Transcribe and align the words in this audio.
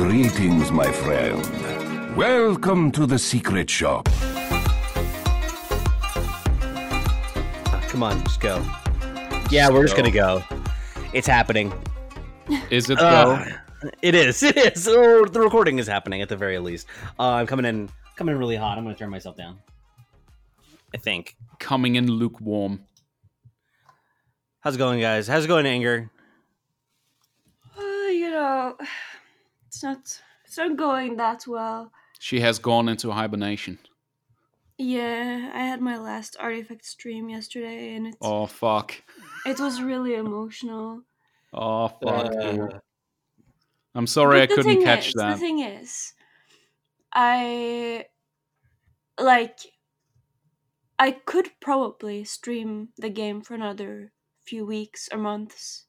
Greetings, 0.00 0.72
my 0.72 0.90
friend. 0.90 2.16
Welcome 2.16 2.90
to 2.92 3.04
the 3.04 3.18
secret 3.18 3.68
shop. 3.68 4.06
Come 7.90 8.02
on, 8.02 8.18
just 8.24 8.40
go. 8.40 8.64
Yeah, 9.50 9.68
we're 9.68 9.82
just 9.82 9.96
gonna 9.96 10.10
go. 10.10 10.42
It's 11.12 11.26
happening. 11.26 11.70
Is 12.70 12.88
it 12.88 12.98
Uh, 12.98 13.44
though? 13.82 13.90
it 14.00 14.14
is. 14.14 14.42
It 14.42 14.56
is. 14.56 14.88
Oh, 14.88 15.26
the 15.26 15.38
recording 15.38 15.78
is 15.78 15.86
happening 15.86 16.22
at 16.22 16.30
the 16.30 16.36
very 16.36 16.58
least. 16.60 16.86
Uh, 17.18 17.32
I'm 17.34 17.46
coming 17.46 17.66
in. 17.66 17.90
Coming 18.16 18.36
in 18.36 18.38
really 18.38 18.56
hot. 18.56 18.78
I'm 18.78 18.84
gonna 18.84 18.96
turn 18.96 19.10
myself 19.10 19.36
down. 19.36 19.58
I 20.94 20.96
think. 20.96 21.36
Coming 21.58 21.96
in 21.96 22.10
lukewarm. 22.10 22.86
How's 24.60 24.76
it 24.76 24.78
going, 24.78 24.98
guys? 24.98 25.28
How's 25.28 25.44
it 25.44 25.48
going, 25.48 25.66
Anger? 25.66 26.10
Uh, 27.78 27.82
you 28.10 28.30
know, 28.30 28.76
it's 29.80 29.84
not 29.84 30.22
it's 30.44 30.58
not 30.58 30.76
going 30.76 31.16
that 31.16 31.46
well. 31.46 31.90
She 32.18 32.40
has 32.40 32.58
gone 32.58 32.88
into 32.88 33.10
hibernation. 33.12 33.78
Yeah, 34.76 35.50
I 35.54 35.60
had 35.60 35.80
my 35.80 35.96
last 35.98 36.36
artifact 36.38 36.84
stream 36.84 37.28
yesterday, 37.30 37.94
and 37.94 38.08
it 38.08 38.16
Oh 38.20 38.46
fuck. 38.46 39.02
it 39.46 39.58
was 39.58 39.80
really 39.82 40.14
emotional. 40.14 41.02
Oh 41.52 41.88
fuck. 41.88 42.30
dude. 42.32 42.60
Uh, 42.60 42.80
I'm 43.94 44.06
sorry 44.06 44.42
I 44.42 44.46
But 44.46 44.48
the 44.48 44.54
couldn't 44.56 44.82
catch 44.84 45.08
is, 45.08 45.14
that. 45.14 45.32
The 45.32 45.38
thing 45.38 45.60
is, 45.60 46.12
I 47.12 48.06
like 49.18 49.60
I 50.98 51.12
could 51.12 51.52
probably 51.60 52.24
stream 52.24 52.90
the 52.98 53.08
game 53.08 53.40
for 53.40 53.54
another 53.54 54.12
few 54.44 54.66
weeks 54.66 55.08
or 55.10 55.18
months, 55.18 55.86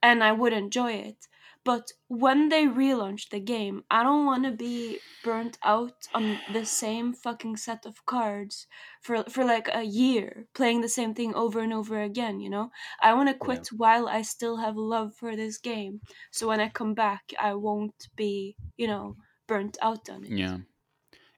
and 0.00 0.22
I 0.22 0.30
would 0.30 0.52
enjoy 0.52 0.92
it. 0.92 1.26
But 1.64 1.92
when 2.08 2.48
they 2.50 2.64
relaunch 2.66 3.30
the 3.30 3.40
game, 3.40 3.84
I 3.90 4.02
don't 4.02 4.26
want 4.26 4.44
to 4.44 4.52
be 4.52 5.00
burnt 5.22 5.58
out 5.62 6.06
on 6.14 6.42
the 6.46 6.64
same 6.64 7.12
fucking 7.14 7.56
set 7.56 7.86
of 7.86 8.04
cards 8.06 8.66
for 9.00 9.24
for 9.24 9.44
like 9.44 9.68
a 9.72 9.82
year, 9.84 10.46
playing 10.54 10.82
the 10.82 10.88
same 10.88 11.14
thing 11.14 11.34
over 11.34 11.60
and 11.60 11.72
over 11.72 12.00
again. 12.00 12.40
You 12.40 12.50
know, 12.50 12.70
I 13.00 13.14
want 13.14 13.28
to 13.30 13.34
quit 13.34 13.68
while 13.72 14.06
I 14.08 14.22
still 14.22 14.58
have 14.58 14.76
love 14.76 15.14
for 15.16 15.34
this 15.36 15.58
game. 15.58 16.02
So 16.30 16.46
when 16.48 16.60
I 16.60 16.68
come 16.68 16.94
back, 16.94 17.32
I 17.38 17.54
won't 17.54 18.08
be, 18.16 18.56
you 18.76 18.86
know, 18.86 19.16
burnt 19.46 19.76
out 19.82 20.08
on 20.10 20.24
it. 20.24 20.36
Yeah. 20.36 20.58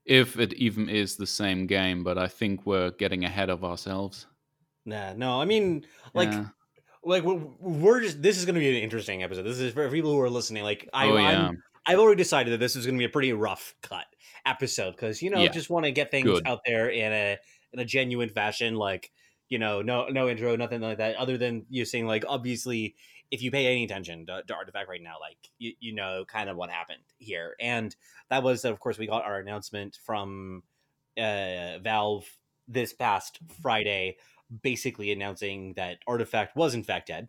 If 0.06 0.38
it 0.38 0.54
even 0.54 0.88
is 0.88 1.16
the 1.16 1.26
same 1.26 1.66
game, 1.66 2.04
but 2.04 2.18
I 2.18 2.28
think 2.28 2.66
we're 2.66 2.92
getting 2.92 3.24
ahead 3.24 3.50
of 3.50 3.64
ourselves. 3.64 4.26
nah, 4.84 5.12
no. 5.14 5.40
I 5.40 5.44
mean, 5.44 5.86
like, 6.14 6.32
Yeah. 6.32 6.50
Like 7.06 7.22
we're, 7.22 7.40
we're 7.60 8.00
just. 8.00 8.20
This 8.20 8.36
is 8.36 8.44
gonna 8.44 8.58
be 8.58 8.76
an 8.76 8.82
interesting 8.82 9.22
episode. 9.22 9.42
This 9.42 9.58
is 9.58 9.72
for 9.72 9.88
people 9.90 10.12
who 10.12 10.20
are 10.20 10.30
listening. 10.30 10.62
Like, 10.64 10.88
I, 10.92 11.06
oh 11.06 11.16
yeah. 11.16 11.48
I'm, 11.48 11.62
I've 11.86 11.98
already 11.98 12.18
decided 12.18 12.52
that 12.52 12.58
this 12.58 12.76
is 12.76 12.84
gonna 12.84 12.98
be 12.98 13.04
a 13.04 13.08
pretty 13.08 13.32
rough 13.32 13.74
cut 13.82 14.06
episode 14.44 14.92
because 14.92 15.22
you 15.22 15.30
know 15.30 15.40
Yeah. 15.40 15.48
just 15.48 15.70
want 15.70 15.84
to 15.86 15.92
get 15.92 16.10
things 16.10 16.26
Good. 16.26 16.46
out 16.46 16.60
there 16.66 16.88
in 16.88 17.12
a 17.12 17.38
in 17.72 17.78
a 17.78 17.84
genuine 17.84 18.28
fashion. 18.28 18.74
Like, 18.74 19.12
you 19.48 19.58
know, 19.58 19.82
no 19.82 20.08
no 20.08 20.28
intro, 20.28 20.56
nothing 20.56 20.80
like 20.80 20.98
that. 20.98 21.16
Other 21.16 21.38
than 21.38 21.64
you 21.70 21.84
saying 21.84 22.06
like, 22.06 22.24
obviously, 22.28 22.96
if 23.30 23.42
you 23.42 23.50
pay 23.50 23.66
any 23.66 23.84
attention 23.84 24.26
to, 24.26 24.42
to 24.46 24.54
Artifact 24.54 24.88
right 24.88 25.02
now, 25.02 25.14
like 25.20 25.38
you, 25.58 25.72
you 25.80 25.94
know 25.94 26.24
kind 26.26 26.50
of 26.50 26.56
what 26.56 26.70
happened 26.70 27.02
here, 27.18 27.54
and 27.60 27.94
that 28.30 28.42
was 28.42 28.64
of 28.64 28.80
course 28.80 28.98
we 28.98 29.06
got 29.06 29.24
our 29.24 29.38
announcement 29.38 29.98
from 30.04 30.62
uh, 31.18 31.78
Valve 31.82 32.26
this 32.68 32.92
past 32.92 33.38
Friday, 33.62 34.16
basically 34.62 35.12
announcing 35.12 35.72
that 35.74 35.98
Artifact 36.06 36.56
was 36.56 36.74
in 36.74 36.82
fact 36.84 37.08
dead. 37.08 37.28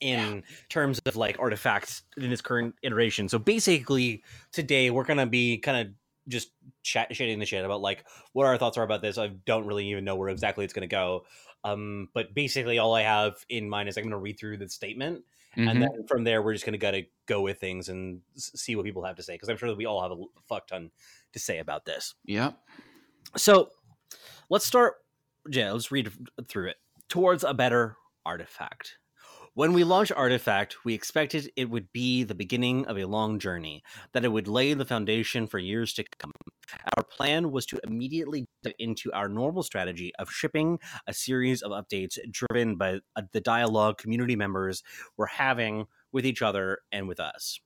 In 0.00 0.44
terms 0.70 0.98
of 1.04 1.16
like 1.16 1.38
artifacts 1.38 2.04
in 2.16 2.32
its 2.32 2.40
current 2.40 2.74
iteration, 2.82 3.28
so 3.28 3.38
basically 3.38 4.24
today 4.50 4.88
we're 4.90 5.04
gonna 5.04 5.26
be 5.26 5.58
kind 5.58 5.76
of 5.88 5.94
just 6.26 6.52
chat 6.82 7.10
shitting 7.10 7.38
the 7.38 7.44
shit 7.44 7.66
about 7.66 7.82
like 7.82 8.06
what 8.32 8.46
our 8.46 8.56
thoughts 8.56 8.78
are 8.78 8.82
about 8.82 9.02
this. 9.02 9.18
I 9.18 9.28
don't 9.44 9.66
really 9.66 9.86
even 9.90 10.04
know 10.04 10.16
where 10.16 10.30
exactly 10.30 10.64
it's 10.64 10.72
gonna 10.72 10.86
go. 10.86 11.26
Um, 11.64 12.08
but 12.14 12.32
basically 12.32 12.78
all 12.78 12.94
I 12.94 13.02
have 13.02 13.44
in 13.50 13.68
mind 13.68 13.90
is 13.90 13.98
I'm 13.98 14.04
gonna 14.04 14.16
read 14.16 14.38
through 14.38 14.56
the 14.56 14.70
statement 14.70 15.22
Mhm. 15.54 15.68
and 15.70 15.82
then 15.82 16.06
from 16.08 16.24
there 16.24 16.40
we're 16.40 16.54
just 16.54 16.64
gonna 16.64 16.78
gotta 16.78 17.02
go 17.26 17.42
with 17.42 17.60
things 17.60 17.90
and 17.90 18.22
s- 18.36 18.52
see 18.54 18.76
what 18.76 18.86
people 18.86 19.04
have 19.04 19.16
to 19.16 19.22
say 19.22 19.34
because 19.34 19.50
I'm 19.50 19.58
sure 19.58 19.68
that 19.68 19.76
we 19.76 19.84
all 19.84 20.00
have 20.00 20.12
a 20.12 20.24
fuck 20.48 20.66
ton 20.68 20.90
to 21.34 21.38
say 21.38 21.58
about 21.58 21.84
this. 21.84 22.14
yeah. 22.24 22.52
So 23.36 23.70
let's 24.48 24.64
start. 24.64 24.94
Yeah, 25.48 25.72
let's 25.72 25.90
read 25.90 26.10
through 26.48 26.68
it. 26.68 26.76
Towards 27.08 27.44
a 27.44 27.54
better 27.54 27.96
artifact. 28.24 28.96
When 29.54 29.72
we 29.72 29.82
launched 29.82 30.12
Artifact, 30.12 30.84
we 30.84 30.94
expected 30.94 31.50
it 31.56 31.68
would 31.68 31.92
be 31.92 32.22
the 32.22 32.36
beginning 32.36 32.86
of 32.86 32.96
a 32.96 33.04
long 33.04 33.40
journey, 33.40 33.82
that 34.12 34.24
it 34.24 34.28
would 34.28 34.46
lay 34.46 34.74
the 34.74 34.84
foundation 34.84 35.48
for 35.48 35.58
years 35.58 35.92
to 35.94 36.04
come. 36.20 36.30
Our 36.96 37.02
plan 37.02 37.50
was 37.50 37.66
to 37.66 37.80
immediately 37.82 38.46
dive 38.62 38.74
into 38.78 39.12
our 39.12 39.28
normal 39.28 39.64
strategy 39.64 40.12
of 40.20 40.30
shipping 40.30 40.78
a 41.08 41.12
series 41.12 41.62
of 41.62 41.72
updates 41.72 42.16
driven 42.30 42.76
by 42.76 43.00
uh, 43.16 43.22
the 43.32 43.40
dialogue 43.40 43.98
community 43.98 44.36
members 44.36 44.84
were 45.16 45.26
having 45.26 45.86
with 46.12 46.24
each 46.24 46.42
other 46.42 46.78
and 46.92 47.08
with 47.08 47.18
us. 47.18 47.58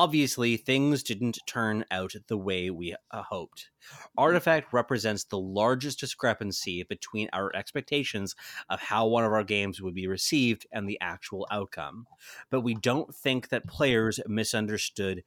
Obviously, 0.00 0.56
things 0.56 1.02
didn't 1.02 1.38
turn 1.46 1.84
out 1.90 2.14
the 2.26 2.38
way 2.38 2.70
we 2.70 2.96
uh, 3.10 3.22
hoped. 3.22 3.68
Artifact 4.16 4.72
represents 4.72 5.24
the 5.24 5.38
largest 5.38 6.00
discrepancy 6.00 6.82
between 6.84 7.28
our 7.34 7.54
expectations 7.54 8.34
of 8.70 8.80
how 8.80 9.06
one 9.06 9.24
of 9.24 9.32
our 9.32 9.44
games 9.44 9.82
would 9.82 9.92
be 9.92 10.06
received 10.06 10.66
and 10.72 10.88
the 10.88 10.96
actual 11.02 11.46
outcome. 11.50 12.06
But 12.48 12.62
we 12.62 12.72
don't 12.72 13.14
think 13.14 13.50
that 13.50 13.66
players 13.66 14.18
misunderstood 14.26 15.22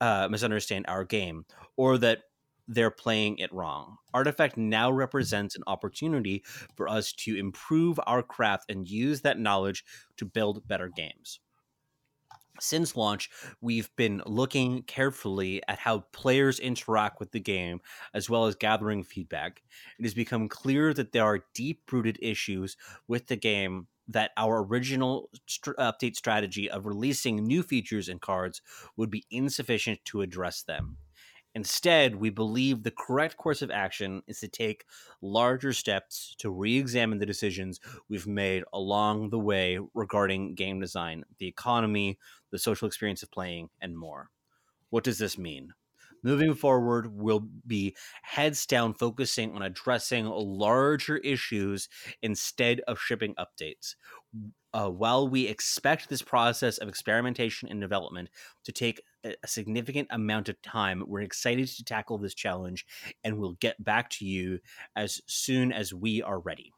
uh, 0.00 0.26
misunderstand 0.28 0.86
our 0.88 1.04
game 1.04 1.46
or 1.76 1.96
that 1.96 2.22
they're 2.66 2.90
playing 2.90 3.38
it 3.38 3.52
wrong. 3.52 3.98
Artifact 4.12 4.56
now 4.56 4.90
represents 4.90 5.54
an 5.54 5.62
opportunity 5.68 6.42
for 6.74 6.88
us 6.88 7.12
to 7.12 7.36
improve 7.36 8.00
our 8.08 8.24
craft 8.24 8.68
and 8.68 8.88
use 8.88 9.20
that 9.20 9.38
knowledge 9.38 9.84
to 10.16 10.24
build 10.24 10.66
better 10.66 10.88
games. 10.88 11.38
Since 12.60 12.96
launch, 12.96 13.30
we've 13.60 13.94
been 13.96 14.22
looking 14.26 14.82
carefully 14.82 15.62
at 15.68 15.78
how 15.78 16.00
players 16.12 16.58
interact 16.58 17.20
with 17.20 17.32
the 17.32 17.40
game 17.40 17.80
as 18.14 18.30
well 18.30 18.46
as 18.46 18.54
gathering 18.54 19.02
feedback. 19.04 19.62
It 19.98 20.04
has 20.04 20.14
become 20.14 20.48
clear 20.48 20.94
that 20.94 21.12
there 21.12 21.24
are 21.24 21.44
deep 21.54 21.90
rooted 21.92 22.18
issues 22.22 22.76
with 23.08 23.26
the 23.26 23.36
game 23.36 23.88
that 24.08 24.30
our 24.36 24.62
original 24.62 25.30
str- 25.46 25.72
update 25.72 26.16
strategy 26.16 26.70
of 26.70 26.86
releasing 26.86 27.44
new 27.44 27.62
features 27.62 28.08
and 28.08 28.20
cards 28.20 28.62
would 28.96 29.10
be 29.10 29.24
insufficient 29.30 30.04
to 30.04 30.20
address 30.22 30.62
them. 30.62 30.98
Instead, 31.54 32.16
we 32.16 32.28
believe 32.28 32.82
the 32.82 32.90
correct 32.90 33.38
course 33.38 33.62
of 33.62 33.70
action 33.70 34.22
is 34.26 34.40
to 34.40 34.48
take 34.48 34.84
larger 35.22 35.72
steps 35.72 36.34
to 36.36 36.50
re 36.50 36.76
examine 36.76 37.18
the 37.18 37.24
decisions 37.24 37.80
we've 38.10 38.26
made 38.26 38.62
along 38.74 39.30
the 39.30 39.38
way 39.38 39.78
regarding 39.94 40.54
game 40.54 40.80
design, 40.80 41.24
the 41.38 41.46
economy, 41.46 42.18
the 42.56 42.60
social 42.60 42.88
experience 42.88 43.22
of 43.22 43.30
playing, 43.30 43.68
and 43.82 43.96
more. 43.96 44.30
What 44.88 45.04
does 45.04 45.18
this 45.18 45.36
mean? 45.36 45.74
Moving 46.22 46.54
forward, 46.54 47.12
we'll 47.12 47.46
be 47.66 47.94
heads 48.22 48.64
down 48.64 48.94
focusing 48.94 49.52
on 49.52 49.60
addressing 49.60 50.24
larger 50.24 51.18
issues 51.18 51.88
instead 52.22 52.80
of 52.88 52.98
shipping 52.98 53.34
updates. 53.34 53.94
Uh, 54.72 54.88
while 54.88 55.28
we 55.28 55.46
expect 55.46 56.08
this 56.08 56.22
process 56.22 56.78
of 56.78 56.88
experimentation 56.88 57.68
and 57.68 57.80
development 57.80 58.30
to 58.64 58.72
take 58.72 59.02
a 59.22 59.34
significant 59.46 60.08
amount 60.10 60.48
of 60.48 60.60
time, 60.62 61.04
we're 61.06 61.20
excited 61.20 61.68
to 61.68 61.84
tackle 61.84 62.16
this 62.16 62.34
challenge 62.34 62.86
and 63.22 63.38
we'll 63.38 63.56
get 63.60 63.82
back 63.84 64.08
to 64.08 64.24
you 64.24 64.58
as 64.96 65.20
soon 65.26 65.72
as 65.72 65.92
we 65.92 66.22
are 66.22 66.40
ready. 66.40 66.72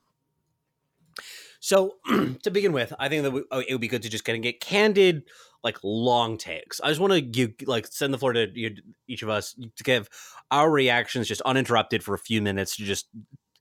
So, 1.61 1.95
to 2.43 2.51
begin 2.51 2.73
with, 2.73 2.93
I 2.99 3.09
think 3.09 3.23
that 3.25 3.31
we, 3.31 3.45
oh, 3.51 3.61
it 3.61 3.73
would 3.73 3.81
be 3.81 3.89
good 3.89 4.03
to 4.03 4.09
just 4.09 4.25
kind 4.25 4.37
of 4.37 4.43
get 4.43 4.61
candid, 4.61 5.25
like 5.65 5.79
long 5.83 6.39
takes. 6.39 6.81
I 6.81 6.89
just 6.89 7.01
want 7.01 7.13
to 7.13 7.55
like, 7.67 7.87
send 7.89 8.15
the 8.15 8.19
floor 8.19 8.33
to 8.33 8.49
you, 8.55 8.77
each 9.09 9.23
of 9.23 9.29
us 9.29 9.55
to 9.77 9.85
give 9.85 10.09
our 10.51 10.71
reactions 10.71 11.29
just 11.29 11.41
uninterrupted 11.43 12.03
for 12.03 12.15
a 12.15 12.19
few 12.19 12.41
minutes 12.41 12.77
to 12.77 12.85
just 12.85 13.09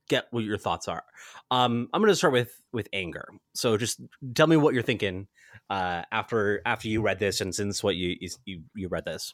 get 0.09 0.27
what 0.31 0.43
your 0.43 0.57
thoughts 0.57 0.87
are. 0.87 1.03
Um, 1.51 1.89
I'm 1.93 2.01
going 2.01 2.11
to 2.11 2.15
start 2.15 2.33
with 2.33 2.61
with 2.71 2.87
anger. 2.93 3.27
So, 3.53 3.77
just 3.77 4.01
tell 4.35 4.47
me 4.47 4.57
what 4.57 4.73
you're 4.73 4.83
thinking 4.83 5.27
uh, 5.69 6.03
after 6.11 6.61
after 6.65 6.87
you 6.87 7.01
read 7.01 7.19
this, 7.19 7.41
and 7.41 7.53
since 7.53 7.83
what 7.83 7.95
you 7.95 8.15
you 8.45 8.63
you 8.75 8.87
read 8.87 9.05
this. 9.05 9.33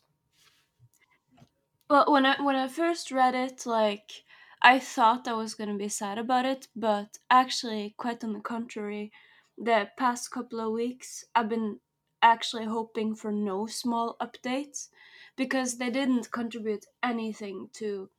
Well, 1.90 2.06
when 2.08 2.26
I 2.26 2.42
when 2.42 2.56
I 2.56 2.68
first 2.68 3.12
read 3.12 3.36
it, 3.36 3.66
like 3.66 4.24
I 4.62 4.80
thought 4.80 5.28
I 5.28 5.34
was 5.34 5.56
gonna 5.56 5.78
be 5.78 5.90
sad 5.90 6.18
about 6.18 6.46
it, 6.46 6.68
but 6.76 7.18
actually, 7.30 7.94
quite 7.98 8.24
on 8.24 8.34
the 8.34 8.40
contrary, 8.40 9.12
the 9.58 9.90
past 9.98 10.32
couple 10.32 10.60
of 10.60 10.72
weeks 10.72 11.26
I've 11.36 11.50
been 11.50 11.80
actually 12.24 12.66
hoping 12.66 13.16
for 13.16 13.32
no 13.32 13.68
small 13.68 14.18
updates 14.22 14.90
because 15.36 15.78
they 15.78 15.92
didn't 15.92 16.32
contribute 16.32 16.86
anything 17.04 17.70
to 17.74 18.10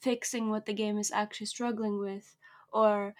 fixing 0.00 0.50
what 0.50 0.66
the 0.66 0.74
game 0.74 0.98
is 0.98 1.10
actually 1.12 1.46
struggling 1.46 1.98
with, 1.98 2.36
or 2.72 3.14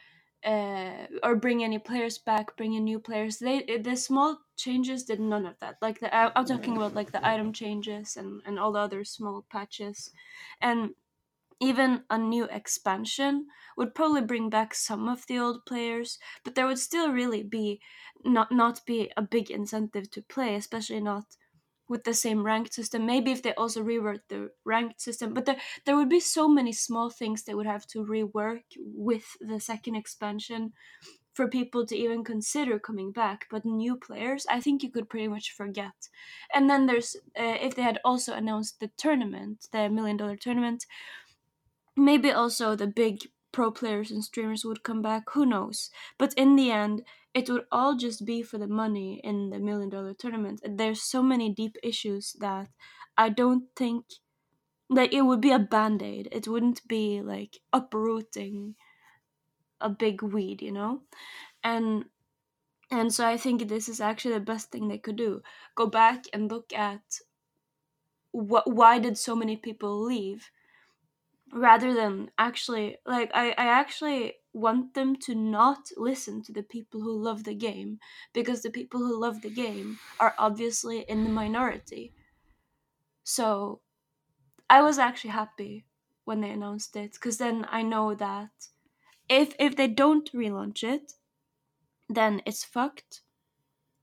uh, 0.45 1.07
or 1.23 1.37
bring 1.37 1.63
any 1.63 1.79
players 1.79 2.19
back, 2.19 2.57
bring 2.57 2.75
in 2.75 2.85
new 2.85 2.99
players. 2.99 3.39
They 3.39 3.63
the 3.79 3.97
small 3.97 4.41
changes 4.57 5.05
did 5.05 5.21
none 5.21 5.47
of 5.47 5.59
that. 5.61 5.77
Like 5.81 6.01
the 6.01 6.15
I'm 6.15 6.45
talking 6.47 6.77
about 6.77 6.95
like 6.95 7.13
the 7.13 7.27
item 7.27 7.53
changes 7.53 8.17
and 8.17 8.43
and 8.47 8.59
all 8.59 8.73
the 8.73 8.81
other 8.81 9.05
small 9.05 9.47
patches, 9.51 10.11
and 10.61 10.95
even 11.63 12.05
a 12.11 12.19
new 12.19 12.45
expansion 12.47 13.47
would 13.79 13.95
probably 13.95 14.23
bring 14.23 14.51
back 14.51 14.75
some 14.75 15.09
of 15.09 15.27
the 15.29 15.39
old 15.39 15.65
players, 15.67 16.19
but 16.45 16.55
there 16.57 16.67
would 16.67 16.79
still 16.81 17.13
really 17.13 17.43
be 17.45 17.81
not 18.25 18.53
not 18.53 18.85
be 18.87 19.13
a 19.17 19.23
big 19.23 19.51
incentive 19.51 20.11
to 20.13 20.23
play, 20.23 20.55
especially 20.57 21.01
not 21.01 21.37
with 21.89 22.05
the 22.05 22.15
same 22.15 22.45
ranked 22.45 22.73
system. 22.75 23.05
Maybe 23.07 23.33
if 23.33 23.43
they 23.43 23.55
also 23.55 23.83
rework 23.85 24.21
the 24.29 24.51
ranked 24.65 25.01
system, 25.01 25.35
but 25.35 25.47
there 25.47 25.61
there 25.85 25.97
would 25.97 26.09
be 26.09 26.21
so 26.21 26.49
many 26.49 26.73
small 26.73 27.11
things 27.11 27.45
they 27.45 27.55
would 27.55 27.67
have 27.67 27.87
to 27.89 28.05
rework 28.05 28.65
with 28.79 29.37
the 29.41 29.61
second 29.61 29.97
expansion 29.97 30.73
for 31.33 31.49
people 31.49 31.87
to 31.87 31.97
even 31.97 32.25
consider 32.25 32.79
coming 32.79 33.11
back. 33.13 33.47
But 33.51 33.65
new 33.65 33.97
players, 33.97 34.47
I 34.51 34.61
think 34.61 34.83
you 34.83 34.91
could 34.91 35.09
pretty 35.09 35.29
much 35.29 35.53
forget. 35.53 36.09
And 36.53 36.69
then 36.69 36.87
there's 36.87 37.17
uh, 37.39 37.57
if 37.61 37.75
they 37.75 37.83
had 37.83 38.01
also 38.05 38.35
announced 38.35 38.81
the 38.81 38.89
tournament, 38.89 39.69
the 39.73 39.89
million 39.89 40.17
dollar 40.19 40.37
tournament, 40.37 40.87
maybe 41.97 42.31
also 42.31 42.77
the 42.77 42.87
big 42.87 43.29
pro 43.53 43.71
players 43.71 44.11
and 44.11 44.25
streamers 44.25 44.65
would 44.65 44.83
come 44.83 45.03
back. 45.03 45.25
Who 45.33 45.45
knows? 45.47 45.91
But 46.19 46.35
in 46.35 46.57
the 46.57 46.71
end, 46.71 47.05
it 47.35 47.49
would 47.51 47.67
all 47.73 47.97
just 47.97 48.25
be 48.27 48.43
for 48.43 48.59
the 48.59 48.69
money 48.69 49.21
in 49.25 49.51
the 49.51 49.59
million 49.59 49.89
dollar 49.91 50.15
tournament. 50.15 50.61
There's 50.65 51.03
so 51.03 51.23
many 51.23 51.51
deep 51.53 51.77
issues 51.83 52.35
that 52.41 52.71
I 53.17 53.29
don't 53.31 53.75
think 53.77 54.07
like 54.91 55.13
it 55.15 55.23
would 55.23 55.41
be 55.41 55.53
a 55.53 55.59
band 55.59 56.03
aid. 56.03 56.29
It 56.33 56.49
wouldn't 56.49 56.87
be 56.89 57.23
like 57.23 57.59
uprooting 57.73 58.77
a 59.81 59.89
big 59.91 60.23
weed, 60.23 60.63
you 60.63 60.73
know? 60.73 61.03
And 61.65 62.07
and 62.91 63.13
so 63.15 63.27
I 63.27 63.37
think 63.39 63.69
this 63.69 63.89
is 63.89 64.01
actually 64.01 64.35
the 64.35 64.41
best 64.41 64.71
thing 64.73 64.89
they 64.89 64.99
could 64.99 65.17
do. 65.17 65.43
Go 65.77 65.87
back 65.89 66.27
and 66.33 66.51
look 66.51 66.73
at 66.75 67.21
what 68.33 68.71
why 68.71 68.99
did 68.99 69.17
so 69.19 69.37
many 69.37 69.57
people 69.57 70.01
leave 70.03 70.51
rather 71.53 71.95
than 71.95 72.31
actually 72.39 72.99
like 73.07 73.31
I, 73.35 73.51
I 73.53 73.67
actually 73.67 74.35
want 74.55 74.95
them 74.95 75.17
to 75.17 75.35
not 75.35 75.91
listen 75.97 76.43
to 76.45 76.53
the 76.53 76.63
people 76.63 77.01
who 77.03 77.17
love 77.17 77.45
the 77.45 77.55
game 77.55 78.01
because 78.33 78.63
the 78.63 78.71
people 78.71 79.01
who 79.01 79.19
love 79.21 79.43
the 79.43 79.51
game 79.51 79.99
are 80.21 80.35
obviously 80.39 81.01
in 81.03 81.25
the 81.25 81.31
minority. 81.31 82.15
So 83.25 83.81
i 84.71 84.83
was 84.83 84.99
actually 84.99 85.31
happy 85.31 85.87
when 86.25 86.41
they 86.41 86.51
announced 86.51 86.97
it 86.97 87.13
because 87.15 87.39
then 87.39 87.67
i 87.71 87.83
know 87.83 88.15
that 88.15 88.69
if 89.29 89.55
if 89.59 89.77
they 89.77 89.89
don't 89.89 90.33
relaunch 90.33 90.85
it 90.85 91.15
then 92.09 92.43
it's 92.47 92.65
fucked. 92.65 93.23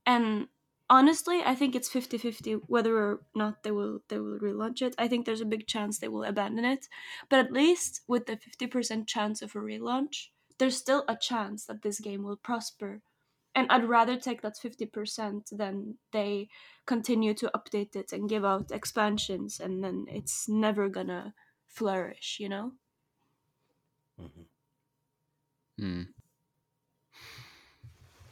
And 0.06 0.50
honestly 0.90 1.42
i 1.44 1.54
think 1.56 1.76
it's 1.76 1.90
50-50 1.90 2.54
whether 2.54 2.98
or 2.98 3.26
not 3.36 3.64
they 3.64 3.72
will 3.72 4.02
they 4.08 4.20
will 4.20 4.40
relaunch 4.40 4.82
it 4.82 4.96
i 4.98 5.08
think 5.08 5.26
there's 5.26 5.42
a 5.42 5.46
big 5.46 5.68
chance 5.68 6.00
they 6.00 6.08
will 6.08 6.24
abandon 6.24 6.66
it 6.66 6.88
but 7.30 7.40
at 7.40 7.52
least 7.52 8.02
with 8.08 8.26
the 8.26 8.38
50% 8.38 9.08
chance 9.08 9.42
of 9.42 9.56
a 9.56 9.60
relaunch 9.60 10.30
there's 10.58 10.78
still 10.78 11.06
a 11.08 11.16
chance 11.16 11.66
that 11.66 11.82
this 11.82 12.00
game 12.00 12.24
will 12.24 12.38
prosper 12.38 13.02
and 13.56 13.70
i'd 13.72 13.86
rather 13.86 14.18
take 14.18 14.42
that 14.42 14.58
50% 14.58 15.50
than 15.52 15.98
they 16.12 16.50
continue 16.86 17.34
to 17.36 17.52
update 17.56 17.96
it 17.96 18.12
and 18.14 18.30
give 18.30 18.46
out 18.46 18.72
expansions 18.72 19.60
and 19.60 19.84
then 19.84 20.06
it's 20.10 20.50
never 20.50 20.90
gonna 20.90 21.34
flourish 21.68 22.38
you 22.40 22.50
know 22.50 22.74
Mhm. 24.18 24.50
Hmm. 25.78 26.02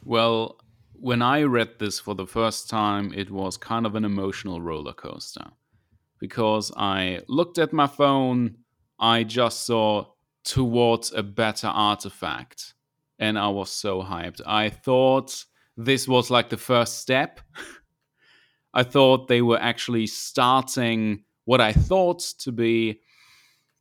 Well, 0.03 0.59
when 0.99 1.21
I 1.21 1.43
read 1.43 1.79
this 1.79 1.99
for 1.99 2.15
the 2.15 2.27
first 2.27 2.69
time, 2.69 3.13
it 3.13 3.29
was 3.29 3.57
kind 3.57 3.85
of 3.85 3.95
an 3.95 4.05
emotional 4.05 4.61
roller 4.61 4.93
coaster 4.93 5.47
because 6.19 6.71
I 6.75 7.21
looked 7.27 7.57
at 7.57 7.73
my 7.73 7.87
phone, 7.87 8.55
I 8.99 9.23
just 9.23 9.65
saw 9.65 10.05
towards 10.43 11.11
a 11.11 11.23
better 11.23 11.67
artifact, 11.67 12.73
and 13.19 13.37
I 13.37 13.49
was 13.49 13.69
so 13.69 14.01
hyped. 14.01 14.41
I 14.45 14.69
thought 14.69 15.43
this 15.75 16.07
was 16.07 16.31
like 16.31 16.49
the 16.49 16.57
first 16.57 16.99
step. 16.99 17.39
I 18.73 18.83
thought 18.83 19.27
they 19.27 19.41
were 19.41 19.59
actually 19.59 20.07
starting 20.07 21.23
what 21.45 21.61
I 21.61 21.73
thought 21.73 22.19
to 22.39 22.51
be, 22.51 23.01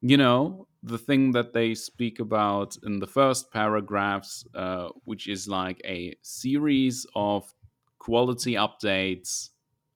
you 0.00 0.16
know, 0.16 0.68
the 0.86 0.98
thing 0.98 1.32
that 1.32 1.52
they 1.52 1.74
speak 1.74 2.20
about 2.20 2.76
in 2.84 3.00
the 3.00 3.08
first 3.08 3.52
paragraphs, 3.52 4.46
uh, 4.54 4.88
which 5.04 5.26
is 5.26 5.48
like 5.48 5.80
a 5.84 6.14
series 6.22 7.04
of 7.16 7.52
quality 7.98 8.52
updates, 8.54 9.50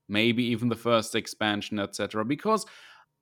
maybe 0.08 0.42
even 0.42 0.68
the 0.68 0.74
first 0.74 1.14
expansion, 1.14 1.78
etc. 1.78 2.24
Because 2.24 2.66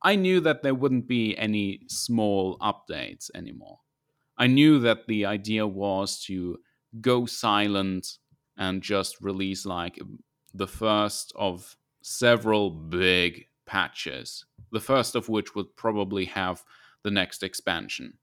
I 0.02 0.16
knew 0.16 0.40
that 0.40 0.62
there 0.62 0.74
wouldn't 0.74 1.06
be 1.06 1.36
any 1.36 1.80
small 1.88 2.56
updates 2.58 3.30
anymore. 3.34 3.80
I 4.38 4.46
knew 4.46 4.78
that 4.78 5.06
the 5.06 5.26
idea 5.26 5.66
was 5.66 6.22
to 6.24 6.58
go 7.02 7.26
silent 7.26 8.16
and 8.56 8.80
just 8.80 9.20
release 9.20 9.66
like 9.66 9.98
the 10.54 10.66
first 10.66 11.34
of 11.36 11.76
several 12.00 12.70
big 12.70 13.44
patches. 13.66 14.46
The 14.72 14.80
first 14.80 15.14
of 15.14 15.28
which 15.28 15.54
would 15.54 15.76
probably 15.76 16.24
have 16.26 16.64
the 17.02 17.10
next 17.10 17.42
expansion. 17.42 18.14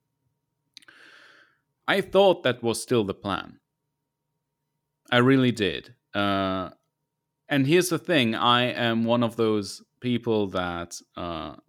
I 1.88 2.01
thought 2.01 2.44
that 2.44 2.63
was 2.63 2.81
still 2.81 3.04
the 3.04 3.13
plan. 3.13 3.60
I 5.12 5.18
really 5.18 5.51
did. 5.51 5.94
Uh, 6.13 6.72
and 7.48 7.68
here's 7.68 7.89
the 7.89 8.00
thing 8.00 8.33
I 8.33 8.63
am 8.63 9.06
one 9.06 9.24
of 9.24 9.36
those 9.36 9.83
people 10.00 10.48
that. 10.48 11.00
Uh, 11.16 11.56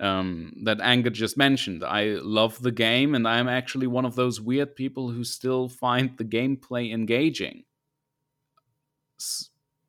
um, 0.00 0.54
that 0.64 0.80
Anger 0.80 1.10
just 1.10 1.36
mentioned. 1.36 1.84
I 1.84 2.04
love 2.22 2.60
the 2.62 2.72
game, 2.72 3.14
and 3.14 3.28
I'm 3.28 3.48
actually 3.48 3.86
one 3.86 4.06
of 4.06 4.14
those 4.14 4.40
weird 4.40 4.74
people 4.74 5.10
who 5.10 5.24
still 5.24 5.68
find 5.68 6.16
the 6.16 6.24
gameplay 6.24 6.92
engaging. 6.92 7.64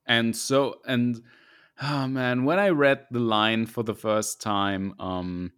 And 0.05 0.35
so, 0.35 0.81
and 0.85 1.21
oh 1.81 2.07
man, 2.07 2.43
when 2.43 2.59
I 2.59 2.69
read 2.69 3.07
the 3.09 3.19
line 3.19 3.65
for 3.65 3.83
the 3.83 3.95
first 3.95 4.41
time, 4.41 4.93
um, 4.99 5.53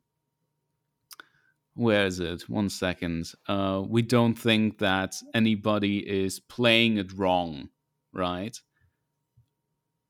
where 1.75 2.06
is 2.06 2.20
it? 2.20 2.48
One 2.50 2.70
second. 2.70 3.31
Uh, 3.48 3.84
we 3.88 4.02
don't 4.02 4.36
think 4.36 4.80
that 4.80 5.16
anybody 5.34 6.00
is 6.00 6.40
playing 6.40 6.98
it 6.98 7.14
wrong, 7.14 7.70
right? 8.13 8.58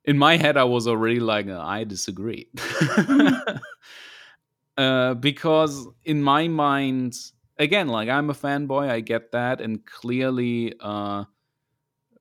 In 0.06 0.18
my 0.18 0.38
head, 0.38 0.58
I 0.58 0.66
was 0.66 0.88
already 0.88 1.20
like, 1.20 1.48
I 1.48 1.86
disagree. 1.86 2.50
uh, 4.78 5.14
because 5.14 5.88
in 6.04 6.22
my 6.22 6.50
mind, 6.50 7.16
again, 7.58 7.88
like 7.88 8.10
I'm 8.10 8.30
a 8.30 8.34
fanboy, 8.34 8.90
I 8.90 9.00
get 9.00 9.32
that, 9.32 9.62
and 9.62 9.86
clearly, 9.86 10.74
uh, 10.82 11.24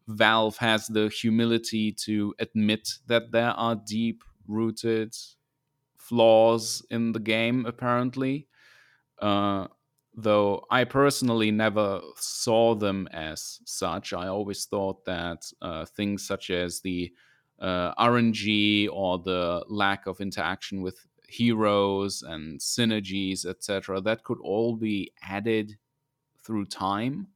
Valve 0.09 0.57
has 0.59 0.87
the 0.87 1.09
humility 1.09 1.93
to 1.93 2.35
admit 2.39 2.89
that 3.07 3.33
there 3.33 3.51
are 3.51 3.81
deep 3.87 4.23
rooted 4.47 5.15
flaws 5.97 6.85
in 6.91 7.13
the 7.13 7.21
game, 7.21 7.67
apparently. 7.67 8.49
Uh, 9.23 9.69
though 10.15 10.67
I 10.71 10.85
personally 10.85 11.51
never 11.51 12.01
saw 12.17 12.75
them 12.75 13.09
as 13.13 13.61
such. 13.65 14.13
I 14.13 14.27
always 14.27 14.67
thought 14.67 15.05
that 15.07 15.51
uh, 15.63 15.87
things 15.87 16.27
such 16.27 16.51
as 16.51 16.81
the 16.81 17.13
uh, 17.59 17.95
RNG 17.95 18.89
or 18.93 19.19
the 19.21 19.65
lack 19.69 20.07
of 20.07 20.21
interaction 20.21 20.83
with 20.83 21.07
heroes 21.29 22.23
and 22.23 22.61
synergies, 22.61 23.47
etc., 23.47 24.01
that 24.03 24.25
could 24.25 24.39
all 24.43 24.77
be 24.77 25.13
added 25.23 25.79
through 26.45 26.67
time. 26.67 27.29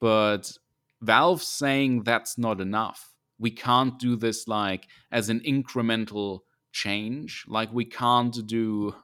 But 0.00 0.56
Valve 1.02 1.42
saying 1.42 2.02
that's 2.02 2.38
not 2.38 2.60
enough. 2.60 3.14
We 3.38 3.50
can't 3.50 3.98
do 3.98 4.16
this 4.16 4.48
like 4.48 4.88
as 5.12 5.28
an 5.28 5.40
incremental 5.40 6.40
change. 6.72 7.44
Like 7.46 7.72
we 7.72 7.84
can't 7.84 8.46
do 8.46 8.94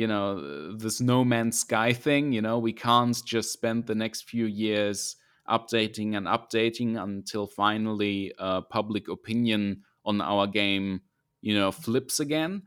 you 0.00 0.06
know 0.06 0.76
this 0.76 1.00
no 1.00 1.24
man's 1.24 1.58
sky 1.60 1.92
thing 1.92 2.32
you 2.32 2.42
know? 2.46 2.58
We 2.58 2.72
can't 2.72 3.18
just 3.34 3.52
spend 3.52 3.86
the 3.86 3.94
next 3.94 4.28
few 4.32 4.46
years 4.46 5.16
updating 5.56 6.16
and 6.16 6.26
updating 6.26 6.90
until 7.02 7.46
finally 7.46 8.32
uh, 8.38 8.60
public 8.62 9.08
opinion 9.08 9.82
on 10.04 10.20
our 10.20 10.46
game 10.46 11.02
you 11.42 11.54
know 11.58 11.70
flips 11.72 12.20
again. 12.20 12.62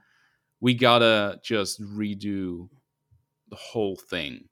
We 0.62 0.74
gotta 0.76 1.40
just 1.44 1.82
redo 1.82 2.70
the 3.50 3.56
whole 3.56 3.98
thing. 3.98 4.50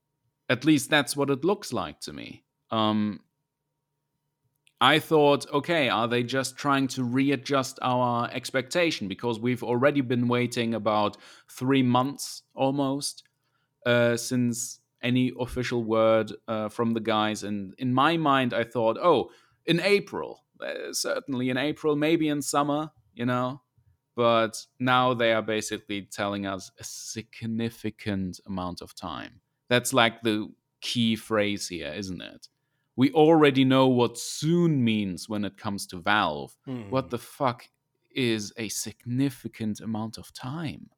At 0.49 0.65
least 0.65 0.89
that's 0.89 1.15
what 1.15 1.29
it 1.29 1.45
looks 1.45 1.71
like 1.71 1.99
to 2.01 2.13
me. 2.13 2.29
Um 2.71 3.21
I 4.81 4.97
thought, 4.97 5.45
okay, 5.53 5.89
are 5.89 6.07
they 6.07 6.23
just 6.23 6.57
trying 6.57 6.87
to 6.89 7.03
readjust 7.03 7.77
our 7.83 8.27
expectation? 8.31 9.07
Because 9.07 9.39
we've 9.39 9.61
already 9.63 10.01
been 10.01 10.27
waiting 10.27 10.73
about 10.73 11.17
three 11.47 11.83
months 11.83 12.41
almost 12.55 13.23
uh, 13.85 14.17
since 14.17 14.79
any 15.03 15.31
official 15.39 15.83
word 15.83 16.33
uh, 16.47 16.69
from 16.69 16.91
the 16.95 16.99
guys. 16.99 17.43
And 17.43 17.75
in 17.77 17.93
my 17.93 18.17
mind, 18.17 18.55
I 18.55 18.63
thought, 18.63 18.97
oh, 18.99 19.29
in 19.67 19.79
April, 19.81 20.43
uh, 20.59 20.93
certainly 20.93 21.51
in 21.51 21.57
April, 21.57 21.95
maybe 21.95 22.27
in 22.27 22.41
summer, 22.41 22.89
you 23.13 23.27
know. 23.27 23.61
But 24.15 24.65
now 24.79 25.13
they 25.13 25.31
are 25.31 25.43
basically 25.43 26.01
telling 26.11 26.47
us 26.47 26.71
a 26.79 26.83
significant 26.83 28.39
amount 28.47 28.81
of 28.81 28.95
time. 28.95 29.41
That's 29.69 29.93
like 29.93 30.23
the 30.23 30.51
key 30.81 31.15
phrase 31.15 31.67
here, 31.67 31.93
isn't 31.95 32.21
it? 32.21 32.47
We 32.95 33.11
already 33.11 33.63
know 33.63 33.87
what 33.87 34.17
soon 34.17 34.83
means 34.83 35.29
when 35.29 35.45
it 35.45 35.57
comes 35.57 35.87
to 35.87 35.97
Valve. 35.97 36.55
What 36.89 37.05
hmm. 37.05 37.09
the 37.09 37.17
fuck 37.17 37.67
is 38.13 38.51
a 38.57 38.69
significant 38.69 39.79
amount 39.79 40.17
of 40.17 40.33
time? 40.33 40.89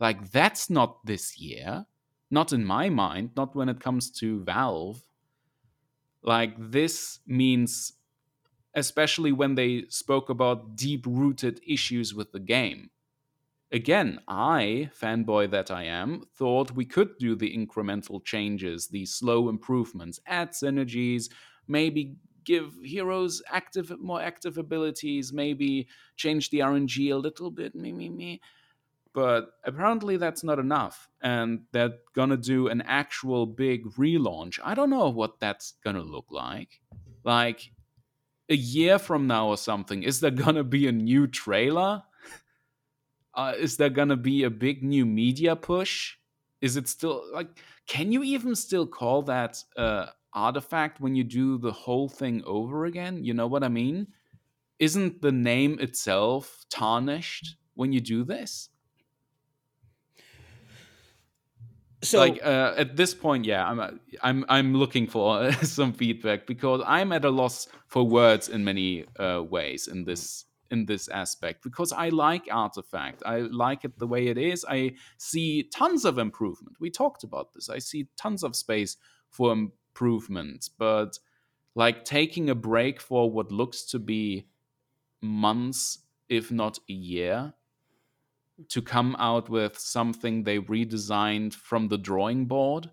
Like, 0.00 0.30
that's 0.30 0.68
not 0.68 1.04
this 1.04 1.38
year. 1.38 1.86
Not 2.30 2.52
in 2.52 2.64
my 2.64 2.88
mind, 2.88 3.30
not 3.36 3.56
when 3.56 3.68
it 3.68 3.80
comes 3.80 4.10
to 4.20 4.42
Valve. 4.44 5.02
Like, 6.22 6.54
this 6.58 7.20
means, 7.26 7.94
especially 8.74 9.32
when 9.32 9.54
they 9.54 9.84
spoke 9.88 10.28
about 10.28 10.76
deep 10.76 11.06
rooted 11.06 11.60
issues 11.66 12.14
with 12.14 12.32
the 12.32 12.40
game. 12.40 12.90
Again, 13.70 14.20
I, 14.26 14.90
fanboy 14.98 15.50
that 15.50 15.70
I 15.70 15.84
am, 15.84 16.22
thought 16.34 16.72
we 16.72 16.86
could 16.86 17.18
do 17.18 17.34
the 17.34 17.54
incremental 17.54 18.24
changes, 18.24 18.88
the 18.88 19.04
slow 19.04 19.50
improvements, 19.50 20.18
add 20.26 20.52
synergies, 20.52 21.28
maybe 21.66 22.16
give 22.44 22.72
heroes 22.82 23.42
active 23.50 23.92
more 24.00 24.22
active 24.22 24.56
abilities, 24.56 25.34
maybe 25.34 25.86
change 26.16 26.48
the 26.48 26.60
RNG 26.60 27.12
a 27.12 27.16
little 27.16 27.50
bit, 27.50 27.74
me 27.74 27.92
me 27.92 28.08
me. 28.08 28.40
But 29.12 29.50
apparently 29.64 30.16
that's 30.16 30.42
not 30.42 30.58
enough, 30.58 31.06
and 31.20 31.64
they're 31.72 31.98
gonna 32.14 32.38
do 32.38 32.68
an 32.68 32.80
actual 32.82 33.44
big 33.44 33.84
relaunch. 33.96 34.58
I 34.64 34.74
don't 34.74 34.88
know 34.88 35.10
what 35.10 35.40
that's 35.40 35.74
gonna 35.84 36.02
look 36.02 36.26
like. 36.30 36.80
Like 37.22 37.70
a 38.48 38.56
year 38.56 38.98
from 38.98 39.26
now 39.26 39.48
or 39.48 39.58
something, 39.58 40.02
is 40.02 40.20
there 40.20 40.30
gonna 40.30 40.64
be 40.64 40.86
a 40.86 40.92
new 40.92 41.26
trailer? 41.26 42.02
Uh, 43.38 43.54
is 43.56 43.76
there 43.76 43.88
gonna 43.88 44.16
be 44.16 44.42
a 44.42 44.50
big 44.50 44.82
new 44.82 45.06
media 45.06 45.54
push? 45.54 46.16
Is 46.60 46.76
it 46.76 46.88
still 46.88 47.24
like? 47.32 47.48
Can 47.86 48.10
you 48.10 48.24
even 48.24 48.56
still 48.56 48.84
call 48.86 49.22
that 49.22 49.62
uh, 49.76 50.06
artifact 50.34 51.00
when 51.00 51.14
you 51.14 51.22
do 51.22 51.56
the 51.56 51.70
whole 51.72 52.08
thing 52.08 52.42
over 52.44 52.84
again? 52.84 53.24
You 53.24 53.34
know 53.34 53.46
what 53.46 53.62
I 53.62 53.68
mean? 53.68 54.08
Isn't 54.80 55.22
the 55.22 55.32
name 55.32 55.78
itself 55.80 56.66
tarnished 56.70 57.56
when 57.74 57.92
you 57.92 58.00
do 58.00 58.24
this? 58.24 58.70
So 62.02 62.18
like 62.18 62.40
uh, 62.44 62.74
at 62.76 62.96
this 62.96 63.14
point, 63.14 63.44
yeah, 63.44 63.68
I'm 63.68 64.00
I'm 64.22 64.44
I'm 64.48 64.74
looking 64.74 65.06
for 65.06 65.52
some 65.62 65.92
feedback 65.92 66.46
because 66.46 66.82
I'm 66.86 67.12
at 67.12 67.24
a 67.24 67.30
loss 67.30 67.68
for 67.88 68.04
words 68.04 68.48
in 68.48 68.64
many 68.64 69.06
uh, 69.18 69.42
ways 69.48 69.88
in 69.88 70.04
this 70.04 70.44
in 70.70 70.86
this 70.86 71.08
aspect 71.08 71.62
because 71.62 71.92
I 71.92 72.10
like 72.10 72.46
Artifact. 72.50 73.22
I 73.24 73.38
like 73.40 73.84
it 73.84 73.98
the 73.98 74.06
way 74.06 74.28
it 74.28 74.38
is. 74.38 74.64
I 74.68 74.94
see 75.16 75.62
tons 75.62 76.04
of 76.04 76.18
improvement. 76.18 76.76
We 76.80 76.90
talked 76.90 77.24
about 77.24 77.52
this. 77.54 77.68
I 77.68 77.78
see 77.78 78.08
tons 78.16 78.42
of 78.44 78.54
space 78.54 78.96
for 79.30 79.52
improvement, 79.52 80.70
but 80.78 81.18
like 81.74 82.04
taking 82.04 82.50
a 82.50 82.54
break 82.54 83.00
for 83.00 83.30
what 83.30 83.52
looks 83.52 83.84
to 83.86 83.98
be 83.98 84.48
months, 85.20 86.00
if 86.28 86.50
not 86.50 86.78
a 86.88 86.92
year, 86.92 87.54
to 88.68 88.82
come 88.82 89.16
out 89.18 89.48
with 89.48 89.78
something 89.78 90.42
they 90.42 90.58
redesigned 90.58 91.54
from 91.54 91.88
the 91.88 91.98
drawing 91.98 92.46
board. 92.46 92.90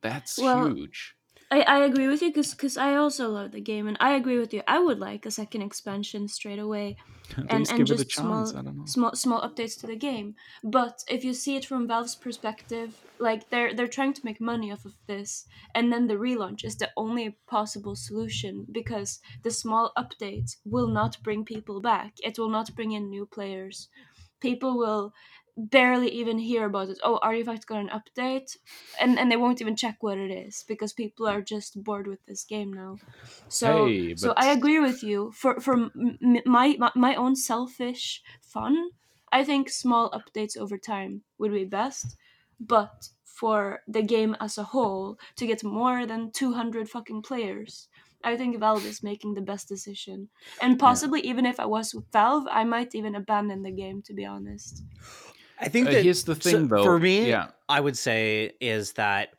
That's 0.00 0.38
Well, 0.38 0.68
huge. 0.68 1.15
I, 1.50 1.60
I 1.62 1.78
agree 1.84 2.08
with 2.08 2.22
you 2.22 2.32
because 2.32 2.76
I 2.76 2.94
also 2.94 3.28
love 3.30 3.52
the 3.52 3.60
game 3.60 3.86
and 3.86 3.96
I 4.00 4.14
agree 4.14 4.38
with 4.38 4.52
you. 4.52 4.62
I 4.66 4.78
would 4.80 4.98
like 4.98 5.24
a 5.26 5.30
second 5.30 5.62
expansion 5.62 6.28
straight 6.28 6.58
away 6.58 6.96
and, 7.48 7.70
and 7.70 7.86
give 7.86 7.90
it 7.90 8.00
a 8.00 8.04
just 8.04 8.12
chance. 8.16 8.54
small 8.54 8.54
I 8.54 8.62
don't 8.62 8.76
know. 8.76 8.94
small 8.94 9.14
small 9.14 9.40
updates 9.42 9.78
to 9.80 9.86
the 9.86 9.96
game. 9.96 10.34
But 10.62 11.02
if 11.08 11.24
you 11.24 11.34
see 11.34 11.56
it 11.56 11.64
from 11.64 11.86
Valve's 11.88 12.16
perspective, 12.16 13.04
like 13.18 13.50
they're 13.50 13.74
they're 13.74 13.86
trying 13.88 14.12
to 14.14 14.24
make 14.24 14.40
money 14.40 14.72
off 14.72 14.84
of 14.84 14.94
this, 15.06 15.46
and 15.74 15.92
then 15.92 16.06
the 16.08 16.14
relaunch 16.14 16.64
is 16.64 16.76
the 16.76 16.90
only 16.96 17.38
possible 17.46 17.94
solution 17.96 18.66
because 18.70 19.20
the 19.42 19.50
small 19.52 19.92
updates 19.96 20.56
will 20.64 20.88
not 20.88 21.22
bring 21.22 21.44
people 21.44 21.80
back. 21.80 22.14
It 22.24 22.38
will 22.38 22.50
not 22.50 22.74
bring 22.74 22.90
in 22.92 23.08
new 23.08 23.26
players. 23.26 23.88
People 24.40 24.76
will 24.78 25.12
barely 25.56 26.10
even 26.10 26.38
hear 26.38 26.66
about 26.66 26.88
it. 26.90 26.98
Oh, 27.02 27.18
Artifact 27.22 27.66
got 27.66 27.80
an 27.80 27.88
update, 27.90 28.56
and 29.00 29.18
and 29.18 29.30
they 29.30 29.36
won't 29.36 29.60
even 29.60 29.76
check 29.76 29.96
what 30.02 30.18
it 30.18 30.30
is 30.30 30.64
because 30.68 30.92
people 30.92 31.26
are 31.26 31.42
just 31.42 31.82
bored 31.82 32.06
with 32.06 32.24
this 32.26 32.44
game 32.44 32.72
now. 32.72 33.00
So 33.48 33.96
Hey, 33.96 34.14
so 34.14 34.32
I 34.36 34.46
agree 34.52 34.78
with 34.80 35.02
you. 35.02 35.32
For 35.32 35.60
for 35.60 35.74
m- 35.74 36.18
m- 36.22 36.42
my 36.46 36.76
my 36.78 36.92
my 36.94 37.14
own 37.14 37.36
selfish 37.36 38.22
fun, 38.42 38.90
I 39.32 39.44
think 39.44 39.68
small 39.70 40.10
updates 40.10 40.56
over 40.56 40.78
time 40.78 41.24
would 41.38 41.52
be 41.52 41.64
best. 41.64 42.16
But 42.58 43.10
for 43.24 43.82
the 43.86 44.02
game 44.02 44.34
as 44.40 44.56
a 44.58 44.64
whole, 44.64 45.18
to 45.36 45.46
get 45.46 45.62
more 45.64 46.06
than 46.06 46.32
two 46.32 46.54
hundred 46.54 46.88
fucking 46.90 47.22
players, 47.22 47.88
I 48.24 48.36
think 48.36 48.58
Valve 48.58 48.86
is 48.86 49.02
making 49.02 49.34
the 49.34 49.42
best 49.42 49.68
decision. 49.68 50.30
And 50.60 50.78
possibly 50.78 51.20
even 51.20 51.44
if 51.46 51.60
I 51.60 51.66
was 51.66 51.94
with 51.94 52.10
Valve, 52.12 52.46
I 52.50 52.64
might 52.64 52.94
even 52.94 53.14
abandon 53.14 53.62
the 53.62 53.70
game. 53.72 54.02
To 54.02 54.14
be 54.14 54.24
honest. 54.24 54.84
I 55.58 55.68
think 55.68 55.88
Uh, 55.88 55.92
that 55.92 56.02
here's 56.02 56.24
the 56.24 56.34
so 56.34 56.40
thing, 56.40 56.68
though. 56.68 56.84
For 56.84 56.98
me, 56.98 57.28
yeah, 57.28 57.48
I 57.68 57.80
would 57.80 57.96
say 57.96 58.52
is 58.60 58.92
that 58.94 59.30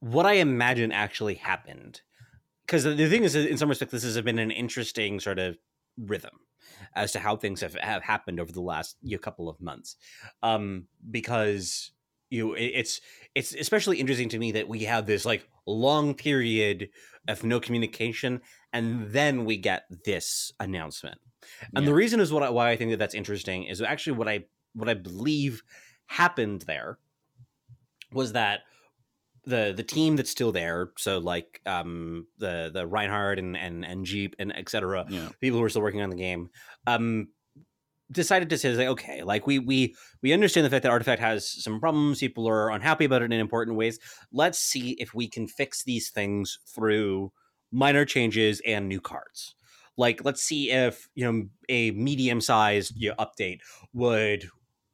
what 0.00 0.26
I 0.26 0.34
imagine 0.34 0.92
actually 0.92 1.34
happened. 1.34 2.00
Because 2.66 2.84
the 2.84 3.08
thing 3.08 3.24
is, 3.24 3.34
in 3.34 3.58
some 3.58 3.68
respects, 3.68 3.92
this 3.92 4.04
has 4.04 4.20
been 4.22 4.38
an 4.38 4.50
interesting 4.50 5.20
sort 5.20 5.38
of 5.38 5.58
rhythm 5.98 6.40
as 6.94 7.12
to 7.12 7.18
how 7.18 7.36
things 7.36 7.60
have, 7.60 7.74
have 7.74 8.02
happened 8.02 8.40
over 8.40 8.52
the 8.52 8.60
last 8.60 8.96
you 9.02 9.16
know, 9.16 9.20
couple 9.20 9.48
of 9.48 9.60
months. 9.60 9.96
Um, 10.42 10.86
because 11.10 11.92
you 12.30 12.54
it, 12.54 12.72
it's 12.74 13.00
it's 13.34 13.54
especially 13.54 14.00
interesting 14.00 14.28
to 14.30 14.38
me 14.38 14.52
that 14.52 14.68
we 14.68 14.84
have 14.84 15.06
this 15.06 15.24
like 15.24 15.46
long 15.66 16.14
period 16.14 16.88
of 17.28 17.44
no 17.44 17.60
communication, 17.60 18.40
and 18.72 19.10
then 19.10 19.44
we 19.44 19.56
get 19.58 19.84
this 20.04 20.52
announcement. 20.58 21.20
And 21.74 21.86
the 21.86 21.94
reason 21.94 22.20
is 22.20 22.32
what 22.32 22.42
I, 22.42 22.50
why 22.50 22.70
I 22.70 22.76
think 22.76 22.90
that 22.92 22.98
that's 22.98 23.14
interesting 23.14 23.64
is 23.64 23.82
actually 23.82 24.16
what 24.16 24.28
I 24.28 24.44
what 24.74 24.88
I 24.88 24.94
believe 24.94 25.62
happened 26.06 26.62
there 26.62 26.98
was 28.12 28.32
that 28.32 28.60
the 29.44 29.72
the 29.76 29.82
team 29.82 30.16
that's 30.16 30.30
still 30.30 30.52
there, 30.52 30.90
so 30.96 31.18
like 31.18 31.60
um 31.66 32.26
the 32.38 32.70
the 32.72 32.86
Reinhardt 32.86 33.38
and 33.38 33.56
and 33.56 33.84
and 33.84 34.04
Jeep 34.04 34.36
and 34.38 34.56
etc. 34.56 35.06
yeah. 35.08 35.28
people 35.40 35.58
who 35.58 35.64
are 35.64 35.68
still 35.68 35.82
working 35.82 36.02
on 36.02 36.10
the 36.10 36.16
game, 36.16 36.50
um 36.86 37.28
decided 38.12 38.50
to 38.50 38.58
say 38.58 38.76
like 38.76 38.88
okay 38.88 39.22
like 39.22 39.46
we 39.46 39.58
we 39.58 39.94
we 40.22 40.32
understand 40.32 40.64
the 40.66 40.70
fact 40.70 40.82
that 40.82 40.92
artifact 40.92 41.20
has 41.20 41.48
some 41.48 41.80
problems 41.80 42.20
people 42.20 42.48
are 42.48 42.70
unhappy 42.70 43.06
about 43.06 43.22
it 43.22 43.32
in 43.32 43.40
important 43.40 43.76
ways 43.76 43.98
let's 44.32 44.58
see 44.58 44.90
if 44.98 45.14
we 45.14 45.26
can 45.26 45.48
fix 45.48 45.82
these 45.84 46.10
things 46.10 46.58
through 46.74 47.32
minor 47.70 48.04
changes 48.04 48.60
and 48.66 48.86
new 48.86 49.00
cards 49.00 49.54
like 49.96 50.24
let's 50.24 50.42
see 50.42 50.70
if 50.70 51.08
you 51.14 51.24
know 51.24 51.46
a 51.68 51.90
medium 51.92 52.40
sized 52.40 52.92
you 52.96 53.10
know, 53.10 53.16
update 53.16 53.60
would 53.94 54.48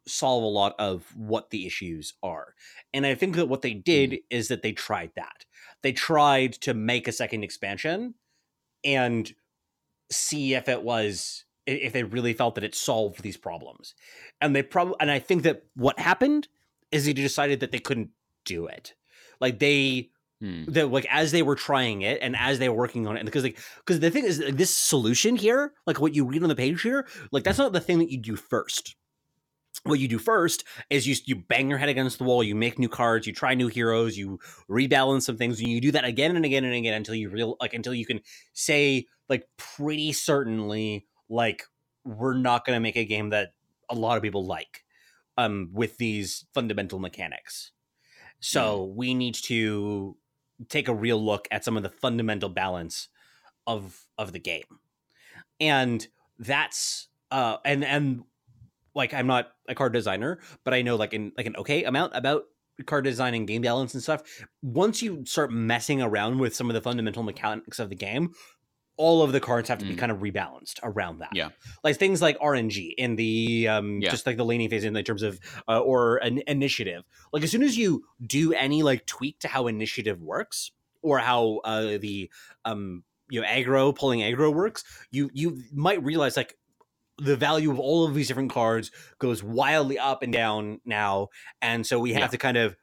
solve 0.09 0.43
a 0.43 0.47
lot 0.47 0.75
of 0.79 1.05
what 1.17 1.50
the 1.50 1.67
issues 1.67 2.15
are 2.23 2.55
and 2.93 3.07
i 3.07 3.15
think 3.15 3.37
that 3.37 3.49
what 3.49 3.62
they 3.62 3.75
did 3.75 4.19
is 4.31 4.49
that 4.49 4.62
they 4.62 4.73
tried 4.73 5.11
that. 5.17 5.45
They 5.83 5.93
tried 5.93 6.55
to 6.55 6.75
make 6.75 7.07
a 7.07 7.12
second 7.12 7.45
expansion 7.45 8.15
and 8.85 9.33
see 10.11 10.55
if 10.55 10.69
it 10.69 10.83
was 10.83 11.45
if 11.67 11.93
they 11.93 12.03
really 12.03 12.33
felt 12.33 12.55
that 12.55 12.65
it 12.65 12.75
solved 12.75 13.23
these 13.23 13.37
problems. 13.37 13.95
And 14.41 14.57
they 14.57 14.62
probably 14.62 14.97
and 15.00 15.11
i 15.11 15.19
think 15.19 15.43
that 15.43 15.65
what 15.75 15.99
happened 15.99 16.49
is 16.91 17.05
they 17.05 17.12
decided 17.12 17.61
that 17.61 17.73
they 17.73 17.79
couldn't 17.79 18.11
do 18.45 18.67
it. 18.67 18.95
Like 19.41 19.59
they 19.59 20.11
Hmm. 20.41 20.67
that 20.69 20.93
like 20.93 21.05
as 21.11 21.33
they 21.33 21.43
were 21.43 21.57
trying 21.57 22.03
it 22.03 22.21
and 22.23 22.37
as 22.37 22.61
they 22.61 22.69
were 22.69 22.77
working 22.77 23.09
on 23.09 23.17
it 23.17 23.19
and 23.19 23.27
because 23.27 23.43
like 23.43 23.59
because 23.79 23.99
the 23.99 24.09
thing 24.09 24.25
is 24.25 24.38
like, 24.38 24.57
this 24.57 24.71
solution 24.71 25.35
here 25.35 25.73
like 25.85 26.00
what 26.00 26.15
you 26.15 26.25
read 26.25 26.45
on 26.45 26.49
the 26.49 26.55
page 26.55 26.81
here 26.83 27.09
like 27.33 27.43
that's 27.43 27.59
not 27.59 27.73
the 27.73 27.81
thing 27.81 27.99
that 27.99 28.09
you 28.09 28.19
do 28.19 28.37
first 28.37 28.95
what 29.85 30.01
you 30.01 30.09
do 30.09 30.19
first 30.19 30.65
is 30.91 31.07
you 31.07 31.15
you 31.25 31.37
bang 31.37 31.69
your 31.69 31.79
head 31.79 31.89
against 31.89 32.19
the 32.19 32.25
wall 32.25 32.43
you 32.43 32.55
make 32.55 32.79
new 32.79 32.89
cards 32.89 33.27
you 33.27 33.33
try 33.33 33.55
new 33.55 33.69
heroes 33.69 34.19
you 34.19 34.39
rebalance 34.69 35.23
some 35.23 35.37
things 35.37 35.61
and 35.61 35.69
you 35.69 35.81
do 35.81 35.93
that 35.93 36.05
again 36.05 36.35
and 36.35 36.45
again 36.45 36.65
and 36.65 36.75
again 36.75 36.95
until 36.95 37.15
you 37.15 37.29
real 37.29 37.57
like 37.61 37.75
until 37.75 37.95
you 37.95 38.05
can 38.05 38.21
say 38.53 39.07
like 39.29 39.47
pretty 39.57 40.13
certainly 40.13 41.07
like 41.29 41.63
we're 42.05 42.35
not 42.35 42.65
going 42.65 42.77
to 42.77 42.81
make 42.81 42.97
a 42.97 43.05
game 43.05 43.31
that 43.31 43.53
a 43.91 43.95
lot 43.95 44.17
of 44.17 44.23
people 44.23 44.45
like 44.45 44.85
um 45.37 45.71
with 45.73 45.97
these 45.99 46.47
fundamental 46.55 46.99
mechanics. 46.99 47.73
So 48.41 48.85
we 48.85 49.15
need 49.15 49.35
to 49.35 50.17
take 50.69 50.89
a 50.89 50.95
real 50.95 51.23
look 51.23 51.49
at 51.51 51.65
some 51.65 51.77
of 51.77 51.83
the 51.83 51.89
fundamental 51.89 52.49
balance 52.49 53.09
of 53.67 54.07
of 54.17 54.33
the 54.33 54.39
game. 54.39 54.79
And 55.61 56.07
that's 56.39 57.09
uh 57.31 57.59
and 57.65 57.85
and 57.85 58.25
like 58.99 59.14
i'm 59.14 59.26
not 59.26 59.49
a 59.69 59.75
card 59.75 59.93
designer 59.95 60.38
but 60.64 60.75
i 60.75 60.83
know 60.83 60.97
like 60.97 61.14
in 61.14 61.33
like 61.38 61.47
an 61.47 61.57
okay 61.57 61.85
amount 61.85 62.12
about 62.14 62.43
card 62.87 63.05
design 63.05 63.35
and 63.35 63.49
game 63.49 63.62
balance 63.62 63.95
and 63.95 64.02
stuff 64.02 64.23
once 64.62 65.00
you 65.02 65.25
start 65.25 65.50
messing 65.50 66.02
around 66.02 66.38
with 66.38 66.55
some 66.55 66.69
of 66.69 66.75
the 66.75 66.81
fundamental 66.83 67.23
mechanics 67.23 67.78
of 67.78 67.88
the 67.88 67.95
game 67.97 68.35
all 69.00 69.23
of 69.23 69.31
the 69.31 69.38
cards 69.40 69.69
have 69.69 69.78
to 69.78 69.85
be 69.87 69.95
Mm. 69.95 69.99
kind 69.99 70.11
of 70.12 70.19
rebalanced 70.19 70.81
around 70.83 71.21
that. 71.21 71.28
Yeah. 71.33 71.50
like 71.85 71.97
things 71.99 72.21
like 72.21 72.37
RNG 72.40 72.95
in 72.99 73.14
the 73.14 73.69
um, 73.69 74.00
Yeah. 74.02 74.11
just 74.11 74.26
like 74.26 74.37
the 74.37 74.45
laning 74.45 74.69
phase 74.71 74.83
in 74.83 74.93
the 74.93 75.05
terms 75.05 75.23
of 75.23 75.38
uh, 75.69 75.78
or 75.78 76.17
an 76.17 76.43
initiative. 76.49 77.05
Like 77.33 77.45
as 77.45 77.50
soon 77.52 77.62
as 77.62 77.76
you 77.78 78.02
do 78.26 78.52
any 78.55 78.83
like 78.83 79.07
tweak 79.07 79.38
to 79.40 79.49
how 79.49 79.69
initiative 79.69 80.21
works 80.21 80.73
or 81.00 81.21
how 81.21 81.61
uh, 81.62 81.99
the 81.99 82.28
um 82.64 83.05
you 83.31 83.40
know 83.40 83.47
aggro 83.47 83.95
pulling 83.95 84.19
aggro 84.19 84.52
works, 84.52 84.83
you 85.12 85.31
you 85.33 85.62
might 85.73 86.02
realize 86.02 86.37
like 86.37 86.59
the 87.19 87.37
value 87.37 87.71
of 87.71 87.79
all 87.79 88.05
of 88.07 88.15
these 88.15 88.29
different 88.29 88.53
cards 88.53 88.91
goes 89.19 89.43
wildly 89.43 89.99
up 89.99 90.23
and 90.23 90.33
down 90.33 90.81
now, 90.85 91.29
and 91.61 91.87
so 91.87 91.99
we 91.99 92.13
have 92.13 92.23
Yeah. 92.23 92.27
to 92.29 92.39
kind 92.39 92.57
of 92.57 92.77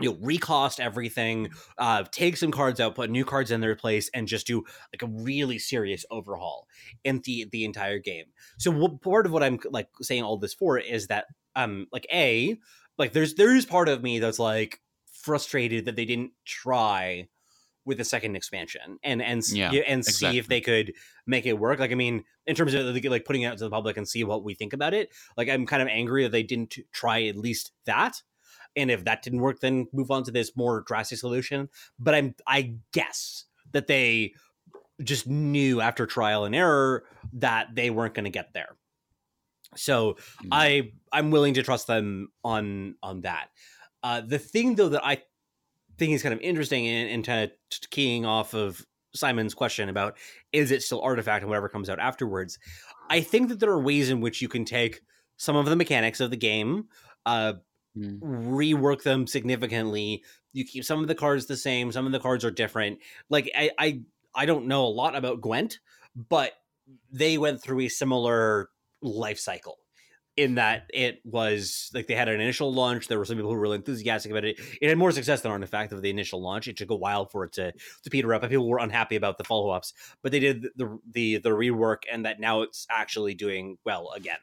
you 0.00 0.10
know 0.10 0.16
recost 0.22 0.80
everything 0.80 1.50
uh 1.76 2.04
take 2.10 2.36
some 2.36 2.50
cards 2.50 2.80
out 2.80 2.94
put 2.94 3.10
new 3.10 3.24
cards 3.24 3.50
in 3.50 3.60
their 3.60 3.76
place 3.76 4.08
and 4.14 4.26
just 4.28 4.46
do 4.46 4.64
like 4.94 5.02
a 5.02 5.06
really 5.06 5.58
serious 5.58 6.06
overhaul 6.10 6.66
in 7.04 7.20
the 7.24 7.46
the 7.52 7.66
entire 7.66 7.98
game 7.98 8.24
so 8.58 8.70
what, 8.70 9.02
part 9.02 9.26
of 9.26 9.32
what 9.32 9.42
i'm 9.42 9.58
like 9.70 9.88
saying 10.00 10.22
all 10.22 10.38
this 10.38 10.54
for 10.54 10.78
is 10.78 11.08
that 11.08 11.26
um 11.54 11.86
like 11.92 12.06
a 12.12 12.58
like 12.96 13.12
there's 13.12 13.34
there's 13.34 13.66
part 13.66 13.90
of 13.90 14.02
me 14.02 14.18
that's 14.18 14.38
like 14.38 14.80
frustrated 15.12 15.84
that 15.84 15.96
they 15.96 16.06
didn't 16.06 16.32
try 16.46 17.28
with 17.84 17.98
the 17.98 18.04
second 18.04 18.36
expansion 18.36 18.98
and 19.02 19.22
and 19.22 19.42
Yeah, 19.48 19.72
and 19.86 20.04
see 20.04 20.38
if 20.38 20.46
they 20.48 20.60
could 20.60 20.92
make 21.26 21.46
it 21.46 21.58
work. 21.58 21.78
Like 21.78 21.92
i 21.92 21.94
mean 21.94 22.24
in 22.46 22.54
terms 22.54 22.74
of 22.74 22.84
like, 22.86 23.04
like 23.04 23.24
putting 23.24 23.42
it 23.42 23.46
out 23.46 23.58
to 23.58 23.64
the 23.64 23.70
public 23.70 23.96
and 23.96 24.08
see 24.08 24.24
what 24.24 24.44
we 24.44 24.54
think 24.54 24.72
about 24.72 24.92
it 24.94 25.10
like 25.36 25.48
i'm 25.48 25.66
kind 25.66 25.82
of 25.82 25.88
angry 25.88 26.22
that 26.24 26.32
they 26.32 26.42
didn't 26.42 26.76
try 26.92 27.24
at 27.24 27.36
least 27.36 27.72
that. 27.86 28.22
And 28.76 28.90
if 28.90 29.04
that 29.04 29.22
didn't 29.22 29.40
work 29.40 29.60
then 29.60 29.86
move 29.92 30.10
on 30.10 30.22
to 30.24 30.30
this 30.30 30.56
more 30.56 30.82
drastic 30.86 31.18
solution. 31.18 31.68
But 31.98 32.14
i'm 32.14 32.34
i 32.46 32.74
guess 32.92 33.44
that 33.72 33.86
they 33.86 34.34
just 35.02 35.26
knew 35.26 35.80
after 35.80 36.06
trial 36.06 36.44
and 36.44 36.54
error 36.54 37.04
that 37.34 37.74
they 37.74 37.88
weren't 37.90 38.12
going 38.14 38.24
to 38.24 38.30
get 38.30 38.52
there. 38.52 38.76
So 39.76 40.14
Mm. 40.44 40.48
i 40.52 40.92
i'm 41.12 41.30
willing 41.30 41.54
to 41.54 41.62
trust 41.62 41.86
them 41.86 42.28
on 42.44 42.96
on 43.02 43.22
that. 43.22 43.48
Uh 44.02 44.20
the 44.20 44.38
thing 44.38 44.74
though 44.76 44.90
that 44.90 45.04
i 45.04 45.22
think 46.00 46.12
is 46.12 46.22
kind 46.22 46.32
of 46.34 46.40
interesting 46.40 46.88
and, 46.88 47.10
and 47.10 47.24
kind 47.24 47.44
of 47.44 47.90
keying 47.90 48.26
off 48.26 48.54
of 48.54 48.84
simon's 49.14 49.54
question 49.54 49.88
about 49.88 50.16
is 50.52 50.72
it 50.72 50.82
still 50.82 51.00
artifact 51.02 51.42
and 51.42 51.48
whatever 51.48 51.68
comes 51.68 51.88
out 51.88 52.00
afterwards 52.00 52.58
i 53.08 53.20
think 53.20 53.48
that 53.48 53.60
there 53.60 53.70
are 53.70 53.80
ways 53.80 54.10
in 54.10 54.20
which 54.20 54.42
you 54.42 54.48
can 54.48 54.64
take 54.64 55.02
some 55.36 55.56
of 55.56 55.66
the 55.66 55.76
mechanics 55.76 56.20
of 56.20 56.30
the 56.30 56.36
game 56.36 56.88
uh 57.26 57.52
Mm. 57.98 58.20
rework 58.20 59.02
them 59.02 59.26
significantly. 59.26 60.22
You 60.52 60.64
keep 60.64 60.84
some 60.84 61.00
of 61.00 61.08
the 61.08 61.14
cards 61.14 61.46
the 61.46 61.56
same, 61.56 61.90
some 61.90 62.06
of 62.06 62.12
the 62.12 62.20
cards 62.20 62.44
are 62.44 62.50
different. 62.50 63.00
Like 63.28 63.50
I 63.56 63.70
I, 63.78 64.00
I 64.32 64.46
don't 64.46 64.66
know 64.66 64.84
a 64.84 64.88
lot 64.88 65.16
about 65.16 65.40
Gwent, 65.40 65.80
but 66.28 66.52
they 67.10 67.36
went 67.36 67.60
through 67.60 67.80
a 67.80 67.88
similar 67.88 68.70
life 69.02 69.40
cycle 69.40 69.78
in 70.36 70.54
that 70.54 70.90
it 70.94 71.20
was 71.24 71.90
like 71.92 72.06
they 72.06 72.14
had 72.14 72.28
an 72.28 72.40
initial 72.40 72.72
launch. 72.72 73.08
There 73.08 73.18
were 73.18 73.24
some 73.24 73.36
people 73.36 73.50
who 73.50 73.56
were 73.56 73.62
really 73.62 73.76
enthusiastic 73.76 74.30
about 74.30 74.44
it. 74.44 74.58
It 74.80 74.88
had 74.88 74.96
more 74.96 75.12
success 75.12 75.40
than 75.42 75.52
Artifact 75.52 75.92
of 75.92 76.02
the 76.02 76.10
initial 76.10 76.40
launch. 76.40 76.68
It 76.68 76.76
took 76.76 76.90
a 76.90 76.96
while 76.96 77.26
for 77.26 77.44
it 77.44 77.52
to 77.54 77.72
to 77.72 78.10
peter 78.10 78.32
up, 78.32 78.42
and 78.42 78.50
people 78.50 78.68
were 78.68 78.78
unhappy 78.78 79.16
about 79.16 79.38
the 79.38 79.44
follow 79.44 79.70
ups. 79.70 79.92
But 80.22 80.32
they 80.32 80.40
did 80.40 80.66
the 80.76 80.98
the 81.10 81.38
the 81.38 81.50
rework, 81.50 82.02
and 82.10 82.24
that 82.24 82.40
now 82.40 82.62
it's 82.62 82.86
actually 82.90 83.34
doing 83.34 83.78
well 83.84 84.12
again. 84.14 84.38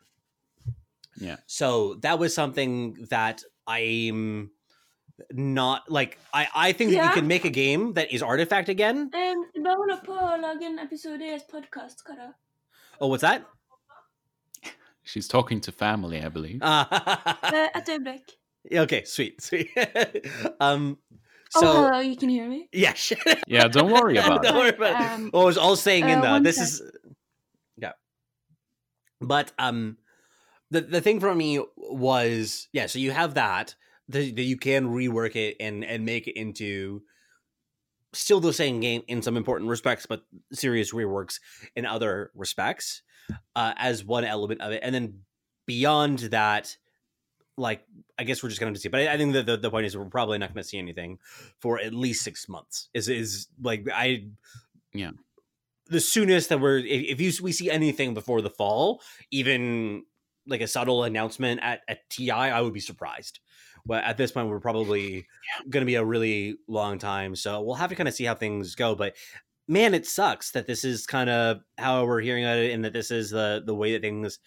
Yeah. 1.20 1.38
So 1.48 1.96
that 2.02 2.20
was 2.20 2.34
something 2.34 3.08
that 3.10 3.44
I'm 3.66 4.52
not 5.32 5.90
like 5.90 6.20
I 6.34 6.48
I 6.54 6.72
think 6.74 6.92
that 6.92 7.04
you 7.06 7.12
can 7.12 7.28
make 7.28 7.46
a 7.46 7.50
game 7.50 7.94
that 7.94 8.14
is 8.14 8.22
Artifact 8.22 8.70
again. 8.70 9.10
Um, 9.14 9.46
vi 9.54 9.62
bare 9.64 9.76
holder 9.76 10.02
på 10.06 10.14
å 10.14 10.36
lage 10.42 10.66
en 10.70 10.80
episode 10.80 11.22
i 11.22 11.34
et 11.34 11.48
podkast. 11.50 12.04
Hva 12.06 12.16
da? 12.16 12.34
Oh, 13.00 13.08
what's 13.08 13.22
that? 13.22 13.46
She's 15.08 15.28
talking 15.28 15.62
to 15.62 15.72
family, 15.72 16.22
I 16.22 16.30
believe. 16.30 16.62
Uh, 16.62 16.86
Eh, 17.44 17.70
Et 17.76 17.88
øyeblikk. 17.90 18.30
okay, 18.74 19.04
sweet, 19.06 19.42
sweet. 19.48 19.70
um, 20.60 20.98
Oh, 21.56 21.62
so 21.62 21.68
hello, 21.72 22.00
you 22.02 22.18
can 22.18 22.28
hear 22.30 22.48
me? 22.50 22.68
yeah, 22.74 22.94
shit. 23.06 23.20
Yeah, 23.48 23.70
don't 23.70 23.90
worry 23.92 24.18
about 24.24 24.44
Don't 24.44 24.56
it. 24.56 24.60
worry 24.60 24.76
about 24.76 25.02
it. 25.02 25.12
Um, 25.12 25.30
Well, 25.32 25.44
I 25.44 25.46
was 25.46 25.58
all 25.58 25.76
saying 25.78 26.10
in 26.10 26.20
uh, 26.20 26.22
the 26.22 26.28
one 26.28 26.44
this 26.44 26.58
sec. 26.58 26.68
is 26.68 26.82
yeah, 27.78 27.94
but 29.22 29.54
um, 29.58 29.98
the 30.72 30.82
the 30.82 31.00
thing 31.02 31.20
for 31.22 31.34
me 31.34 31.64
was 31.78 32.68
yeah. 32.74 32.88
So 32.88 33.00
you 33.00 33.12
have 33.12 33.36
that 33.36 33.76
that 34.10 34.36
that 34.36 34.44
you 34.44 34.58
can 34.58 34.88
rework 34.90 35.36
it 35.38 35.56
and 35.62 35.86
and 35.86 36.04
make 36.06 36.28
it 36.28 36.36
into 36.38 37.02
still 38.14 38.42
the 38.42 38.54
same 38.54 38.80
game 38.82 39.04
in 39.08 39.22
some 39.22 39.38
important 39.38 39.70
respects, 39.70 40.06
but 40.06 40.24
serious 40.52 40.94
reworks 40.94 41.40
in 41.76 41.86
other 41.86 42.32
respects 42.36 43.04
uh, 43.56 43.74
as 43.78 44.04
one 44.04 44.24
element 44.24 44.62
of 44.62 44.72
it, 44.72 44.82
and 44.84 44.94
then 44.94 45.22
beyond 45.66 46.20
that. 46.20 46.78
Like, 47.60 47.84
I 48.20 48.24
guess 48.24 48.44
we're 48.44 48.50
just 48.50 48.62
going 48.62 48.76
to 48.76 48.80
see, 48.80 48.88
but 48.88 49.02
I, 49.02 49.14
I 49.14 49.18
think 49.18 49.34
that 49.34 49.48
the, 49.48 49.58
the 49.58 49.72
point 49.72 49.88
is 49.88 49.98
we're 49.98 50.06
probably 50.06 50.38
not 50.38 50.54
going 50.54 50.62
to 50.62 50.70
see 50.70 50.78
anything 50.78 51.18
for 51.60 51.80
at 51.80 51.92
least 51.92 52.24
six 52.24 52.48
months. 52.48 52.90
Is 52.94 53.10
is 53.10 53.48
like 53.60 53.88
I 53.92 54.28
yeah 54.94 55.10
the 55.90 56.00
soonest 56.00 56.50
that 56.50 56.60
we're 56.60 56.78
if, 56.78 57.20
you 57.20 57.32
we 57.42 57.52
see 57.52 57.70
anything 57.70 58.14
before 58.14 58.42
the 58.42 58.50
fall, 58.50 59.02
even 59.32 60.04
like 60.46 60.62
a 60.62 60.68
subtle 60.68 61.04
announcement 61.04 61.60
at 61.64 61.82
at 61.88 62.10
TI, 62.10 62.32
I 62.32 62.62
would 62.62 62.74
be 62.74 62.80
surprised. 62.80 63.40
But 63.86 64.04
at 64.04 64.18
this 64.18 64.34
point, 64.34 64.50
we're 64.50 64.60
probably 64.60 65.28
going 65.70 65.82
to 65.82 65.86
be 65.86 65.96
a 65.96 66.04
really 66.04 66.58
long 66.68 67.00
time, 67.00 67.36
so 67.36 67.62
we'll 67.62 67.76
have 67.76 67.90
to 67.90 67.96
kind 67.96 68.10
of 68.10 68.14
see 68.14 68.26
how 68.26 68.36
things 68.36 68.76
go. 68.76 68.96
But 68.96 69.16
man, 69.68 69.94
it 69.94 70.06
sucks 70.06 70.52
that 70.52 70.68
this 70.68 70.84
is 70.84 71.06
kind 71.06 71.30
of 71.30 71.62
how 71.78 72.06
we're 72.06 72.22
hearing 72.22 72.44
about 72.46 72.58
it, 72.60 72.72
and 72.74 72.86
that 72.86 72.94
this 72.94 73.12
is 73.12 73.32
the 73.32 73.62
the 73.66 73.76
way 73.76 73.94
that 73.94 74.02
things 74.02 74.40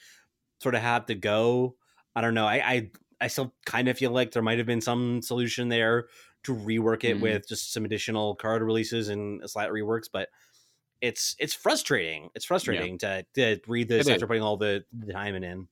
sort 0.61 0.75
of 0.75 0.83
have 0.83 1.07
to 1.07 1.15
go. 1.15 1.77
I 2.17 2.21
don't 2.21 2.35
know. 2.35 2.47
I 2.47 2.57
I, 2.73 2.91
I 3.23 3.27
still 3.29 3.55
kind 3.67 3.89
of 3.89 3.99
feel 3.99 4.11
like 4.13 4.33
there 4.33 4.43
might 4.43 4.59
have 4.59 4.67
been 4.67 4.81
some 4.81 5.23
solution 5.23 5.69
there 5.69 6.09
to 6.45 6.55
rework 6.55 7.05
it 7.05 7.19
Mhm. 7.19 7.21
with 7.21 7.49
just 7.49 7.73
some 7.73 7.85
additional 7.85 8.35
card 8.37 8.63
releases 8.63 9.09
and 9.09 9.43
slight 9.51 9.71
reworks, 9.71 10.09
but 10.13 10.29
it's 11.01 11.37
it's 11.39 11.55
frustrating. 11.55 12.31
It's 12.35 12.45
frustrating 12.47 12.99
to 12.99 13.27
to 13.35 13.61
read 13.67 13.89
this 13.89 14.09
It 14.09 14.09
after 14.09 14.27
is. 14.27 14.29
putting 14.29 14.43
all 14.43 14.57
the, 14.59 14.85
the 14.93 15.13
time 15.13 15.35
in. 15.37 15.45
in. 15.45 15.69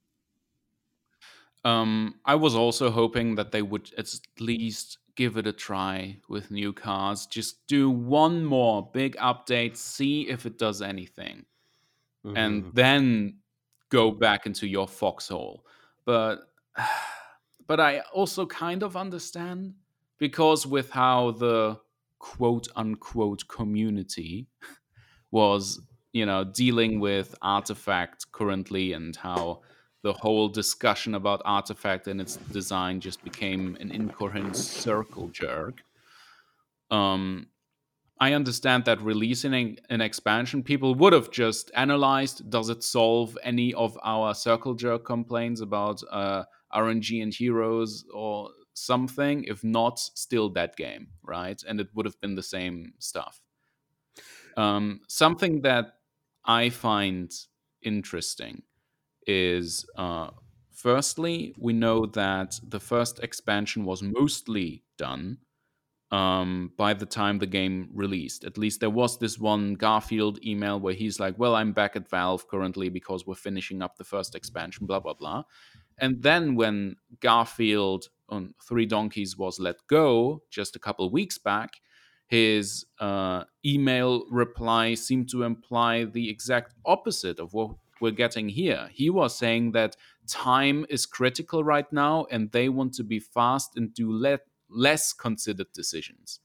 Um, 1.65 2.21
I 2.25 2.37
was 2.37 2.55
also 2.55 2.91
hoping 2.91 3.35
that 3.35 3.51
they 3.53 3.63
would 3.63 3.93
at 3.99 4.09
least 4.39 4.99
give 5.19 5.37
it 5.39 5.49
a 5.49 5.53
try 5.53 6.21
with 6.31 6.51
new 6.53 6.73
cars. 6.73 7.27
Just 7.27 7.67
do 7.69 7.91
one 7.91 8.47
more 8.47 8.91
big 8.95 9.17
update, 9.19 9.77
see 9.77 10.29
if 10.31 10.47
it 10.47 10.59
does 10.59 10.83
anything, 10.83 11.47
and 12.35 12.65
Mhm. 12.65 12.73
then 12.73 13.41
go 13.91 14.11
back 14.13 14.47
into 14.47 14.67
your 14.67 14.89
foxhole. 14.89 15.67
But 16.05 16.41
but 17.67 17.81
I 17.81 18.01
also 18.13 18.47
kind 18.47 18.83
of 18.83 18.97
understand 18.97 19.75
because 20.19 20.67
with 20.67 20.91
how 20.91 21.33
the 21.33 21.81
quote 22.19 22.69
unquote 22.77 23.49
community 23.49 24.49
was, 25.31 25.81
you 26.13 26.27
know, 26.27 26.45
dealing 26.45 27.01
with 27.01 27.35
artifact 27.43 28.33
currently 28.33 28.93
and 28.93 29.15
how 29.17 29.63
the 30.09 30.13
whole 30.15 30.49
discussion 30.49 31.15
about 31.15 31.43
artifact 31.45 32.09
and 32.09 32.19
its 32.19 32.37
design 32.51 32.99
just 32.99 33.23
became 33.23 33.77
an 33.79 33.91
incoherent 33.91 34.57
circle 34.57 35.29
jerk. 35.29 35.83
Um, 36.91 37.49
I 38.19 38.33
understand 38.33 38.87
that 38.87 39.03
releasing 39.03 39.53
an- 39.53 39.77
an 39.91 40.01
expansion, 40.01 40.63
people 40.63 40.95
would 40.95 41.13
have 41.13 41.31
just 41.31 41.71
analyzed 41.75 42.49
does 42.49 42.71
it 42.71 42.83
solve 42.83 43.37
any 43.43 43.75
of 43.75 43.99
our 44.03 44.35
circle 44.35 44.75
jerk 44.75 45.05
complaints 45.05 45.61
about 45.61 46.03
uh, 46.11 46.45
RNG 46.73 47.23
and 47.23 47.35
heroes 47.35 48.07
or 48.11 48.49
something? 48.73 49.45
If 49.45 49.63
not, 49.63 49.99
still 49.99 50.49
that 50.55 50.75
game, 50.75 51.09
right? 51.23 51.63
And 51.69 51.81
it 51.83 51.89
would 51.95 52.07
have 52.07 52.19
been 52.23 52.35
the 52.35 52.51
same 52.57 52.95
stuff. 52.99 53.43
Um, 54.57 55.03
something 55.07 55.61
that 55.69 55.99
I 56.47 56.71
find 56.71 57.31
interesting 57.83 58.63
is 59.29 59.87
uh, 59.97 60.31
firstly, 60.73 61.55
we 61.59 61.73
know 61.73 62.07
that 62.07 62.59
the 62.67 62.81
first 62.81 63.21
expansion 63.21 63.85
was 63.85 64.03
mostly 64.03 64.83
done 64.97 65.39
um, 66.11 66.73
by 66.77 66.95
the 66.95 67.07
time 67.07 67.39
the 67.39 67.47
game 67.47 67.91
released. 67.93 68.45
At 68.45 68.57
least 68.57 68.81
there 68.81 68.91
was 68.91 69.19
this 69.19 69.39
one 69.39 69.75
Garfield 69.75 70.43
email 70.45 70.81
where 70.81 70.95
he's 70.95 71.21
like, 71.21 71.39
Well, 71.39 71.55
I'm 71.55 71.73
back 71.73 71.95
at 71.95 72.09
Valve 72.09 72.49
currently 72.49 72.89
because 72.89 73.27
we're 73.27 73.35
finishing 73.35 73.83
up 73.83 73.97
the 73.97 74.05
first 74.05 74.35
expansion, 74.35 74.87
blah, 74.87 75.01
blah, 75.01 75.15
blah. 75.15 75.45
And 75.99 76.23
then 76.23 76.55
when 76.55 76.97
Garfield 77.21 78.09
on 78.29 78.55
Three 78.63 78.87
Donkeys 78.87 79.37
was 79.37 79.59
let 79.61 79.77
go 79.89 80.43
just 80.51 80.77
a 80.77 80.79
couple 80.79 81.11
weeks 81.11 81.39
back, 81.39 81.81
his 82.29 82.87
uh, 83.01 83.45
email 83.65 84.25
reply 84.31 84.95
seemed 84.95 85.29
to 85.31 85.43
imply 85.43 86.05
the 86.05 86.29
exact 86.31 86.75
opposite 86.85 87.39
of 87.39 87.53
what 87.55 87.71
we're 88.01 88.13
getting 88.13 88.49
here. 88.49 88.89
He 88.93 89.11
was 89.11 89.37
saying 89.37 89.73
that 89.73 89.97
time 90.27 90.87
is 90.89 91.07
critical 91.07 91.65
right 91.65 91.91
now 91.93 92.27
and 92.31 92.51
they 92.53 92.69
want 92.69 92.95
to 92.95 93.05
be 93.05 93.19
fast 93.21 93.77
and 93.77 93.93
do 93.95 94.11
le- 94.13 94.41
less 94.69 95.13
considered 95.13 95.73
decisions. 95.73 96.41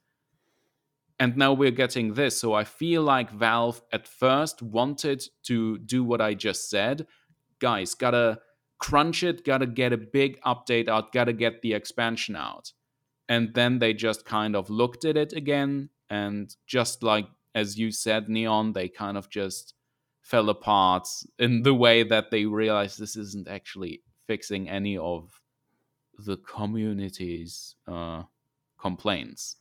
and 1.19 1.37
now 1.37 1.53
we're 1.53 1.71
getting 1.71 2.13
this. 2.15 2.39
So 2.39 2.53
I 2.53 2.63
feel 2.63 3.01
like 3.03 3.31
Valve 3.31 3.81
at 3.91 4.07
first 4.07 4.61
wanted 4.61 5.23
to 5.43 5.77
do 5.79 6.03
what 6.03 6.21
I 6.21 6.33
just 6.33 6.69
said. 6.69 7.07
Guys, 7.59 7.93
gotta 7.95 8.39
crunch 8.79 9.23
it, 9.23 9.45
gotta 9.45 9.67
get 9.67 9.93
a 9.93 9.97
big 9.97 10.41
update 10.41 10.87
out, 10.89 11.13
gotta 11.13 11.33
get 11.33 11.61
the 11.61 11.73
expansion 11.73 12.35
out. 12.35 12.73
And 13.29 13.53
then 13.53 13.79
they 13.79 13.93
just 13.93 14.25
kind 14.25 14.55
of 14.55 14.69
looked 14.69 15.05
at 15.05 15.15
it 15.15 15.33
again. 15.33 15.89
And 16.09 16.53
just 16.67 17.03
like, 17.03 17.27
as 17.55 17.77
you 17.79 17.91
said, 17.91 18.27
Neon, 18.27 18.73
they 18.73 18.89
kind 18.89 19.17
of 19.17 19.29
just 19.29 19.75
fell 20.23 20.49
apart 20.49 21.07
in 21.37 21.61
the 21.61 21.73
way 21.73 22.01
that 22.01 22.31
they 22.31 22.45
realized 22.45 22.97
this 22.97 23.15
isn't 23.15 23.47
actually 23.47 24.01
fixing 24.25 24.69
any 24.69 24.97
of 24.97 25.29
the 26.17 26.37
community's 26.37 27.75
uh, 27.87 28.23
complaints. 28.79 29.57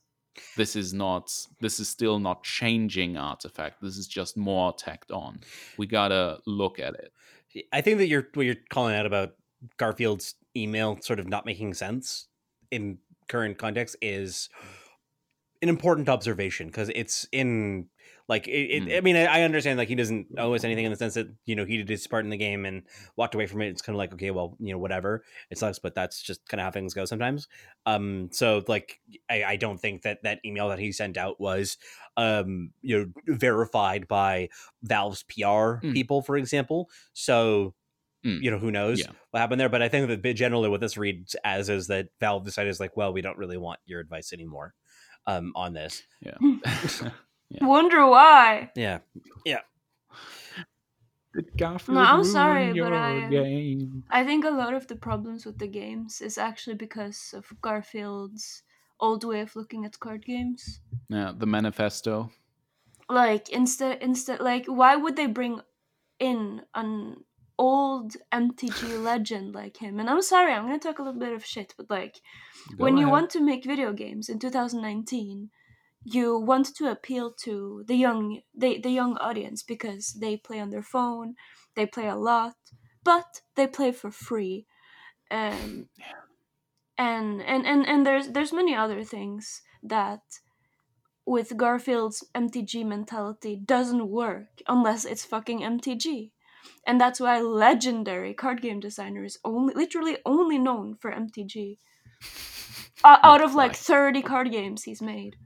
This 0.56 0.76
is 0.76 0.94
not 0.94 1.30
this 1.60 1.78
is 1.78 1.88
still 1.88 2.18
not 2.18 2.42
changing 2.42 3.18
artifact. 3.18 3.82
This 3.82 3.98
is 3.98 4.06
just 4.06 4.36
more 4.36 4.72
tacked 4.72 5.10
on. 5.10 5.40
We 5.76 5.86
gotta 5.86 6.38
look 6.46 6.78
at 6.78 6.94
it. 6.94 7.12
I 7.70 7.82
think 7.82 7.98
that 7.98 8.06
you're 8.06 8.28
what 8.32 8.46
you're 8.46 8.56
calling 8.70 8.94
out 8.94 9.04
about 9.04 9.34
Garfield's 9.76 10.36
email 10.56 10.98
sort 11.02 11.20
of 11.20 11.28
not 11.28 11.44
making 11.44 11.74
sense 11.74 12.28
in 12.70 12.98
current 13.28 13.58
context 13.58 13.96
is 14.00 14.48
an 15.60 15.68
important 15.68 16.08
observation 16.08 16.66
because 16.68 16.90
it's 16.94 17.26
in 17.30 17.88
like 18.32 18.48
it, 18.48 18.70
it 18.76 18.82
Mm. 18.84 18.96
I 18.96 19.00
mean 19.00 19.16
I, 19.16 19.24
I 19.26 19.42
understand 19.42 19.78
like 19.78 19.88
he 19.88 19.94
doesn't 19.94 20.26
owe 20.38 20.54
us 20.54 20.64
anything 20.64 20.84
in 20.86 20.90
the 20.90 20.96
sense 20.96 21.14
that 21.14 21.28
you 21.44 21.54
know 21.54 21.64
he 21.64 21.76
did 21.76 21.88
his 21.88 22.06
part 22.06 22.24
in 22.24 22.30
the 22.30 22.36
game 22.36 22.64
and 22.64 22.82
walked 23.16 23.34
away 23.34 23.46
from 23.46 23.60
it. 23.62 23.68
It's 23.68 23.82
kind 23.82 23.94
of 23.94 23.98
like 23.98 24.12
okay 24.14 24.30
well 24.30 24.56
you 24.58 24.72
know 24.72 24.78
whatever 24.78 25.22
it 25.50 25.58
sucks 25.58 25.78
but 25.78 25.94
that's 25.94 26.22
just 26.22 26.40
kind 26.48 26.60
of 26.60 26.64
how 26.64 26.70
things 26.70 26.94
go 26.94 27.04
sometimes. 27.04 27.48
Um 27.86 28.30
so 28.32 28.64
like 28.68 29.00
I, 29.30 29.44
I 29.44 29.56
don't 29.56 29.78
think 29.78 30.02
that 30.02 30.22
that 30.22 30.40
email 30.44 30.68
that 30.70 30.78
he 30.78 30.92
sent 30.92 31.16
out 31.16 31.38
was 31.40 31.76
um 32.16 32.72
you 32.82 32.98
know 32.98 33.36
verified 33.36 34.08
by 34.08 34.48
Valve's 34.82 35.22
PR 35.24 35.80
Mm. 35.84 35.92
people 35.92 36.22
for 36.22 36.36
example. 36.36 36.88
So 37.12 37.74
Mm. 38.24 38.40
you 38.40 38.50
know 38.52 38.58
who 38.58 38.70
knows 38.70 39.00
Yeah. 39.00 39.10
what 39.32 39.40
happened 39.40 39.60
there 39.60 39.68
but 39.68 39.82
i 39.82 39.88
think 39.88 40.06
that 40.08 40.34
generally 40.34 40.68
what 40.68 40.80
this 40.80 40.96
reads 40.96 41.34
as 41.42 41.68
is 41.68 41.88
that 41.88 42.06
valve 42.20 42.44
decided 42.44 42.70
is 42.70 42.78
like 42.78 42.96
well 42.96 43.12
we 43.12 43.20
don't 43.20 43.36
really 43.36 43.56
want 43.58 43.80
your 43.84 43.98
advice 43.98 44.32
anymore 44.32 44.74
um 45.26 45.50
on 45.56 45.72
this 45.72 46.04
yeah 46.20 46.38
Wonder 47.60 48.06
why? 48.06 48.70
yeah 48.74 48.98
Yeah. 49.44 49.60
Did 51.34 51.56
Garfield 51.56 51.96
No, 51.96 52.02
I'm 52.04 52.20
ruin 52.20 52.30
sorry, 52.30 52.72
but 52.72 52.92
I- 52.92 53.24
um, 53.24 53.30
game? 53.30 54.04
I 54.10 54.24
think 54.24 54.44
a 54.44 54.50
lot 54.50 54.74
of 54.74 54.86
the 54.86 54.96
problems 54.96 55.46
with 55.46 55.58
the 55.58 55.66
games 55.66 56.20
is 56.20 56.36
actually 56.36 56.76
because 56.76 57.32
of 57.34 57.52
Garfield's 57.62 58.62
old 59.00 59.24
way 59.24 59.40
of 59.40 59.56
looking 59.56 59.84
at 59.86 59.98
card 59.98 60.24
games. 60.26 60.80
Yeah, 61.08 61.32
the 61.36 61.46
manifesto. 61.46 62.30
Like 63.08 63.48
instead, 63.48 64.02
instead, 64.02 64.40
like 64.40 64.66
why 64.66 64.96
would 64.96 65.16
they 65.16 65.26
bring 65.26 65.60
in 66.18 66.62
an 66.74 67.24
old 67.58 68.16
MTG 68.30 69.02
legend 69.02 69.54
like 69.54 69.78
him? 69.78 69.98
And 69.98 70.08
I'm 70.10 70.22
sorry, 70.22 70.52
I'm 70.52 70.66
gonna 70.66 70.78
talk 70.78 70.98
a 70.98 71.02
little 71.02 71.18
bit 71.20 71.32
of 71.32 71.44
shit, 71.44 71.74
but 71.76 71.88
like 71.90 72.20
Go 72.76 72.84
when 72.84 72.96
you 72.98 73.08
want 73.08 73.30
to 73.30 73.40
make 73.40 73.64
video 73.64 73.92
games 73.92 74.28
in 74.28 74.38
2019 74.38 75.50
you 76.04 76.38
want 76.38 76.66
to 76.74 76.90
appeal 76.90 77.32
to 77.32 77.84
the 77.86 77.94
young 77.94 78.40
the, 78.56 78.78
the 78.78 78.90
young 78.90 79.16
audience 79.18 79.62
because 79.62 80.14
they 80.20 80.36
play 80.36 80.58
on 80.60 80.70
their 80.70 80.82
phone 80.82 81.34
they 81.74 81.86
play 81.86 82.08
a 82.08 82.16
lot 82.16 82.54
but 83.04 83.42
they 83.56 83.66
play 83.66 83.92
for 83.92 84.10
free. 84.10 84.66
Um, 85.30 85.88
and, 86.98 87.42
and 87.42 87.66
and 87.66 87.86
and 87.86 88.06
there's 88.06 88.28
there's 88.28 88.52
many 88.52 88.74
other 88.74 89.02
things 89.02 89.62
that 89.82 90.20
with 91.24 91.56
garfield's 91.56 92.24
mtg 92.34 92.84
mentality 92.84 93.56
doesn't 93.56 94.08
work 94.08 94.60
unless 94.68 95.04
it's 95.04 95.24
fucking 95.24 95.60
mtg 95.60 96.30
and 96.86 97.00
that's 97.00 97.18
why 97.18 97.40
legendary 97.40 98.34
card 98.34 98.60
game 98.60 98.78
designer 98.78 99.24
is 99.24 99.38
only 99.44 99.72
literally 99.74 100.18
only 100.26 100.58
known 100.58 100.94
for 100.94 101.10
mtg 101.10 101.78
uh, 103.02 103.18
out 103.22 103.42
of 103.42 103.54
like 103.54 103.74
30 103.74 104.22
card 104.22 104.50
games 104.52 104.84
he's 104.84 105.00
made. 105.02 105.36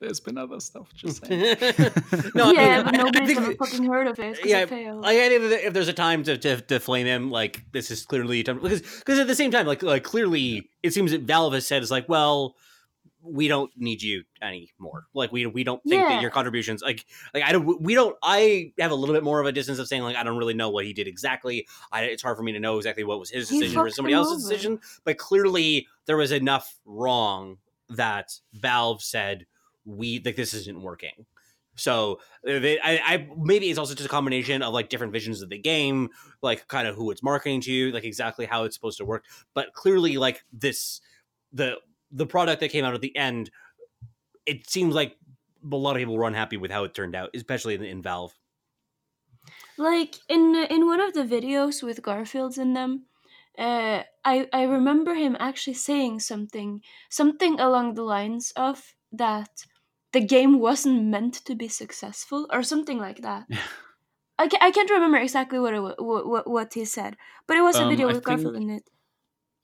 There's 0.00 0.18
been 0.20 0.38
other 0.38 0.60
stuff. 0.60 0.88
Just 0.94 1.26
saying. 1.26 1.40
no 2.34 2.50
I 2.50 2.52
yeah, 2.52 2.76
mean, 2.76 2.84
but 2.84 2.94
I- 2.94 2.98
I 3.00 3.02
nobody's 3.04 3.26
think 3.28 3.38
ever 3.38 3.46
that- 3.48 3.58
fucking 3.58 3.84
heard 3.84 4.06
of 4.06 4.18
it 4.18 4.36
because 4.36 4.50
yeah, 4.50 4.62
it 4.62 4.68
failed. 4.70 5.02
like, 5.02 5.16
I 5.18 5.26
if 5.26 5.72
there's 5.74 5.88
a 5.88 5.92
time 5.92 6.22
to, 6.24 6.38
to, 6.38 6.60
to 6.62 6.80
flame 6.80 7.06
him, 7.06 7.30
like 7.30 7.64
this 7.72 7.90
is 7.90 8.04
clearly 8.06 8.40
a 8.40 8.44
time 8.44 8.60
because 8.60 8.80
because 8.80 9.18
at 9.18 9.26
the 9.26 9.34
same 9.34 9.50
time, 9.50 9.66
like 9.66 9.82
like 9.82 10.02
clearly, 10.04 10.70
it 10.82 10.94
seems 10.94 11.10
that 11.12 11.22
Valve 11.22 11.52
has 11.52 11.66
said 11.66 11.82
is 11.82 11.90
like, 11.90 12.08
well, 12.08 12.56
we 13.22 13.48
don't 13.48 13.70
need 13.76 14.00
you 14.02 14.24
anymore. 14.40 15.04
Like 15.12 15.32
we 15.32 15.44
we 15.44 15.64
don't 15.64 15.82
think 15.84 16.02
that 16.08 16.22
your 16.22 16.30
contributions 16.30 16.80
like 16.80 17.04
like 17.34 17.42
I 17.44 17.52
don't 17.52 17.82
we 17.82 17.94
don't 17.94 18.16
I 18.22 18.72
have 18.78 18.92
a 18.92 18.94
little 18.94 19.14
bit 19.14 19.22
more 19.22 19.38
of 19.40 19.46
a 19.46 19.52
distance 19.52 19.78
of 19.78 19.86
saying 19.86 20.02
like 20.02 20.16
I 20.16 20.22
don't 20.22 20.38
really 20.38 20.54
know 20.54 20.70
what 20.70 20.86
he 20.86 20.94
did 20.94 21.06
exactly. 21.08 21.66
I, 21.92 22.04
it's 22.04 22.22
hard 22.22 22.38
for 22.38 22.42
me 22.42 22.52
to 22.52 22.60
know 22.60 22.78
exactly 22.78 23.04
what 23.04 23.20
was 23.20 23.28
his 23.28 23.50
decision 23.50 23.78
or 23.78 23.90
somebody 23.90 24.14
else's 24.14 24.44
over. 24.46 24.54
decision. 24.54 24.80
But 25.04 25.18
clearly, 25.18 25.86
there 26.06 26.16
was 26.16 26.32
enough 26.32 26.78
wrong 26.86 27.58
that 27.90 28.32
Valve 28.54 29.02
said 29.02 29.44
we 29.96 30.20
like 30.24 30.36
this 30.36 30.54
isn't 30.54 30.82
working. 30.82 31.26
So 31.76 32.20
uh, 32.46 32.58
they, 32.58 32.78
I, 32.80 32.98
I 32.98 33.28
maybe 33.36 33.70
it's 33.70 33.78
also 33.78 33.94
just 33.94 34.06
a 34.06 34.10
combination 34.10 34.62
of 34.62 34.74
like 34.74 34.88
different 34.88 35.12
visions 35.12 35.40
of 35.42 35.48
the 35.48 35.58
game, 35.58 36.10
like 36.42 36.68
kind 36.68 36.86
of 36.88 36.96
who 36.96 37.10
it's 37.10 37.22
marketing 37.22 37.60
to, 37.62 37.92
like 37.92 38.04
exactly 38.04 38.46
how 38.46 38.64
it's 38.64 38.74
supposed 38.76 38.98
to 38.98 39.04
work. 39.04 39.24
But 39.54 39.72
clearly, 39.72 40.18
like 40.18 40.44
this, 40.52 41.00
the 41.52 41.78
the 42.10 42.26
product 42.26 42.60
that 42.60 42.70
came 42.70 42.84
out 42.84 42.94
at 42.94 43.00
the 43.00 43.16
end, 43.16 43.50
it 44.46 44.68
seems 44.68 44.94
like 44.94 45.16
a 45.70 45.76
lot 45.76 45.92
of 45.92 45.98
people 45.98 46.16
were 46.16 46.26
unhappy 46.26 46.56
with 46.56 46.70
how 46.70 46.84
it 46.84 46.94
turned 46.94 47.14
out, 47.14 47.30
especially 47.34 47.74
in, 47.74 47.84
in 47.84 48.02
Valve. 48.02 48.34
like 49.76 50.16
in 50.28 50.54
in 50.70 50.86
one 50.86 51.00
of 51.00 51.12
the 51.14 51.24
videos 51.24 51.82
with 51.82 52.02
Garfield's 52.02 52.58
in 52.58 52.74
them, 52.74 53.06
uh, 53.58 54.02
I 54.24 54.48
I 54.52 54.62
remember 54.64 55.14
him 55.14 55.36
actually 55.40 55.74
saying 55.74 56.20
something 56.20 56.82
something 57.08 57.58
along 57.60 57.94
the 57.94 58.02
lines 58.02 58.52
of 58.56 58.94
that 59.12 59.66
the 60.12 60.20
game 60.20 60.58
wasn't 60.58 61.04
meant 61.04 61.34
to 61.46 61.54
be 61.54 61.68
successful 61.68 62.46
or 62.52 62.62
something 62.62 62.98
like 62.98 63.22
that. 63.22 63.46
I, 64.38 64.48
ca- 64.48 64.58
I 64.60 64.70
can't 64.70 64.90
remember 64.90 65.18
exactly 65.18 65.58
what, 65.58 65.74
it, 65.74 65.80
what 65.98 66.48
what 66.48 66.74
he 66.74 66.84
said, 66.84 67.16
but 67.46 67.56
it 67.56 67.62
was 67.62 67.76
a 67.76 67.82
Um, 67.84 67.90
video 67.90 68.08
I 68.08 68.12
with 68.12 68.24
Garfield 68.24 68.54
think- 68.54 68.64
in 68.70 68.76
it. 68.76 68.82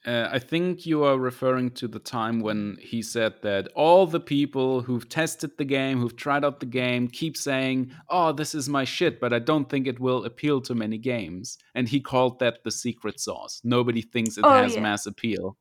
Uh, 0.06 0.28
I 0.30 0.38
think 0.38 0.86
you 0.86 1.02
are 1.02 1.18
referring 1.18 1.70
to 1.72 1.88
the 1.88 1.98
time 1.98 2.38
when 2.40 2.76
he 2.80 3.02
said 3.02 3.32
that 3.42 3.66
all 3.74 4.06
the 4.06 4.20
people 4.20 4.82
who've 4.82 5.08
tested 5.08 5.50
the 5.58 5.64
game, 5.64 5.98
who've 5.98 6.14
tried 6.14 6.44
out 6.44 6.60
the 6.60 6.66
game, 6.66 7.08
keep 7.08 7.36
saying, 7.36 7.90
"Oh, 8.08 8.30
this 8.30 8.54
is 8.54 8.68
my 8.68 8.84
shit," 8.84 9.18
but 9.18 9.32
I 9.32 9.40
don't 9.40 9.68
think 9.68 9.88
it 9.88 9.98
will 9.98 10.24
appeal 10.24 10.60
to 10.60 10.76
many 10.76 10.96
games. 10.98 11.58
And 11.74 11.88
he 11.88 11.98
called 12.00 12.38
that 12.38 12.62
the 12.62 12.70
secret 12.70 13.18
sauce. 13.18 13.60
Nobody 13.64 14.00
thinks 14.02 14.38
it 14.38 14.44
Oh, 14.44 14.50
has 14.62 14.76
yeah. 14.76 14.82
mass 14.82 15.06
appeal. 15.06 15.56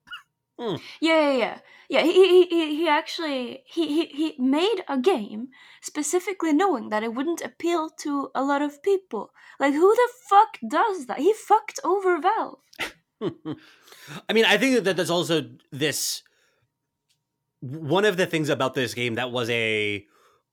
Hmm. 0.59 0.75
Yeah, 1.01 1.31
yeah, 1.31 1.37
yeah. 1.37 1.57
Yeah, 1.87 2.01
he, 2.01 2.13
he, 2.13 2.45
he, 2.45 2.75
he 2.77 2.87
actually 2.87 3.63
he, 3.65 3.87
he, 3.87 4.05
he 4.05 4.35
made 4.39 4.83
a 4.87 4.97
game 4.97 5.49
specifically 5.81 6.51
knowing 6.51 6.89
that 6.89 7.03
it 7.03 7.13
wouldn't 7.13 7.41
appeal 7.41 7.89
to 7.99 8.29
a 8.33 8.43
lot 8.43 8.61
of 8.63 8.81
people. 8.81 9.31
Like 9.59 9.73
who 9.73 9.93
the 9.93 10.09
fuck 10.27 10.57
does 10.67 11.05
that? 11.05 11.19
He 11.19 11.33
fucked 11.33 11.79
over 11.83 12.19
Valve. 12.19 12.59
I 14.29 14.33
mean, 14.33 14.45
I 14.45 14.57
think 14.57 14.83
that 14.83 14.97
that's 14.97 15.11
also 15.11 15.43
this 15.71 16.23
one 17.61 18.05
of 18.05 18.17
the 18.17 18.25
things 18.25 18.49
about 18.49 18.73
this 18.73 18.93
game 18.93 19.15
that 19.15 19.31
was 19.31 19.49
a 19.49 20.05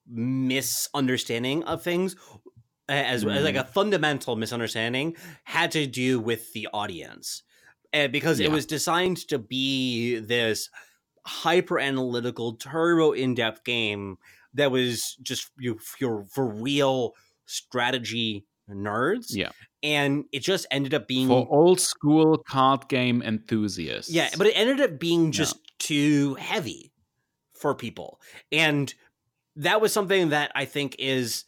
misunderstanding 0.06 1.62
of 1.64 1.82
things 1.82 2.16
as, 2.88 3.24
as 3.24 3.24
like 3.24 3.54
mm-hmm. 3.54 3.58
a 3.58 3.64
fundamental 3.64 4.36
misunderstanding 4.36 5.16
had 5.44 5.70
to 5.72 5.86
do 5.86 6.20
with 6.20 6.52
the 6.52 6.68
audience 6.72 7.42
uh, 7.94 8.08
because 8.08 8.40
it 8.40 8.50
was 8.50 8.66
designed 8.66 9.18
to 9.28 9.38
be 9.38 10.18
this 10.18 10.68
hyper 11.26 11.78
analytical 11.78 12.54
turbo 12.54 13.12
in-depth 13.12 13.64
game 13.64 14.16
that 14.54 14.70
was 14.70 15.16
just 15.22 15.50
you 15.58 15.78
for, 15.78 16.24
for 16.26 16.46
real 16.46 17.12
strategy 17.46 18.44
nerds 18.70 19.26
Yeah. 19.30 19.50
and 19.82 20.24
it 20.32 20.40
just 20.40 20.66
ended 20.70 20.94
up 20.94 21.06
being 21.06 21.28
For 21.28 21.46
old 21.50 21.80
school 21.80 22.38
card 22.38 22.88
game 22.88 23.22
enthusiasts. 23.22 24.10
yeah, 24.10 24.30
but 24.36 24.46
it 24.46 24.52
ended 24.52 24.80
up 24.80 24.98
being 24.98 25.26
Yeah. 25.26 25.30
just 25.32 25.56
too 25.78 26.34
heavy 26.34 26.92
for 27.54 27.74
people. 27.74 28.20
And 28.50 28.92
that 29.56 29.80
was 29.80 29.92
something 29.92 30.30
that 30.30 30.50
I 30.54 30.64
think 30.64 30.96
is 30.98 31.44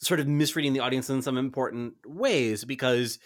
sort 0.00 0.20
of 0.20 0.26
misreading 0.26 0.72
the 0.72 0.80
audience 0.80 1.08
in 1.10 1.22
some 1.22 1.36
important 1.38 1.94
ways 2.06 2.64
because 2.64 3.18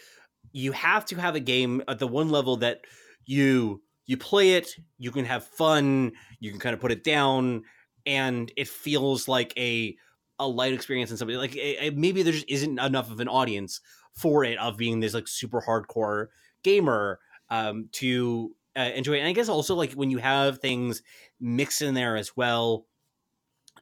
you 0.52 0.72
have 0.72 1.04
to 1.06 1.16
have 1.16 1.34
a 1.34 1.40
game 1.40 1.82
at 1.88 1.98
the 1.98 2.06
one 2.06 2.30
level 2.30 2.56
that 2.58 2.80
you 3.24 3.82
you 4.06 4.16
play 4.16 4.54
it, 4.54 4.74
you 4.98 5.12
can 5.12 5.24
have 5.24 5.46
fun, 5.46 6.12
you 6.40 6.50
can 6.50 6.58
kind 6.58 6.74
of 6.74 6.80
put 6.80 6.90
it 6.90 7.04
down 7.04 7.62
and 8.06 8.52
it 8.56 8.68
feels 8.68 9.28
like 9.28 9.52
a 9.56 9.96
a 10.38 10.48
light 10.48 10.72
experience 10.72 11.10
and 11.10 11.18
something 11.18 11.36
like 11.36 11.54
a, 11.54 11.86
a- 11.86 11.90
maybe 11.90 12.22
there 12.22 12.32
just 12.32 12.48
isn't 12.48 12.78
enough 12.78 13.10
of 13.10 13.20
an 13.20 13.28
audience 13.28 13.80
for 14.16 14.42
it 14.42 14.58
of 14.58 14.76
being 14.76 15.00
this 15.00 15.14
like 15.14 15.28
super 15.28 15.60
hardcore 15.60 16.28
gamer 16.62 17.20
um, 17.50 17.88
to 17.92 18.54
uh, 18.76 18.90
it. 18.94 19.06
And 19.06 19.28
I 19.28 19.32
guess 19.32 19.48
also 19.48 19.74
like 19.74 19.92
when 19.92 20.10
you 20.10 20.18
have 20.18 20.58
things 20.58 21.02
mixed 21.40 21.82
in 21.82 21.94
there 21.94 22.16
as 22.16 22.36
well, 22.36 22.86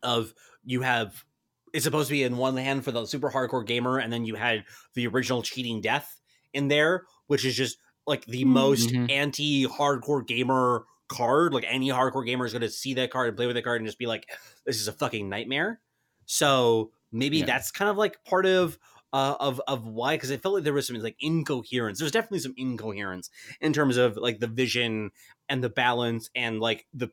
of 0.03 0.35
you 0.65 0.83
have 0.83 1.25
it's 1.73 1.85
supposed 1.85 2.09
to 2.09 2.13
be 2.13 2.23
in 2.23 2.37
one 2.37 2.57
hand 2.57 2.85
for 2.85 2.93
the 2.93 3.07
super 3.07 3.31
hardcore 3.31 3.67
gamer, 3.67 3.99
and 3.99 4.13
then 4.13 4.25
you 4.25 4.35
had 4.35 4.65
the 4.95 5.07
original 5.07 5.43
cheating 5.43 5.81
death 5.81 6.18
in 6.53 6.69
there, 6.69 7.07
which 7.27 7.45
is 7.45 7.57
just 7.57 7.79
like 8.07 8.25
the 8.27 8.45
Mm. 8.45 8.47
most 8.47 8.93
Mhm. 8.93 9.09
anti 9.09 9.67
hardcore 9.67 10.27
gamer 10.27 10.85
card. 11.09 11.55
Like 11.55 11.65
any 11.67 11.89
hardcore 11.89 12.27
gamer 12.27 12.47
is 12.47 12.53
going 12.53 12.63
to 12.63 12.71
see 12.71 12.95
that 12.95 13.11
card 13.11 13.29
and 13.29 13.37
play 13.37 13.47
with 13.47 13.57
that 13.57 13.63
card 13.65 13.81
and 13.81 13.87
just 13.89 13.99
be 13.99 14.07
like, 14.07 14.29
"This 14.65 14.81
is 14.81 14.89
a 14.89 14.93
fucking 14.93 15.29
nightmare." 15.29 15.81
So 16.27 16.93
maybe 17.13 17.43
Yeah. 17.43 17.43
that's 17.43 17.71
kind 17.71 17.91
of 17.91 17.97
like 17.97 18.23
part 18.25 18.47
of 18.47 18.79
uh, 19.13 19.37
of 19.41 19.61
of 19.67 19.87
why 19.87 20.17
because 20.17 20.31
it 20.31 20.43
felt 20.43 20.55
like 20.55 20.65
there 20.65 20.73
was 20.75 20.87
some 20.87 20.97
like 20.97 21.17
incoherence. 21.21 21.99
There's 21.99 22.13
definitely 22.13 22.41
some 22.41 22.55
incoherence 22.57 23.31
in 23.61 23.73
terms 23.73 23.97
of 23.97 24.17
like 24.17 24.39
the 24.41 24.47
vision 24.47 25.11
and 25.49 25.65
the 25.65 25.71
balance 25.71 26.29
and 26.35 26.61
like 26.61 26.87
the 26.93 27.09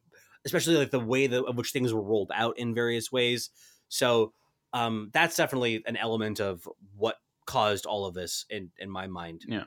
especially 0.45 0.75
like 0.75 0.91
the 0.91 0.99
way 0.99 1.27
that 1.27 1.43
of 1.43 1.57
which 1.57 1.71
things 1.71 1.93
were 1.93 2.01
rolled 2.03 2.31
out 2.33 2.57
in 2.57 2.73
various 2.75 3.11
ways. 3.11 3.49
So 3.87 4.33
um 4.73 5.09
that's 5.13 5.37
definitely 5.37 5.83
an 5.85 5.95
element 5.95 6.39
of 6.41 6.67
what 6.95 7.14
caused 7.55 7.85
all 7.85 8.03
of 8.05 8.13
this 8.19 8.45
in 8.49 8.63
in 8.83 8.89
my 8.99 9.07
mind. 9.19 9.39
Yeah. 9.47 9.65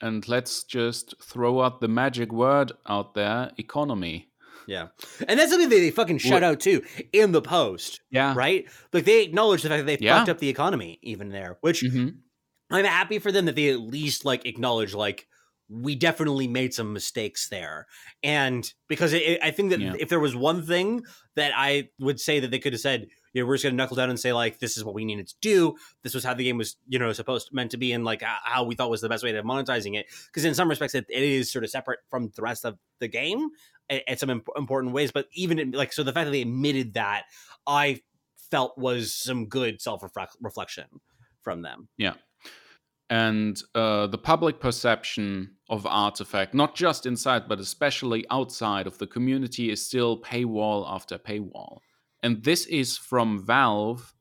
And 0.00 0.26
let's 0.28 0.64
just 0.64 1.14
throw 1.32 1.62
out 1.64 1.80
the 1.80 1.88
magic 1.88 2.30
word 2.32 2.72
out 2.94 3.14
there 3.14 3.50
economy. 3.58 4.28
Yeah. 4.66 4.86
And 5.28 5.38
that's 5.38 5.50
something 5.50 5.68
that 5.68 5.82
they 5.84 5.90
fucking 5.90 6.18
shout 6.18 6.42
out 6.48 6.58
too 6.60 6.78
in 7.12 7.32
the 7.32 7.42
post, 7.42 8.00
Yeah. 8.10 8.34
right? 8.44 8.64
Like 8.92 9.04
they 9.04 9.22
acknowledge 9.22 9.62
the 9.62 9.68
fact 9.68 9.86
that 9.86 9.98
they 10.00 10.04
Yeah. 10.04 10.16
fucked 10.18 10.30
up 10.30 10.38
the 10.38 10.48
economy 10.56 10.98
even 11.02 11.28
there, 11.38 11.58
which 11.60 11.82
Mhm. 11.82 12.16
I'm 12.70 12.84
happy 12.86 13.18
for 13.18 13.30
them 13.32 13.44
that 13.46 13.56
they 13.56 13.68
at 13.70 13.80
least 13.80 14.24
like 14.24 14.46
acknowledge 14.46 14.94
like 14.94 15.26
we 15.68 15.94
definitely 16.08 16.48
made 16.48 16.72
some 16.74 16.92
mistakes 16.92 17.48
there, 17.48 17.86
and 18.22 18.62
because 18.88 19.12
it, 19.18 19.22
it- 19.22 19.42
I 19.42 19.50
think 19.50 19.70
that 19.70 19.80
Yeah. 19.80 19.94
if 20.04 20.08
there 20.08 20.20
was 20.20 20.34
one 20.50 20.60
thing 20.72 21.02
that 21.36 21.52
I 21.68 21.88
would 21.98 22.20
say 22.20 22.40
that 22.40 22.50
they 22.50 22.58
could 22.62 22.74
have 22.74 22.80
said, 22.88 23.06
you 23.34 23.42
know, 23.42 23.46
we're 23.46 23.56
just 23.56 23.64
gonna 23.64 23.76
knuckle 23.76 23.96
down 23.96 24.08
and 24.08 24.18
say 24.18 24.32
like 24.32 24.60
this 24.60 24.78
is 24.78 24.84
what 24.84 24.94
we 24.94 25.04
needed 25.04 25.28
to 25.28 25.34
do. 25.42 25.76
This 26.02 26.14
was 26.14 26.24
how 26.24 26.32
the 26.32 26.44
game 26.44 26.56
was, 26.56 26.76
you 26.88 26.98
know, 26.98 27.12
supposed 27.12 27.50
meant 27.52 27.72
to 27.72 27.76
be, 27.76 27.92
and 27.92 28.04
like 28.04 28.22
how 28.22 28.64
we 28.64 28.74
thought 28.74 28.88
was 28.88 29.02
the 29.02 29.08
best 29.08 29.22
way 29.22 29.32
to 29.32 29.42
monetizing 29.42 29.96
it. 29.96 30.06
Because 30.26 30.44
in 30.44 30.54
some 30.54 30.68
respects, 30.68 30.94
it, 30.94 31.04
it 31.10 31.22
is 31.22 31.52
sort 31.52 31.64
of 31.64 31.70
separate 31.70 31.98
from 32.08 32.30
the 32.34 32.42
rest 32.42 32.64
of 32.64 32.78
the 33.00 33.08
game 33.08 33.50
at 33.90 34.18
some 34.18 34.30
imp- 34.30 34.48
important 34.56 34.94
ways. 34.94 35.12
But 35.12 35.26
even 35.34 35.58
in, 35.58 35.72
like 35.72 35.92
so, 35.92 36.02
the 36.02 36.12
fact 36.12 36.26
that 36.26 36.30
they 36.30 36.42
admitted 36.42 36.94
that, 36.94 37.24
I 37.66 38.00
felt 38.50 38.78
was 38.78 39.14
some 39.14 39.46
good 39.46 39.82
self 39.82 40.02
reflection 40.40 40.86
from 41.42 41.62
them. 41.62 41.88
Yeah 41.98 42.14
and 43.10 43.62
uh, 43.74 44.06
the 44.06 44.18
public 44.18 44.60
perception 44.60 45.50
of 45.68 45.86
artifact 45.86 46.54
not 46.54 46.74
just 46.74 47.04
inside 47.04 47.48
but 47.48 47.60
especially 47.60 48.24
outside 48.30 48.86
of 48.86 48.96
the 48.98 49.06
community 49.06 49.70
is 49.70 49.84
still 49.84 50.20
paywall 50.22 50.86
after 50.88 51.18
paywall 51.18 51.80
and 52.24 52.42
this 52.42 52.66
is 52.66 52.96
from 52.98 53.28
valve 53.46 54.12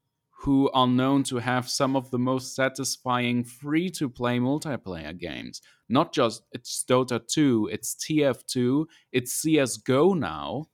who 0.43 0.69
are 0.71 0.87
known 0.87 1.23
to 1.23 1.37
have 1.37 1.69
some 1.69 1.95
of 1.95 2.11
the 2.11 2.19
most 2.19 2.53
satisfying 2.53 3.43
free 3.45 3.89
to 3.89 4.09
play 4.09 4.37
multiplayer 4.39 5.17
games 5.17 5.61
not 5.89 6.13
just 6.13 6.43
it's 6.51 6.83
dota 6.89 7.19
2 7.25 7.69
it's 7.71 7.95
tf2 7.95 8.85
it's 9.11 9.33
csgo 9.45 10.15
now 10.17 10.65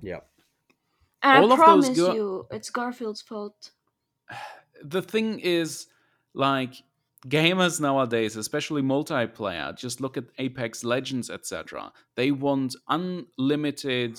Yeah. 0.00 0.20
And 1.22 1.44
All 1.44 1.50
I 1.50 1.54
of 1.54 1.58
those 1.58 1.64
promise 1.66 1.96
go- 1.98 2.14
you, 2.14 2.46
it's 2.56 2.70
Garfield's 2.70 3.22
fault. 3.22 3.72
the 4.94 5.02
thing 5.02 5.40
is 5.40 5.86
like 6.34 6.74
gamers 7.26 7.80
nowadays 7.80 8.36
especially 8.36 8.82
multiplayer 8.82 9.74
just 9.84 10.00
look 10.00 10.16
at 10.16 10.24
apex 10.38 10.84
legends 10.84 11.28
etc 11.30 11.90
they 12.14 12.30
want 12.30 12.76
unlimited 12.88 14.12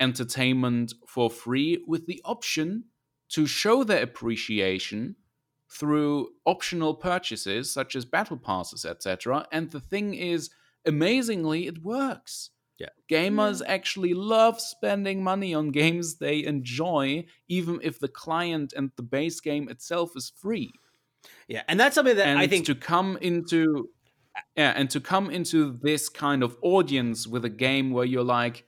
entertainment 0.00 0.94
for 1.06 1.30
free 1.30 1.84
with 1.86 2.06
the 2.06 2.20
option 2.24 2.84
to 3.28 3.46
show 3.46 3.84
their 3.84 4.02
appreciation 4.02 5.16
through 5.70 6.28
optional 6.46 6.94
purchases 6.94 7.72
such 7.72 7.94
as 7.94 8.04
battle 8.04 8.36
passes 8.36 8.84
etc 8.84 9.46
and 9.52 9.70
the 9.70 9.80
thing 9.80 10.14
is 10.14 10.50
amazingly 10.86 11.66
it 11.66 11.82
works. 11.82 12.50
Yeah. 12.78 12.88
gamers 13.10 13.58
hmm. 13.58 13.70
actually 13.70 14.14
love 14.14 14.58
spending 14.58 15.22
money 15.22 15.52
on 15.52 15.70
games 15.82 16.16
they 16.16 16.42
enjoy 16.44 17.26
even 17.48 17.78
if 17.82 18.00
the 18.00 18.08
client 18.08 18.72
and 18.74 18.90
the 18.96 19.02
base 19.02 19.40
game 19.40 19.68
itself 19.68 20.12
is 20.16 20.32
free. 20.34 20.72
Yeah, 21.48 21.62
and 21.68 21.78
that's 21.78 21.94
something 21.94 22.16
that 22.16 22.26
and 22.26 22.38
I 22.38 22.46
think 22.46 22.66
to 22.66 22.74
come 22.74 23.18
into 23.20 23.90
yeah 24.56 24.72
and 24.76 24.88
to 24.90 25.00
come 25.00 25.30
into 25.30 25.78
this 25.82 26.08
kind 26.08 26.42
of 26.42 26.56
audience 26.62 27.26
with 27.26 27.44
a 27.44 27.50
game 27.50 27.90
where 27.90 28.04
you're 28.04 28.24
like 28.24 28.64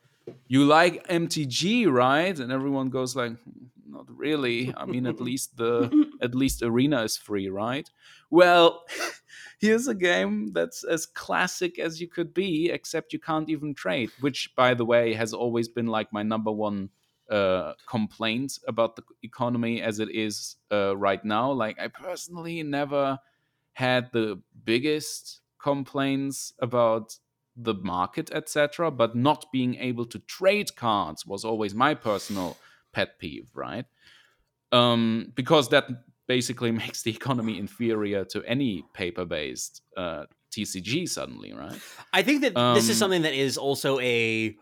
you 0.49 0.64
like 0.64 1.07
mtg 1.09 1.90
right? 1.90 2.38
And 2.38 2.53
everyone 2.53 2.90
goes 2.90 3.14
like 3.16 3.33
"Hmm, 3.42 3.66
not 3.87 4.07
really. 4.09 4.73
I 4.77 4.85
mean 4.87 5.07
at 5.07 5.21
least 5.21 5.57
the 5.57 6.07
at 6.23 6.35
least 6.35 6.62
arena 6.62 7.03
is 7.03 7.16
free 7.16 7.49
right? 7.49 7.88
Well 8.31 8.85
here's 9.59 9.88
a 9.88 9.95
game 9.95 10.53
that's 10.53 10.85
as 10.85 11.07
classic 11.07 11.79
as 11.79 12.01
you 12.01 12.09
could 12.09 12.35
be 12.35 12.71
except 12.71 13.12
you 13.12 13.18
can't 13.18 13.49
even 13.49 13.75
trade 13.75 14.11
which 14.21 14.55
by 14.57 14.75
the 14.75 14.85
way 14.85 15.14
has 15.14 15.33
always 15.33 15.68
been 15.68 15.87
like 15.87 16.12
my 16.12 16.23
number 16.23 16.51
one 16.51 16.90
uh, 17.31 17.73
complaint 17.87 18.59
about 18.68 18.97
the 18.97 19.03
economy 19.23 19.81
as 19.81 19.99
it 20.01 20.11
is 20.11 20.57
uh, 20.71 20.95
right 20.97 21.25
now. 21.25 21.51
Like 21.51 21.81
I 21.81 21.88
personally 21.88 22.62
never 22.62 23.18
had 23.73 24.12
the 24.12 24.42
biggest 24.64 25.40
complaints 25.59 26.53
about 26.59 27.16
the 27.57 27.75
market, 27.75 28.31
etc. 28.33 28.91
But 28.91 29.15
not 29.15 29.47
being 29.53 29.75
able 29.77 30.07
to 30.07 30.19
trade 30.21 30.75
cards 30.77 31.27
was 31.27 31.45
always 31.45 31.75
my 31.75 31.95
personal 31.95 32.57
pet 32.93 33.19
peeve, 33.19 33.51
right? 33.55 33.87
Um, 34.71 35.33
because 35.35 35.69
that 35.69 35.87
basically 36.27 36.71
makes 36.83 37.03
the 37.03 37.11
economy 37.11 37.59
inferior 37.59 38.25
to 38.27 38.43
any 38.45 38.85
paper-based 38.95 39.83
uh, 39.97 40.25
TCG 40.51 41.09
suddenly, 41.09 41.53
right? 41.53 41.81
I 42.12 42.23
think 42.23 42.43
that 42.43 42.55
this 42.55 42.88
is 42.88 42.97
Um, 42.97 42.99
something 42.99 43.23
that 43.23 43.35
is 43.35 43.59
also 43.59 43.99
a, 44.01 44.57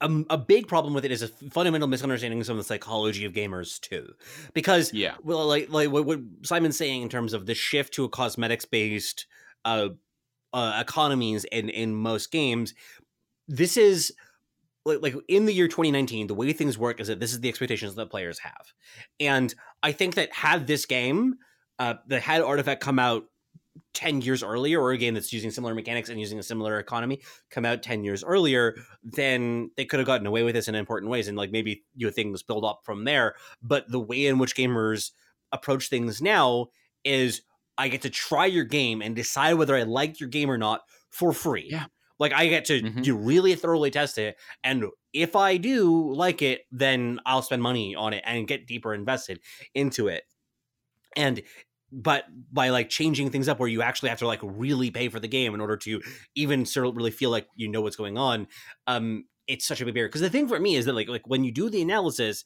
a 0.00 0.24
a 0.30 0.38
big 0.38 0.68
problem 0.68 0.94
with 0.94 1.04
it 1.04 1.10
is 1.10 1.22
a 1.22 1.28
fundamental 1.28 1.88
misunderstanding 1.88 2.40
of 2.40 2.46
some 2.46 2.56
of 2.58 2.64
the 2.64 2.68
psychology 2.68 3.24
of 3.24 3.32
gamers 3.32 3.80
too, 3.80 4.12
because 4.54 4.92
Yeah. 4.92 5.16
well, 5.22 5.46
like 5.46 5.70
like 5.70 5.90
what, 5.90 6.04
what 6.06 6.20
Simon's 6.42 6.76
saying 6.76 7.02
in 7.02 7.08
terms 7.08 7.32
of 7.32 7.46
the 7.46 7.54
shift 7.54 7.94
to 7.94 8.04
a 8.04 8.08
cosmetics 8.08 8.64
based 8.64 9.26
uh, 9.64 9.88
uh, 10.52 10.78
economies 10.80 11.44
in 11.44 11.68
in 11.68 11.94
most 11.94 12.30
games, 12.30 12.74
this 13.46 13.76
is 13.76 14.12
like, 14.84 15.02
like 15.02 15.14
in 15.28 15.44
the 15.44 15.52
year 15.52 15.68
2019 15.68 16.26
the 16.28 16.34
way 16.34 16.52
things 16.52 16.78
work 16.78 17.00
is 17.00 17.08
that 17.08 17.20
this 17.20 17.32
is 17.32 17.40
the 17.40 17.48
expectations 17.48 17.94
that 17.94 18.10
players 18.10 18.38
have. 18.38 18.72
And 19.20 19.54
i 19.82 19.92
think 19.92 20.14
that 20.14 20.32
had 20.32 20.66
this 20.66 20.86
game 20.86 21.36
uh 21.78 21.94
had 22.10 22.40
artifact 22.40 22.80
come 22.80 22.98
out 22.98 23.24
10 23.94 24.22
years 24.22 24.42
earlier 24.42 24.80
or 24.80 24.92
a 24.92 24.98
game 24.98 25.14
that's 25.14 25.32
using 25.32 25.50
similar 25.50 25.74
mechanics 25.74 26.08
and 26.08 26.18
using 26.18 26.38
a 26.38 26.42
similar 26.42 26.78
economy 26.78 27.20
come 27.50 27.64
out 27.64 27.82
10 27.82 28.02
years 28.04 28.24
earlier 28.24 28.76
then 29.02 29.70
they 29.76 29.84
could 29.84 30.00
have 30.00 30.06
gotten 30.06 30.26
away 30.26 30.42
with 30.42 30.54
this 30.54 30.68
in 30.68 30.74
important 30.74 31.10
ways 31.10 31.28
and 31.28 31.36
like 31.36 31.50
maybe 31.50 31.84
you 31.94 32.10
things 32.10 32.42
build 32.42 32.64
up 32.64 32.80
from 32.84 33.04
there. 33.04 33.34
But 33.62 33.90
the 33.90 34.00
way 34.00 34.26
in 34.26 34.38
which 34.38 34.56
gamers 34.56 35.12
approach 35.52 35.88
things 35.88 36.20
now 36.20 36.68
is 37.04 37.42
i 37.78 37.88
get 37.88 38.02
to 38.02 38.10
try 38.10 38.46
your 38.46 38.64
game 38.64 39.00
and 39.02 39.16
decide 39.16 39.54
whether 39.54 39.76
i 39.76 39.82
like 39.82 40.20
your 40.20 40.28
game 40.28 40.50
or 40.50 40.58
not 40.58 40.82
for 41.10 41.32
free 41.32 41.68
Yeah. 41.70 41.86
like 42.18 42.32
i 42.32 42.46
get 42.48 42.64
to 42.66 42.82
Mhm. 42.82 43.02
do 43.02 43.16
really 43.16 43.54
thoroughly 43.54 43.90
test 43.90 44.18
it 44.18 44.36
and 44.64 44.84
if 45.12 45.36
i 45.36 45.56
do 45.56 46.12
like 46.12 46.42
it 46.42 46.62
then 46.70 47.20
i'll 47.26 47.42
spend 47.42 47.62
money 47.62 47.94
on 47.94 48.12
it 48.12 48.22
and 48.26 48.46
get 48.48 48.66
deeper 48.66 48.92
invested 48.94 49.40
into 49.74 50.08
it 50.08 50.24
and 51.16 51.42
but 51.90 52.26
by 52.52 52.68
like 52.68 52.90
changing 52.90 53.30
things 53.30 53.48
up 53.48 53.58
where 53.58 53.68
you 53.68 53.80
actually 53.80 54.10
have 54.10 54.18
to 54.18 54.26
like 54.26 54.40
really 54.42 54.90
pay 54.90 55.08
for 55.08 55.20
the 55.20 55.28
game 55.28 55.54
in 55.54 55.60
order 55.60 55.76
to 55.76 56.02
even 56.34 56.66
sort 56.66 56.86
of 56.86 56.96
really 56.96 57.10
feel 57.10 57.30
like 57.30 57.48
you 57.54 57.68
know 57.68 57.80
what's 57.80 57.96
going 57.96 58.18
on 58.18 58.46
um 58.86 59.24
it's 59.46 59.66
such 59.66 59.80
a 59.80 59.84
big 59.86 59.94
barrier 59.94 60.08
because 60.08 60.20
the 60.20 60.28
thing 60.28 60.46
for 60.46 60.60
me 60.60 60.76
is 60.76 60.84
that 60.84 60.92
like 60.92 61.08
like 61.08 61.26
when 61.26 61.44
you 61.44 61.50
do 61.50 61.70
the 61.70 61.80
analysis 61.80 62.44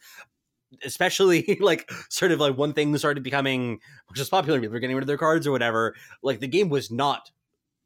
especially 0.84 1.56
like 1.60 1.90
sort 2.08 2.32
of 2.32 2.40
like 2.40 2.56
one 2.56 2.72
thing 2.72 2.96
started 2.96 3.22
becoming 3.22 3.80
just 4.14 4.30
popular 4.30 4.60
people 4.60 4.72
were 4.74 4.80
getting 4.80 4.96
rid 4.96 5.02
of 5.02 5.06
their 5.08 5.18
cards 5.18 5.46
or 5.46 5.52
whatever 5.52 5.94
like 6.22 6.40
the 6.40 6.48
game 6.48 6.68
was 6.68 6.90
not 6.90 7.30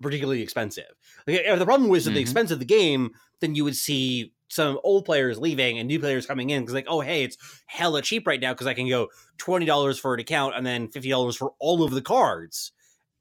particularly 0.03 0.43
expensive 0.43 0.93
like 1.27 1.41
if 1.41 1.59
the 1.59 1.65
problem 1.65 1.89
was 1.91 2.05
that 2.05 2.13
the 2.13 2.21
Mhm. 2.21 2.21
expense 2.21 2.51
of 2.51 2.59
the 2.59 2.65
game 2.67 3.11
then 3.41 3.55
you 3.55 3.65
would 3.65 3.77
see 3.77 4.33
some 4.49 4.79
old 4.85 5.05
players 5.05 5.39
leaving 5.39 5.79
and 5.79 5.89
new 5.89 5.99
players 5.99 6.27
coming 6.27 6.51
in 6.51 6.63
because 6.63 6.75
like 6.75 6.87
oh 6.89 7.01
hey 7.01 7.25
it's 7.25 7.37
hella 7.67 8.03
cheap 8.03 8.27
right 8.27 8.41
now 8.41 8.53
because 8.53 8.67
i 8.67 8.75
can 8.75 8.89
go 8.89 9.09
$20 9.39 9.99
for 9.99 10.15
an 10.15 10.21
account 10.21 10.55
and 10.55 10.67
then 10.67 10.89
$50 10.89 11.37
for 11.37 11.55
all 11.61 11.83
of 11.83 11.93
the 11.93 12.03
cards 12.03 12.73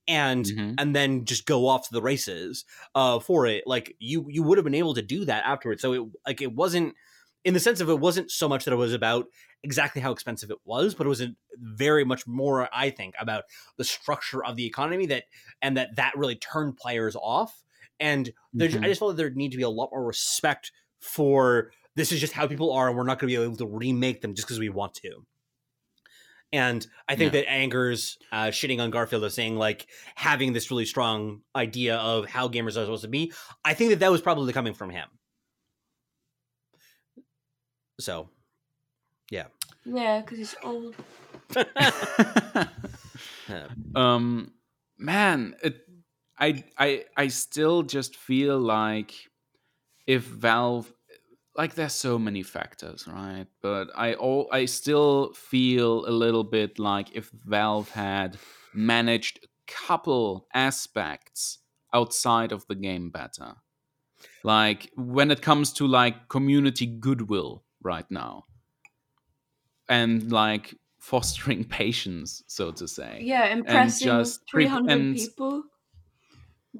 and 0.07 0.51
Mhm. 0.51 0.77
and 0.77 0.95
then 0.95 1.25
just 1.25 1.45
go 1.45 1.67
off 1.67 1.87
to 1.87 1.93
the 1.93 2.01
races 2.01 2.65
uh 2.95 3.19
for 3.19 3.45
it 3.47 3.65
like 3.65 3.95
you 3.99 4.25
you 4.29 4.43
would 4.43 4.57
have 4.57 4.65
been 4.65 4.75
able 4.75 4.93
to 4.93 5.01
do 5.01 5.25
that 5.25 5.43
afterwards 5.45 5.81
so 5.81 5.93
it 5.93 6.03
like 6.27 6.41
it 6.41 6.53
wasn't 6.53 6.93
in 7.45 7.53
the 7.53 7.59
sense 7.61 7.79
of 7.79 7.89
it 7.89 7.99
wasn't 7.99 8.29
so 8.29 8.49
much 8.49 8.65
that 8.65 8.73
it 8.73 8.77
was 8.77 8.91
about 8.93 9.27
exactly 9.63 10.01
how 10.01 10.11
expensive 10.11 10.51
it 10.51 10.57
was 10.65 10.93
but 10.93 11.05
it 11.05 11.09
was 11.09 11.23
very 11.57 12.03
much 12.03 12.27
more 12.27 12.67
i 12.73 12.89
think 12.89 13.15
about 13.19 13.43
the 13.77 13.83
structure 13.83 14.43
of 14.43 14.55
the 14.57 14.65
economy 14.65 15.05
that 15.05 15.23
and 15.61 15.77
that 15.77 15.95
that 15.95 16.11
really 16.17 16.35
turned 16.35 16.75
players 16.75 17.15
off 17.15 17.63
and 17.99 18.33
Mhm. 18.53 18.83
I 18.83 18.87
just 18.89 18.99
felt 18.99 19.11
that 19.11 19.17
there 19.17 19.29
need 19.29 19.51
to 19.51 19.57
be 19.57 19.63
a 19.63 19.69
lot 19.69 19.89
more 19.91 20.03
respect 20.05 20.73
for 20.99 21.71
this 21.95 22.11
is 22.11 22.19
just 22.19 22.33
how 22.33 22.45
people 22.45 22.73
are, 22.73 22.89
and 22.89 22.97
we're 22.97 23.03
not 23.03 23.19
going 23.19 23.31
to 23.31 23.37
be 23.37 23.41
able 23.41 23.55
to 23.55 23.65
remake 23.65 24.19
them 24.21 24.33
just 24.35 24.45
because 24.47 24.59
we 24.59 24.67
want 24.67 24.93
to. 24.95 25.25
And 26.51 26.85
I 27.07 27.15
think 27.15 27.33
Yeah. 27.33 27.41
that 27.41 27.49
Angers 27.49 28.17
uh, 28.31 28.45
shitting 28.47 28.79
on 28.81 28.89
Garfield 28.91 29.23
of 29.23 29.31
saying 29.33 29.55
like 29.57 29.87
having 30.15 30.53
this 30.53 30.69
really 30.71 30.85
strong 30.85 31.41
idea 31.55 31.97
of 31.97 32.27
how 32.27 32.47
gamers 32.47 32.71
are 32.71 32.83
supposed 32.85 33.03
to 33.03 33.07
be. 33.09 33.31
I 33.63 33.73
think 33.73 33.89
that 33.91 33.99
that 33.99 34.11
was 34.11 34.21
probably 34.21 34.51
coming 34.53 34.73
from 34.73 34.89
him. 34.89 35.07
So, 37.99 38.29
Yeah, 39.31 39.47
Yeah, 39.85 40.21
because 40.21 40.37
he's 40.37 40.55
old. 40.63 40.95
um 43.95 44.51
man 44.97 45.55
it 45.63 45.81
i 46.39 46.63
i 46.77 47.05
i 47.15 47.27
still 47.27 47.83
just 47.83 48.15
feel 48.15 48.59
like 48.59 49.13
if 50.07 50.23
valve 50.23 50.91
like 51.55 51.75
there's 51.75 51.93
so 51.93 52.19
many 52.19 52.43
factors 52.43 53.07
right? 53.07 53.47
But 53.61 53.89
i 53.95 54.13
all 54.15 54.49
i 54.51 54.65
still 54.65 55.33
feel 55.33 56.07
a 56.07 56.11
little 56.11 56.43
bit 56.43 56.79
like 56.79 57.15
if 57.15 57.29
valve 57.45 57.89
had 57.91 58.37
managed 58.73 59.39
a 59.43 59.47
couple 59.67 60.47
aspects 60.53 61.59
outside 61.93 62.51
of 62.51 62.65
the 62.67 62.75
game 62.75 63.09
better. 63.09 63.55
Like 64.43 64.91
when 64.95 65.31
it 65.31 65.41
comes 65.41 65.73
to 65.73 65.87
like 65.87 66.29
community 66.29 66.85
goodwill 66.85 67.64
right 67.85 68.09
now. 68.09 68.43
And 69.87 70.31
like 70.31 70.75
fostering 70.99 71.63
patience 71.81 72.43
so 72.47 72.71
to 72.71 72.87
say. 72.87 73.19
Yeah, 73.21 73.45
impressing 73.47 74.07
just 74.07 74.41
300 74.49 74.91
and- 74.91 75.15
people. 75.15 75.63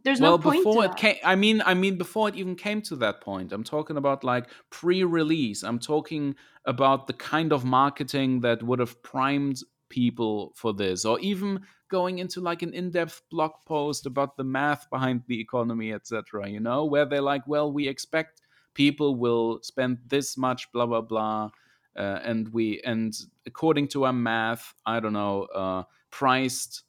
There's 0.04 0.20
well 0.20 0.38
no 0.38 0.44
point 0.44 0.66
before 0.66 0.84
it 0.84 0.98
came 0.98 1.16
i 1.24 1.36
mean 1.36 1.62
i 1.66 1.74
mean 1.74 1.98
before 1.98 2.28
it 2.28 2.36
even 2.36 2.56
came 2.56 2.82
to 2.82 2.98
that 2.98 3.22
point 3.22 3.54
i'm 3.54 3.64
talking 3.64 3.96
about 3.96 4.26
like 4.26 4.50
pre-release. 4.70 5.64
I'm 5.64 5.80
talking 5.80 6.36
about 6.66 7.08
the 7.08 7.14
kind 7.14 7.54
of 7.54 7.64
marketing 7.64 8.42
that 8.42 8.62
would 8.62 8.80
have 8.80 9.02
primed 9.04 9.62
people 9.88 10.52
for 10.56 10.74
this 10.74 11.06
or 11.06 11.18
even 11.22 11.62
going 11.90 12.20
into 12.20 12.42
like 12.42 12.62
an 12.62 12.74
in-depth 12.74 13.22
blog 13.32 13.52
post 13.66 14.06
about 14.06 14.36
the 14.36 14.44
math 14.44 14.90
behind 14.90 15.22
the 15.28 15.40
economy 15.40 15.94
etc 15.94 16.50
you 16.50 16.60
know 16.60 16.84
where 16.84 17.06
they're 17.06 17.22
like 17.22 17.48
well 17.48 17.72
we 17.72 17.88
expect 17.88 18.42
people 18.76 19.16
will 19.16 19.60
spend 19.64 19.98
this 20.08 20.38
much 20.38 20.72
blah 20.72 20.86
blah 20.86 21.02
blah 21.02 21.50
uh, 21.98 22.20
and 22.24 22.54
we 22.54 22.80
and 22.86 23.16
according 23.48 23.88
to 23.88 24.06
our 24.06 24.14
math 24.14 24.76
i 24.86 25.00
don't 25.00 25.14
know 25.14 25.44
uh 25.56 25.82
priced 26.12 26.84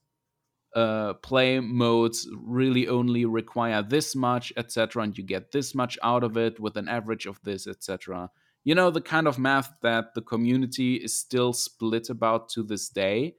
uh, 0.77 1.15
play 1.15 1.59
modes 1.59 2.29
really 2.37 2.87
only 2.87 3.25
require 3.25 3.83
this 3.83 4.15
much, 4.15 4.53
etc., 4.59 5.03
and 5.03 5.17
you 5.17 5.25
get 5.25 5.51
this 5.51 5.75
much 5.75 5.99
out 6.03 6.23
of 6.23 6.37
it 6.37 6.61
with 6.61 6.77
an 6.77 6.87
average 6.87 7.25
of 7.25 7.41
this, 7.43 7.67
etc. 7.67 8.31
You 8.63 8.75
know, 8.75 8.91
the 8.91 9.01
kind 9.01 9.27
of 9.27 9.39
math 9.39 9.73
that 9.81 10.15
the 10.15 10.21
community 10.21 10.97
is 10.97 11.19
still 11.19 11.55
split 11.55 12.11
about 12.11 12.51
to 12.51 12.63
this 12.63 12.91
day. 12.91 13.37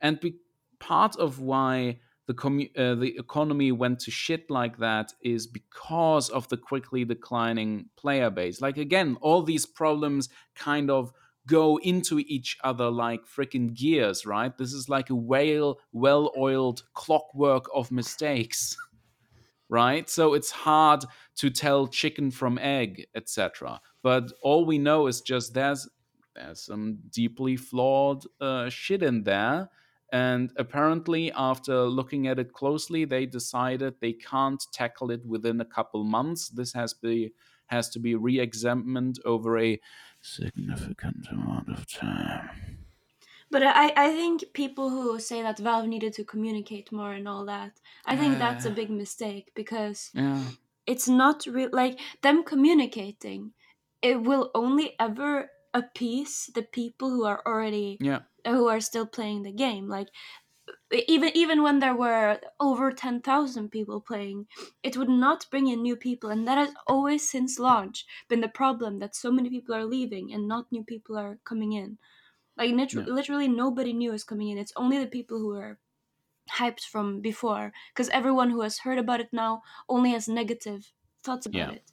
And 0.00 0.18
be- 0.18 0.40
part 0.80 1.14
of 1.16 1.38
why 1.38 2.00
the, 2.30 2.34
commu- 2.34 2.70
uh, 2.78 2.94
the 2.94 3.16
economy 3.18 3.72
went 3.72 3.98
to 3.98 4.12
shit 4.12 4.48
like 4.48 4.78
that 4.78 5.12
is 5.20 5.48
because 5.48 6.30
of 6.30 6.48
the 6.48 6.56
quickly 6.56 7.04
declining 7.04 7.86
player 7.96 8.30
base. 8.30 8.60
Like, 8.60 8.78
again, 8.78 9.16
all 9.20 9.42
these 9.42 9.66
problems 9.66 10.28
kind 10.54 10.92
of 10.92 11.12
go 11.48 11.78
into 11.78 12.20
each 12.20 12.56
other 12.62 12.88
like 12.88 13.22
freaking 13.26 13.74
gears, 13.74 14.24
right? 14.24 14.56
This 14.56 14.72
is 14.72 14.88
like 14.88 15.10
a 15.10 15.14
whale, 15.16 15.80
well 15.90 16.30
oiled 16.38 16.84
clockwork 16.94 17.64
of 17.74 17.90
mistakes, 17.90 18.76
right? 19.68 20.08
So 20.08 20.34
it's 20.34 20.52
hard 20.52 21.04
to 21.38 21.50
tell 21.50 21.88
chicken 21.88 22.30
from 22.30 22.60
egg, 22.60 23.06
etc. 23.16 23.80
But 24.04 24.30
all 24.40 24.64
we 24.64 24.78
know 24.78 25.08
is 25.08 25.20
just 25.20 25.52
there's 25.52 25.88
there's 26.36 26.62
some 26.62 27.00
deeply 27.10 27.56
flawed 27.56 28.22
uh, 28.40 28.68
shit 28.68 29.02
in 29.02 29.24
there. 29.24 29.68
And 30.12 30.52
apparently, 30.56 31.30
after 31.32 31.84
looking 31.84 32.26
at 32.26 32.38
it 32.38 32.52
closely, 32.52 33.04
they 33.04 33.26
decided 33.26 34.00
they 34.00 34.12
can't 34.12 34.62
tackle 34.72 35.10
it 35.10 35.24
within 35.24 35.60
a 35.60 35.64
couple 35.64 36.04
months. 36.04 36.48
This 36.48 36.72
has 36.72 36.94
be 36.94 37.32
has 37.66 37.88
to 37.90 38.00
be 38.00 38.16
re-examined 38.16 39.20
over 39.24 39.56
a 39.58 39.80
significant 40.20 41.28
amount 41.30 41.68
of 41.68 41.86
time. 41.86 42.50
But 43.50 43.62
I, 43.64 43.92
I 43.96 44.12
think 44.14 44.52
people 44.54 44.90
who 44.90 45.18
say 45.20 45.42
that 45.42 45.58
Valve 45.58 45.86
needed 45.86 46.12
to 46.14 46.24
communicate 46.24 46.92
more 46.92 47.12
and 47.12 47.28
all 47.28 47.44
that, 47.46 47.80
I 48.06 48.16
think 48.16 48.38
that's 48.38 48.64
a 48.64 48.70
Uh. 48.70 48.74
big 48.74 48.90
mistake 48.90 49.52
because 49.54 50.10
Yeah. 50.14 50.52
it's 50.86 51.08
not 51.08 51.46
real. 51.46 51.70
Like 51.72 52.00
them 52.22 52.44
communicating, 52.44 53.54
it 54.02 54.22
will 54.22 54.50
only 54.54 54.98
ever 54.98 55.50
appease 55.74 56.50
the 56.54 56.62
people 56.62 57.10
who 57.10 57.24
are 57.24 57.42
already 57.46 57.98
Yeah. 58.00 58.20
Who 58.46 58.68
are 58.68 58.80
still 58.80 59.06
playing 59.06 59.42
the 59.42 59.52
game. 59.52 59.88
Like 59.88 60.08
even 60.92 61.30
even 61.36 61.62
when 61.62 61.78
there 61.80 61.94
were 61.94 62.40
over 62.60 62.92
ten 62.92 63.20
thousand 63.22 63.70
people 63.70 64.00
playing, 64.00 64.46
it 64.82 64.96
would 64.96 65.08
not 65.08 65.46
bring 65.50 65.66
in 65.68 65.82
new 65.82 65.96
people, 65.96 66.30
and 66.30 66.46
that 66.46 66.58
has 66.58 66.74
always 66.86 67.28
since 67.28 67.58
launch 67.58 68.06
been 68.28 68.40
the 68.40 68.48
problem 68.48 68.98
that 68.98 69.14
so 69.16 69.30
many 69.32 69.50
people 69.50 69.74
are 69.74 69.84
leaving 69.84 70.32
and 70.32 70.46
not 70.48 70.70
new 70.72 70.84
people 70.84 71.16
are 71.18 71.38
coming 71.44 71.72
in. 71.72 71.98
Like 72.56 72.74
nit- 72.74 72.94
Yeah. 72.94 73.06
literally 73.06 73.48
nobody 73.48 73.92
new 73.92 74.12
is 74.12 74.24
coming 74.24 74.48
in. 74.50 74.58
It's 74.58 74.72
only 74.76 74.98
the 74.98 75.08
people 75.10 75.38
who 75.40 75.54
are 75.56 75.78
hyped 76.50 76.84
from 76.84 77.20
before, 77.20 77.72
because 77.92 78.08
everyone 78.10 78.50
who 78.50 78.60
has 78.62 78.80
heard 78.80 78.98
about 78.98 79.20
it 79.20 79.32
now 79.32 79.62
only 79.88 80.10
has 80.12 80.28
negative 80.28 80.92
thoughts 81.22 81.46
about 81.46 81.68
Yeah. 81.68 81.70
it. 81.70 81.92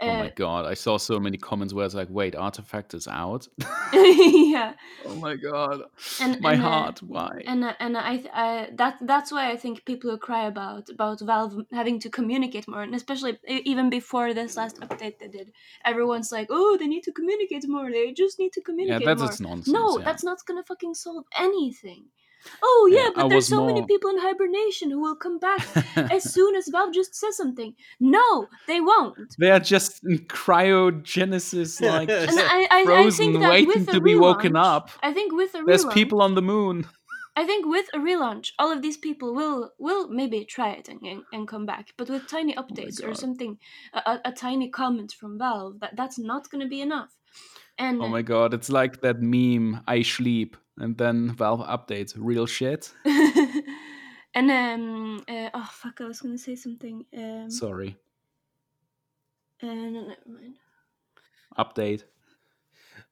Oh 0.00 0.06
my 0.06 0.26
Uh, 0.28 0.30
god, 0.36 0.66
I 0.66 0.74
saw 0.74 0.98
so 0.98 1.18
many 1.18 1.38
comments 1.38 1.72
where 1.72 1.86
it's 1.86 1.94
like, 1.94 2.08
wait, 2.10 2.34
Artifact 2.36 2.92
is 2.92 3.08
out? 3.08 3.48
yeah, 3.94 4.74
oh 5.06 5.14
my 5.16 5.36
god. 5.36 5.82
And- 6.20 6.40
my 6.40 6.52
and, 6.54 6.62
uh, 6.62 6.68
heart, 6.68 7.02
why? 7.02 7.42
and 7.46 7.64
uh, 7.64 7.72
and 7.80 7.96
I, 7.96 8.22
I 8.32 8.68
that 8.74 8.98
that's 9.00 9.32
why 9.32 9.50
I 9.50 9.56
think 9.56 9.84
people 9.86 10.10
who 10.10 10.18
cry 10.18 10.46
about 10.46 10.90
about 10.90 11.20
Valve 11.20 11.64
having 11.72 11.98
to 12.00 12.10
communicate 12.10 12.68
more, 12.68 12.82
and 12.82 12.94
especially 12.94 13.38
even 13.48 13.88
before 13.88 14.34
this 14.34 14.56
last 14.56 14.80
update 14.80 15.18
they 15.18 15.28
did, 15.28 15.52
everyone's 15.84 16.30
like, 16.30 16.48
oh, 16.50 16.76
they 16.78 16.86
need 16.86 17.04
to 17.04 17.12
communicate 17.12 17.66
more. 17.68 17.90
They 17.90 18.12
just 18.12 18.38
need 18.38 18.52
to 18.52 18.60
yeah, 18.60 18.64
communicate 18.64 19.18
that's 19.18 19.40
more. 19.40 19.50
nonsense. 19.56 19.72
no, 19.72 19.98
yeah. 19.98 20.04
that's 20.04 20.24
not 20.24 20.38
gonna 20.46 20.62
fucking 20.64 20.94
solve 20.94 21.24
anything. 21.38 22.04
Oh 22.62 22.88
yeah, 22.90 23.04
Yeah, 23.04 23.08
but 23.14 23.24
I 23.26 23.28
there's 23.28 23.48
so 23.48 23.64
many 23.64 23.84
people 23.86 24.10
in 24.10 24.18
hibernation 24.18 24.90
who 24.90 25.00
will 25.00 25.16
come 25.16 25.38
back 25.38 25.66
as 25.96 26.32
soon 26.32 26.54
as 26.56 26.68
Valve 26.68 26.92
just 26.92 27.14
says 27.14 27.36
something. 27.36 27.74
No, 28.00 28.48
they 28.66 28.80
won't. 28.80 29.36
they 29.38 29.50
are 29.50 29.60
just 29.60 30.04
in 30.04 30.18
cryogenesis, 30.18 31.80
like 31.80 32.08
And 32.08 32.30
I, 32.38 32.68
I, 32.70 32.80
I 32.80 32.84
frozen, 32.84 33.32
think 33.32 33.40
that 33.40 33.50
waiting 33.50 33.86
to 33.86 34.00
be 34.00 34.14
woken 34.16 34.56
up. 34.56 34.90
I 35.02 35.12
think 35.12 35.32
with 35.32 35.54
a 35.54 35.62
There's 35.66 35.84
relaunch, 35.84 35.94
people 35.94 36.22
on 36.22 36.34
the 36.34 36.42
moon. 36.42 36.86
I 37.38 37.44
think 37.44 37.66
with 37.66 37.86
a 37.92 37.98
relaunch, 37.98 38.52
all 38.58 38.72
of 38.72 38.80
these 38.80 38.96
people 38.96 39.34
will 39.34 39.72
will 39.78 40.08
maybe 40.08 40.44
try 40.44 40.70
it 40.70 40.88
and, 40.88 41.22
and, 41.32 41.46
come 41.46 41.66
back. 41.66 41.92
But 41.98 42.08
with 42.08 42.26
tiny 42.26 42.56
oh 42.56 42.62
updates 42.62 43.06
or 43.06 43.14
something, 43.14 43.58
a, 43.92 43.98
a, 43.98 44.20
a 44.26 44.32
tiny 44.32 44.70
comment 44.70 45.12
from 45.12 45.38
Valve, 45.38 45.80
that 45.80 45.96
that's 45.96 46.18
not 46.18 46.50
going 46.50 46.62
to 46.62 46.68
be 46.68 46.80
enough. 46.80 47.10
And 47.78 48.00
Oh 48.02 48.08
my 48.08 48.22
god, 48.22 48.54
it's 48.54 48.70
like 48.70 49.00
that 49.02 49.20
meme, 49.20 49.82
I 49.86 50.02
sleep, 50.02 50.56
and 50.78 50.96
then 50.96 51.30
Valve 51.32 51.60
updates, 51.60 52.14
real 52.16 52.46
shit. 52.46 52.92
and 53.04 54.50
um, 54.50 55.22
uh, 55.28 55.50
oh 55.54 55.68
fuck, 55.72 56.00
I 56.00 56.04
was 56.06 56.20
going 56.20 56.34
to 56.36 56.42
say 56.42 56.54
something. 56.56 57.04
Um, 57.16 57.50
Sorry. 57.50 57.96
uh, 59.62 59.66
no, 59.66 59.90
never 59.90 60.16
mind. 60.26 60.54
Update. 61.58 62.04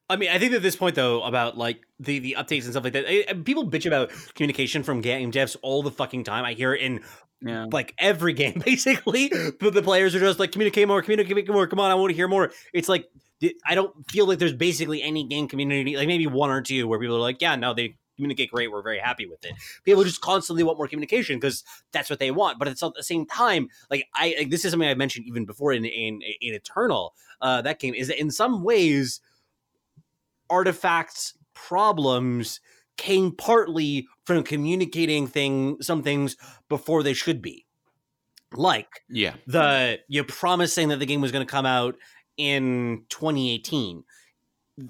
I 0.09 0.17
mean, 0.17 0.29
I 0.29 0.37
think 0.37 0.53
at 0.53 0.61
this 0.61 0.75
point 0.75 0.95
though, 0.95 1.23
about 1.23 1.57
like 1.57 1.81
the 1.99 2.19
the 2.19 2.35
updates 2.37 2.63
and 2.63 2.71
stuff 2.71 2.83
like 2.83 2.93
that, 2.93 3.05
eh, 3.07 3.33
people 3.43 3.67
bitch 3.69 3.87
about 3.87 4.11
communication 4.35 4.83
from 4.83 5.01
game 5.01 5.31
devs 5.31 5.55
all 5.63 5.81
the 5.81 5.89
fucking 5.91 6.23
time. 6.23 6.45
I 6.45 6.53
hear 6.53 6.75
it 6.75 6.81
in 6.81 7.01
Yeah. 7.41 7.65
like 7.71 7.95
every 7.97 8.33
game 8.41 8.61
basically, 8.63 9.31
but 9.59 9.73
the 9.73 9.81
players 9.81 10.13
are 10.13 10.19
just 10.19 10.37
like 10.39 10.51
communicate 10.51 10.87
more, 10.87 11.01
communicate 11.01 11.49
more. 11.49 11.65
Come 11.65 11.79
on, 11.79 11.89
I 11.89 11.95
want 11.95 12.11
to 12.11 12.15
hear 12.15 12.27
more. 12.27 12.51
It's 12.71 12.87
like 12.87 13.01
th- 13.03 13.21
I 13.65 13.75
don't 13.75 13.93
feel 14.09 14.27
like 14.27 14.39
there's 14.39 14.53
basically 14.53 15.01
any 15.03 15.25
game 15.25 15.47
community, 15.47 15.97
like 15.97 16.07
maybe 16.07 16.27
one 16.27 16.49
or 16.49 16.61
two, 16.61 16.87
where 16.87 16.99
people 16.99 17.15
are 17.15 17.19
like, 17.19 17.41
yeah, 17.41 17.55
no, 17.55 17.73
they 17.73 17.95
communicate 18.15 18.49
great. 18.49 18.71
We're 18.71 18.81
very 18.81 18.99
happy 18.99 19.25
with 19.25 19.43
it. 19.43 19.53
People 19.83 20.03
just 20.03 20.21
constantly 20.21 20.63
want 20.63 20.77
more 20.77 20.87
communication 20.87 21.37
because 21.37 21.63
that's 21.91 22.09
what 22.09 22.19
they 22.19 22.31
want. 22.31 22.59
But 22.59 22.69
it's 22.69 22.81
at 22.81 22.93
the 22.95 23.03
same 23.03 23.25
time, 23.25 23.67
like 23.91 24.07
I 24.13 24.35
like, 24.37 24.49
this 24.49 24.63
is 24.63 24.71
something 24.71 24.87
I 24.87 24.93
mentioned 24.95 25.25
even 25.27 25.45
before 25.45 25.73
in 25.73 25.85
in 25.85 26.21
in 26.41 26.53
Eternal. 26.53 27.13
Uh, 27.41 27.61
that 27.61 27.79
game 27.79 27.93
is 27.93 28.07
that 28.07 28.19
in 28.19 28.31
some 28.31 28.63
ways, 28.63 29.19
artifacts 30.49 31.33
problems 31.53 32.59
came 32.97 33.31
partly 33.31 34.07
from 34.25 34.43
communicating 34.43 35.27
thing 35.27 35.77
some 35.81 36.01
things 36.01 36.37
before 36.69 37.03
they 37.03 37.13
should 37.13 37.41
be 37.41 37.65
like 38.53 39.03
Yeah. 39.09 39.35
the 39.47 39.99
you 40.07 40.23
promising 40.23 40.87
that 40.89 40.99
the 40.99 41.05
game 41.05 41.19
was 41.19 41.31
going 41.31 41.45
to 41.45 41.51
come 41.51 41.65
out 41.65 41.95
in 42.37 43.03
2018 43.09 44.03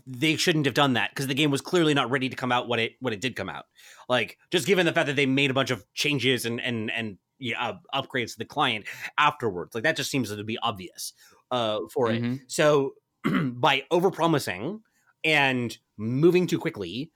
they 0.07 0.35
shouldn't 0.35 0.65
have 0.65 0.73
done 0.73 0.93
that 0.93 1.11
because 1.11 1.27
the 1.27 1.35
game 1.35 1.51
was 1.51 1.61
clearly 1.61 1.93
not 1.93 2.09
ready 2.09 2.27
to 2.27 2.35
come 2.35 2.51
out 2.51 2.67
what 2.67 2.79
it 2.79 2.93
what 3.01 3.13
it 3.13 3.21
did 3.21 3.35
come 3.35 3.49
out 3.49 3.65
like 4.09 4.37
just 4.49 4.65
given 4.65 4.85
the 4.85 4.91
fact 4.93 5.07
that 5.07 5.15
they 5.15 5.27
made 5.27 5.51
a 5.51 5.53
bunch 5.53 5.69
of 5.69 5.85
changes 5.93 6.45
and 6.45 6.59
and 6.59 6.89
and 6.91 7.17
yeah, 7.39 7.61
uh, 7.61 8.01
upgrades 8.01 8.33
to 8.33 8.37
the 8.37 8.45
client 8.45 8.85
afterwards. 9.17 9.75
Like 9.75 9.83
that 9.83 9.95
just 9.95 10.11
seems 10.11 10.35
to 10.35 10.43
be 10.43 10.57
obvious 10.59 11.13
uh, 11.51 11.79
for 11.91 12.11
it. 12.11 12.21
Mhm. 12.21 12.41
So 12.47 12.93
by 13.25 13.83
overpromising 13.91 14.81
and 15.23 15.77
moving 15.97 16.47
too 16.47 16.59
quickly, 16.59 17.11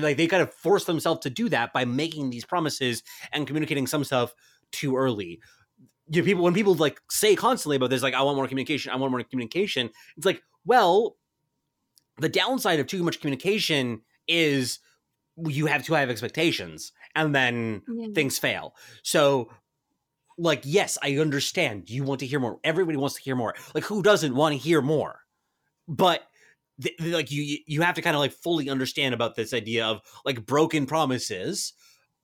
like 0.00 0.16
they 0.16 0.26
kind 0.26 0.42
of 0.42 0.52
force 0.52 0.84
themselves 0.84 1.20
to 1.20 1.30
do 1.30 1.48
that 1.48 1.72
by 1.72 1.84
making 1.84 2.30
these 2.30 2.44
promises 2.44 3.02
and 3.32 3.46
communicating 3.46 3.86
some 3.86 4.04
stuff 4.04 4.34
too 4.72 4.96
early. 4.96 5.40
You 6.08 6.20
know, 6.20 6.24
people 6.26 6.42
when 6.44 6.54
people 6.54 6.74
like 6.74 7.00
say 7.10 7.34
constantly 7.34 7.76
about 7.76 7.90
this, 7.90 8.02
like 8.02 8.14
I 8.14 8.22
want 8.22 8.36
more 8.36 8.46
communication, 8.48 8.92
I 8.92 8.96
want 8.96 9.10
more 9.10 9.22
communication. 9.22 9.90
It's 10.16 10.26
like, 10.26 10.42
well, 10.64 11.16
the 12.18 12.28
downside 12.28 12.78
of 12.80 12.86
too 12.86 13.02
much 13.02 13.20
communication 13.20 14.02
is 14.28 14.78
you 15.48 15.66
have 15.66 15.84
too 15.84 15.94
high 15.94 16.02
of 16.02 16.10
expectations, 16.10 16.92
and 17.16 17.34
then 17.34 17.82
Yeah. 17.88 18.08
things 18.14 18.38
fail. 18.38 18.74
So, 19.02 19.50
like, 20.38 20.62
yes, 20.64 20.98
I 21.02 21.16
understand 21.18 21.90
you 21.90 22.04
want 22.04 22.20
to 22.20 22.26
hear 22.26 22.40
more. 22.40 22.60
Everybody 22.64 22.96
wants 22.98 23.16
to 23.16 23.22
hear 23.22 23.36
more. 23.36 23.54
Like, 23.74 23.84
who 23.84 24.02
doesn't 24.02 24.34
want 24.34 24.52
to 24.52 24.58
hear 24.58 24.80
more? 24.82 25.20
But 25.88 26.22
th- 26.82 26.96
th- 26.98 27.14
like 27.14 27.30
you, 27.30 27.58
you 27.66 27.82
have 27.82 27.94
to 27.96 28.02
kind 28.02 28.16
of 28.16 28.20
like 28.20 28.32
fully 28.32 28.70
understand 28.70 29.14
about 29.14 29.36
this 29.36 29.52
idea 29.54 29.86
of 29.86 30.00
like 30.24 30.46
broken 30.46 30.86
promises 30.86 31.72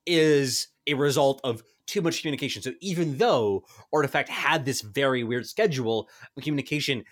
is 0.05 0.67
a 0.87 0.93
result 0.95 1.41
of 1.43 1.63
too 1.91 2.01
much 2.01 2.21
communication. 2.21 2.61
So 2.61 2.71
even 2.79 3.17
though 3.17 3.65
Artifact 3.93 4.29
had 4.29 4.63
this 4.63 4.79
very 4.81 5.25
weird 5.25 5.45
schedule 5.45 6.09
of 6.37 6.43
communication, 6.43 7.03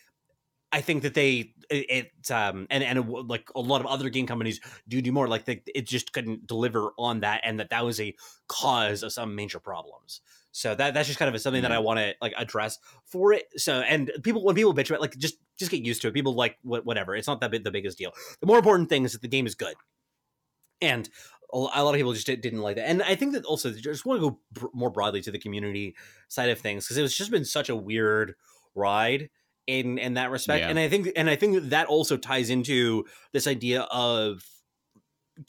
I 0.72 0.80
think 0.80 1.04
that 1.04 1.14
they 1.14 1.54
it, 1.70 2.12
it 2.22 2.32
um 2.32 2.66
and 2.70 2.82
and 2.82 3.00
it, 3.00 3.06
like 3.06 3.50
a 3.56 3.60
lot 3.60 3.82
of 3.82 3.88
other 3.88 4.08
game 4.10 4.26
companies 4.26 4.62
do 4.88 5.02
do 5.02 5.12
more 5.12 5.28
like 5.28 5.44
they, 5.44 5.62
it 5.76 5.86
just 5.86 6.14
couldn't 6.14 6.48
deliver 6.48 6.92
on 6.98 7.20
that 7.22 7.42
and 7.44 7.60
that 7.60 7.72
that 7.72 7.84
was 7.84 8.00
a 8.00 8.16
cause 8.48 9.04
of 9.04 9.12
some 9.12 9.36
major 9.36 9.60
problems. 9.60 10.22
So 10.52 10.76
that 10.76 10.94
that's 10.94 11.08
just 11.08 11.20
kind 11.20 11.34
of 11.34 11.42
something 11.42 11.62
that 11.64 11.74
I 11.74 11.80
want 11.80 12.00
to 12.00 12.16
like 12.22 12.34
address 12.38 12.80
for 13.06 13.34
it. 13.34 13.48
So 13.58 13.82
and 13.82 14.10
people 14.24 14.46
when 14.46 14.56
people 14.56 14.74
bitch 14.74 14.90
about 14.90 15.02
like 15.02 15.18
just 15.18 15.36
just 15.58 15.72
get 15.72 15.84
used 15.84 16.02
to 16.04 16.08
it. 16.08 16.14
People 16.14 16.36
like 16.36 16.58
wh- 16.62 16.86
whatever. 16.86 17.16
It's 17.16 17.28
not 17.28 17.42
that 17.42 17.52
big, 17.52 17.66
the 17.66 17.72
biggest 17.72 17.98
deal. 17.98 18.14
The 18.40 18.48
more 18.48 18.58
important 18.58 18.88
thing 18.88 19.04
is 19.04 19.12
that 19.12 19.22
the 19.22 19.28
game 19.28 19.46
is 19.46 19.56
good, 19.56 19.76
and 20.80 21.10
a 21.54 21.58
lot 21.84 21.90
of 21.90 21.96
people 21.96 22.14
just 22.14 22.28
didn't 22.28 22.60
like 22.62 22.76
that. 22.76 22.88
And 22.88 23.02
I 23.04 23.16
think 23.16 23.34
that 23.34 23.46
also 23.46 23.72
just 23.72 24.06
want 24.06 24.22
to 24.22 24.30
go 24.30 24.70
more 24.74 24.90
broadly 24.92 25.22
to 25.22 25.32
the 25.32 25.40
community 25.40 25.96
side 26.28 26.50
of 26.50 26.60
things 26.60 26.86
because 26.86 26.98
it's 26.98 27.18
just 27.18 27.32
been 27.32 27.46
such 27.46 27.70
a 27.70 27.76
weird 27.76 28.36
ride 28.76 29.30
in 29.68 29.98
in 29.98 30.14
that 30.16 30.32
respect. 30.32 30.62
Yeah. 30.62 30.70
And 30.70 30.78
I 30.80 30.88
think 30.90 31.10
and 31.16 31.30
I 31.30 31.36
think 31.36 31.70
that 31.70 31.88
also 31.88 32.18
ties 32.18 32.50
into 32.50 33.06
this 33.34 33.48
idea 33.48 33.82
of 33.92 34.44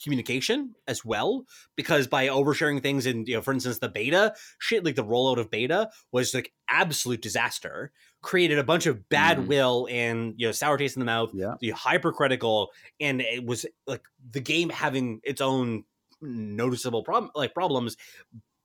communication 0.01 0.73
as 0.87 1.03
well 1.03 1.45
because 1.75 2.07
by 2.07 2.27
oversharing 2.29 2.81
things 2.81 3.05
and 3.05 3.27
you 3.27 3.33
know 3.35 3.41
for 3.41 3.51
instance 3.53 3.79
the 3.79 3.89
beta 3.89 4.33
shit 4.57 4.85
like 4.85 4.95
the 4.95 5.03
rollout 5.03 5.37
of 5.37 5.51
beta 5.51 5.89
was 6.13 6.33
like 6.33 6.53
absolute 6.69 7.21
disaster 7.21 7.91
created 8.21 8.57
a 8.57 8.63
bunch 8.63 8.85
of 8.85 9.09
bad 9.09 9.37
Mhm. 9.37 9.47
will 9.47 9.87
and 9.91 10.33
you 10.37 10.47
know 10.47 10.53
sour 10.53 10.77
taste 10.77 10.95
in 10.95 11.01
the 11.01 11.05
mouth 11.05 11.31
Yeah. 11.33 11.55
the 11.59 11.71
hypercritical 11.71 12.69
and 13.01 13.19
it 13.19 13.45
was 13.45 13.65
like 13.85 14.03
the 14.31 14.39
game 14.39 14.69
having 14.69 15.19
its 15.25 15.41
own 15.41 15.83
noticeable 16.21 17.03
problem 17.03 17.31
like 17.35 17.53
problems 17.53 17.97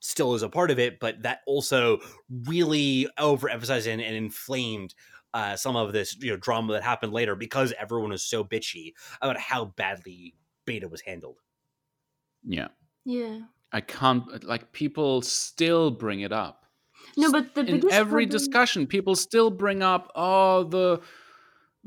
still 0.00 0.34
is 0.34 0.42
a 0.42 0.48
part 0.48 0.70
of 0.70 0.78
it 0.78 1.00
but 1.00 1.22
that 1.22 1.40
also 1.46 1.98
really 2.46 3.09
overemphasized 3.18 3.90
and, 3.90 4.00
and 4.02 4.14
inflamed 4.14 4.94
uh, 5.34 5.57
some 5.57 5.76
of 5.76 5.92
this 5.92 6.16
you 6.20 6.30
know 6.30 6.36
drama 6.36 6.72
that 6.72 6.82
happened 6.82 7.12
later 7.12 7.34
because 7.34 7.72
everyone 7.78 8.11
was 8.11 8.22
so 8.22 8.44
bitchy 8.44 8.92
about 9.20 9.38
how 9.38 9.64
badly 9.76 10.34
beta 10.64 10.88
was 10.88 11.00
handled 11.00 11.38
Yeah. 12.44 12.68
Yeah. 13.04 13.40
I 13.72 13.80
can't 13.80 14.44
like 14.44 14.72
people 14.72 15.22
still 15.22 15.90
bring 15.90 16.20
it 16.20 16.32
up. 16.32 16.64
No, 17.16 17.30
but 17.32 17.54
the 17.54 17.61
in 17.62 17.66
biggest 17.80 17.92
every 17.94 18.24
problem- 18.26 18.38
discussion 18.38 18.86
people 18.86 19.14
still 19.16 19.50
bring 19.50 19.82
up 19.82 20.11
oh 20.14 20.62
the 20.64 21.00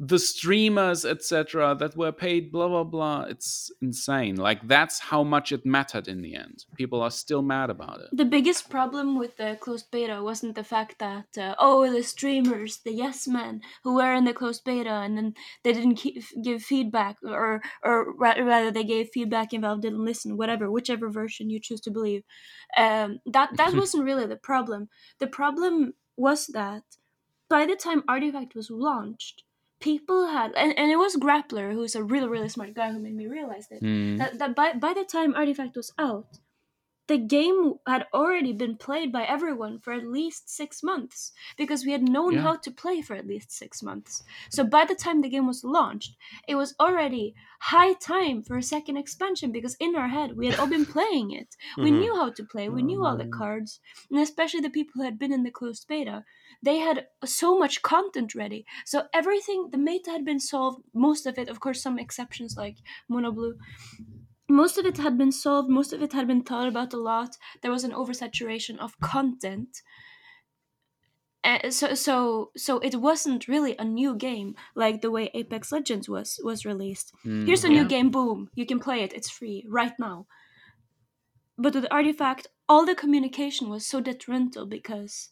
the 0.01 0.17
streamers 0.17 1.03
etc 1.03 1.75
that 1.77 1.95
were 1.97 2.11
paid 2.11 2.51
blah 2.51 2.69
blah 2.69 2.85
blah 2.85 3.21
it's 3.23 3.69
insane 3.81 4.35
like 4.35 4.65
that's 4.67 4.99
how 4.99 5.23
much 5.23 5.51
it 5.51 5.65
mattered 5.65 6.07
in 6.07 6.21
the 6.21 6.35
end 6.35 6.63
people 6.75 7.01
are 7.01 7.11
still 7.11 7.41
mad 7.41 7.69
about 7.69 7.99
it 7.99 8.09
The 8.13 8.25
biggest 8.25 8.69
problem 8.69 9.17
with 9.17 9.37
the 9.37 9.57
closed 9.59 9.91
beta 9.91 10.23
wasn't 10.23 10.55
the 10.55 10.63
fact 10.63 10.99
that 10.99 11.37
uh, 11.37 11.55
oh 11.59 11.91
the 11.91 12.03
streamers, 12.03 12.79
the 12.85 12.93
yes 12.93 13.27
men 13.27 13.61
who 13.83 13.95
were 13.95 14.13
in 14.13 14.25
the 14.25 14.33
closed 14.33 14.63
beta 14.63 14.89
and 14.89 15.17
then 15.17 15.33
they 15.63 15.73
didn't 15.73 15.95
keep, 15.95 16.23
give 16.43 16.63
feedback 16.63 17.17
or 17.23 17.61
or 17.83 18.13
ra- 18.13 18.39
rather 18.39 18.71
they 18.71 18.83
gave 18.83 19.09
feedback 19.09 19.53
and 19.53 19.61
Valve 19.63 19.81
didn't 19.81 20.05
listen, 20.05 20.37
whatever, 20.37 20.71
whichever 20.71 21.09
version 21.09 21.49
you 21.49 21.59
choose 21.59 21.81
to 21.81 21.91
believe. 21.91 22.23
Um, 22.77 23.19
that 23.25 23.57
that 23.57 23.73
wasn't 23.81 24.03
really 24.05 24.25
the 24.25 24.37
problem. 24.37 24.89
The 25.19 25.27
problem 25.27 25.93
was 26.15 26.47
that 26.47 26.83
by 27.49 27.65
the 27.65 27.75
time 27.75 28.03
Artifact 28.07 28.55
was 28.55 28.69
launched, 28.69 29.43
people 29.79 30.27
had 30.27 30.53
and, 30.55 30.77
and 30.77 30.91
it 30.91 30.97
was 30.97 31.15
Grappler 31.15 31.73
who's 31.73 31.95
a 31.95 32.03
really 32.03 32.27
really 32.27 32.49
smart 32.49 32.73
guy 32.73 32.91
who 32.91 32.99
made 32.99 33.15
me 33.15 33.27
realize 33.27 33.67
this 33.67 33.79
Hmm. 33.79 34.17
that, 34.17 34.37
that 34.39 34.55
by, 34.55 34.73
by 34.73 34.93
the 34.93 35.03
time 35.05 35.33
Artifact 35.35 35.75
was 35.75 35.93
out, 35.97 36.39
the 37.09 37.17
game 37.17 37.73
had 37.85 38.07
already 38.13 38.53
been 38.53 38.77
played 38.77 39.11
by 39.11 39.25
everyone 39.25 39.79
for 39.81 39.91
at 39.93 40.07
least 40.07 40.49
six 40.49 40.81
months 40.81 41.33
because 41.57 41.85
we 41.85 41.91
had 41.91 42.03
known 42.03 42.37
Yeah. 42.37 42.37
how 42.37 42.55
to 42.55 42.71
play 42.71 43.01
for 43.01 43.15
at 43.15 43.27
least 43.27 43.51
six 43.51 43.83
months. 43.83 44.23
So 44.49 44.63
by 44.63 44.85
the 44.85 44.95
time 44.95 45.21
the 45.21 45.29
game 45.29 45.47
was 45.47 45.65
launched, 45.65 46.15
it 46.47 46.55
was 46.55 46.75
already 46.79 47.35
high 47.61 47.93
time 47.93 48.43
for 48.43 48.57
a 48.57 48.63
second 48.63 48.97
expansion 48.97 49.51
because 49.51 49.75
in 49.81 49.95
our 49.95 50.07
head 50.09 50.37
we 50.37 50.45
had 50.45 50.55
all 50.55 50.67
been 50.67 50.85
playing 50.97 51.31
it. 51.31 51.57
We 51.81 51.91
Mhm. 51.91 51.91
knew 51.91 52.15
how 52.15 52.29
to 52.31 52.45
play, 52.45 52.69
we 52.69 52.83
knew 52.83 53.03
all 53.05 53.17
the 53.17 53.25
cards, 53.27 53.81
and 54.09 54.19
especially 54.19 54.61
the 54.61 54.69
people 54.69 54.93
who 54.95 55.03
had 55.03 55.19
been 55.19 55.33
in 55.33 55.43
the 55.43 55.51
closed 55.51 55.87
beta. 55.87 56.23
They 56.63 56.77
had 56.77 57.07
so 57.25 57.57
much 57.57 57.81
content 57.81 58.35
ready. 58.35 58.65
So 58.85 59.07
everything, 59.13 59.69
the 59.71 59.77
meta 59.77 60.11
had 60.11 60.25
been 60.25 60.39
solved, 60.39 60.83
most 60.93 61.25
of 61.25 61.37
it, 61.37 61.49
of 61.49 61.59
course, 61.59 61.81
some 61.81 61.99
exceptions 61.99 62.55
like 62.57 62.77
Mono 63.07 63.31
Blue, 63.31 63.57
most 64.49 64.77
of 64.77 64.85
it 64.85 64.97
had 64.97 65.17
been 65.17 65.31
solved 65.31 65.69
most 65.69 65.93
of 65.93 66.01
it 66.01 66.13
had 66.13 66.27
been 66.27 66.43
thought 66.43 66.67
about 66.67 66.93
a 66.93 66.97
lot. 66.97 67.37
There 67.61 67.71
was 67.71 67.83
an 67.83 67.91
oversaturation 67.91 68.77
of 68.79 68.99
content. 68.99 69.81
Uh, 71.41 71.69
so 71.69 71.93
so 71.93 72.51
so 72.57 72.79
it 72.79 72.95
wasn't 72.95 73.47
really 73.47 73.73
a 73.77 73.85
new 73.85 74.13
game 74.13 74.55
like 74.75 75.01
the 75.01 75.09
way 75.09 75.31
apex 75.33 75.71
legends 75.71 76.09
was 76.09 76.39
was 76.43 76.65
released. 76.65 77.13
Hmm. 77.23 77.45
here's 77.45 77.63
a 77.63 77.69
new 77.69 77.87
game 77.87 78.11
boom 78.11 78.49
you 78.55 78.65
can 78.65 78.79
play 78.79 79.03
it 79.03 79.13
it's 79.13 79.29
free 79.29 79.65
right 79.69 79.93
now. 79.97 80.27
But 81.57 81.75
with 81.75 81.87
artifact 81.91 82.47
all 82.67 82.85
the 82.85 82.95
communication 82.95 83.69
was 83.69 83.85
so 83.85 84.01
detrimental 84.01 84.65
because 84.65 85.29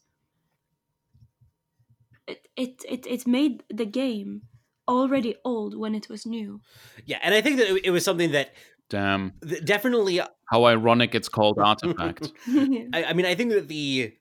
it 2.26 2.48
it 2.56 2.84
it, 2.88 3.06
it 3.06 3.26
made 3.26 3.64
the 3.68 3.86
game 3.86 4.42
already 4.86 5.36
old 5.44 5.76
when 5.76 5.94
it 5.94 6.08
was 6.08 6.24
new. 6.24 6.62
Yeah 7.04 7.18
and 7.22 7.34
i 7.34 7.40
think 7.42 7.58
that 7.58 7.68
it 7.84 7.90
was 7.90 8.04
something 8.04 8.32
that 8.32 8.54
damn 8.88 9.32
th- 9.46 9.64
definitely 9.64 10.20
uh 10.20 10.26
how 10.46 10.64
ironic 10.64 11.14
it's 11.14 11.28
called 11.28 11.58
artifact 11.64 12.32
I, 12.48 13.04
I 13.08 13.12
mean, 13.12 13.26
I 13.26 13.34
think 13.34 13.50
that 13.52 13.68
the 13.68 14.12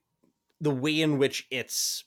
the 0.60 0.72
way 0.72 1.02
in 1.02 1.18
which 1.18 1.46
it's 1.52 2.04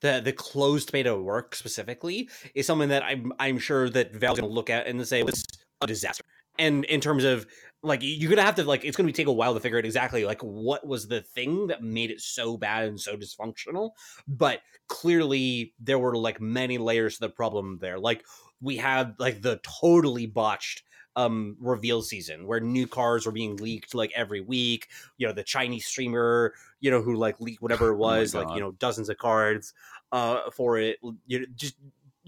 the 0.00 0.20
the 0.24 0.32
closed 0.32 0.92
beta 0.92 1.16
work 1.16 1.54
specifically 1.54 2.28
is 2.54 2.66
something 2.66 2.88
that 2.88 3.02
I'm 3.02 3.32
I'm 3.38 3.58
sure 3.58 3.88
that 3.90 4.14
Valve's 4.14 4.40
gonna 4.40 4.52
look 4.52 4.70
at 4.70 4.86
and 4.86 5.06
say 5.06 5.22
it's 5.22 5.44
a 5.80 5.86
disaster. 5.86 6.24
And 6.58 6.84
in 6.86 7.00
terms 7.00 7.24
of 7.24 7.46
like 7.82 8.00
you're 8.02 8.30
gonna 8.30 8.42
have 8.42 8.56
to 8.56 8.64
like 8.64 8.84
it's 8.84 8.96
gonna 8.96 9.12
take 9.12 9.26
a 9.26 9.32
while 9.32 9.54
to 9.54 9.60
figure 9.60 9.78
out 9.78 9.84
exactly 9.84 10.24
like 10.24 10.40
what 10.40 10.86
was 10.86 11.08
the 11.08 11.20
thing 11.20 11.68
that 11.68 11.82
made 11.82 12.10
it 12.10 12.20
so 12.20 12.56
bad 12.56 12.88
and 12.88 13.00
so 13.00 13.16
dysfunctional. 13.16 13.90
But 14.26 14.60
clearly 14.88 15.74
there 15.80 15.98
were 15.98 16.16
like 16.16 16.40
many 16.40 16.78
layers 16.78 17.14
to 17.14 17.20
the 17.20 17.28
problem 17.28 17.78
there. 17.80 17.98
Like 17.98 18.24
we 18.60 18.76
had 18.76 19.14
like 19.18 19.42
the 19.42 19.60
totally 19.80 20.26
botched 20.26 20.82
um 21.18 21.56
reveal 21.60 22.00
season 22.00 22.46
where 22.46 22.60
new 22.60 22.86
cars 22.86 23.26
were 23.26 23.32
being 23.32 23.56
leaked 23.56 23.94
like 23.94 24.12
every 24.14 24.40
week 24.40 24.88
you 25.16 25.26
know 25.26 25.32
the 25.32 25.42
chinese 25.42 25.84
streamer 25.84 26.54
you 26.80 26.90
know 26.90 27.02
who 27.02 27.16
like 27.16 27.40
leaked 27.40 27.60
whatever 27.60 27.90
it 27.90 27.94
Oh 27.94 27.98
was 27.98 28.34
like 28.34 28.54
you 28.54 28.60
know 28.60 28.72
dozens 28.72 29.08
of 29.08 29.18
cards 29.18 29.74
uh 30.12 30.50
for 30.50 30.78
it 30.78 30.98
you 31.26 31.40
know, 31.40 31.46
just 31.54 31.74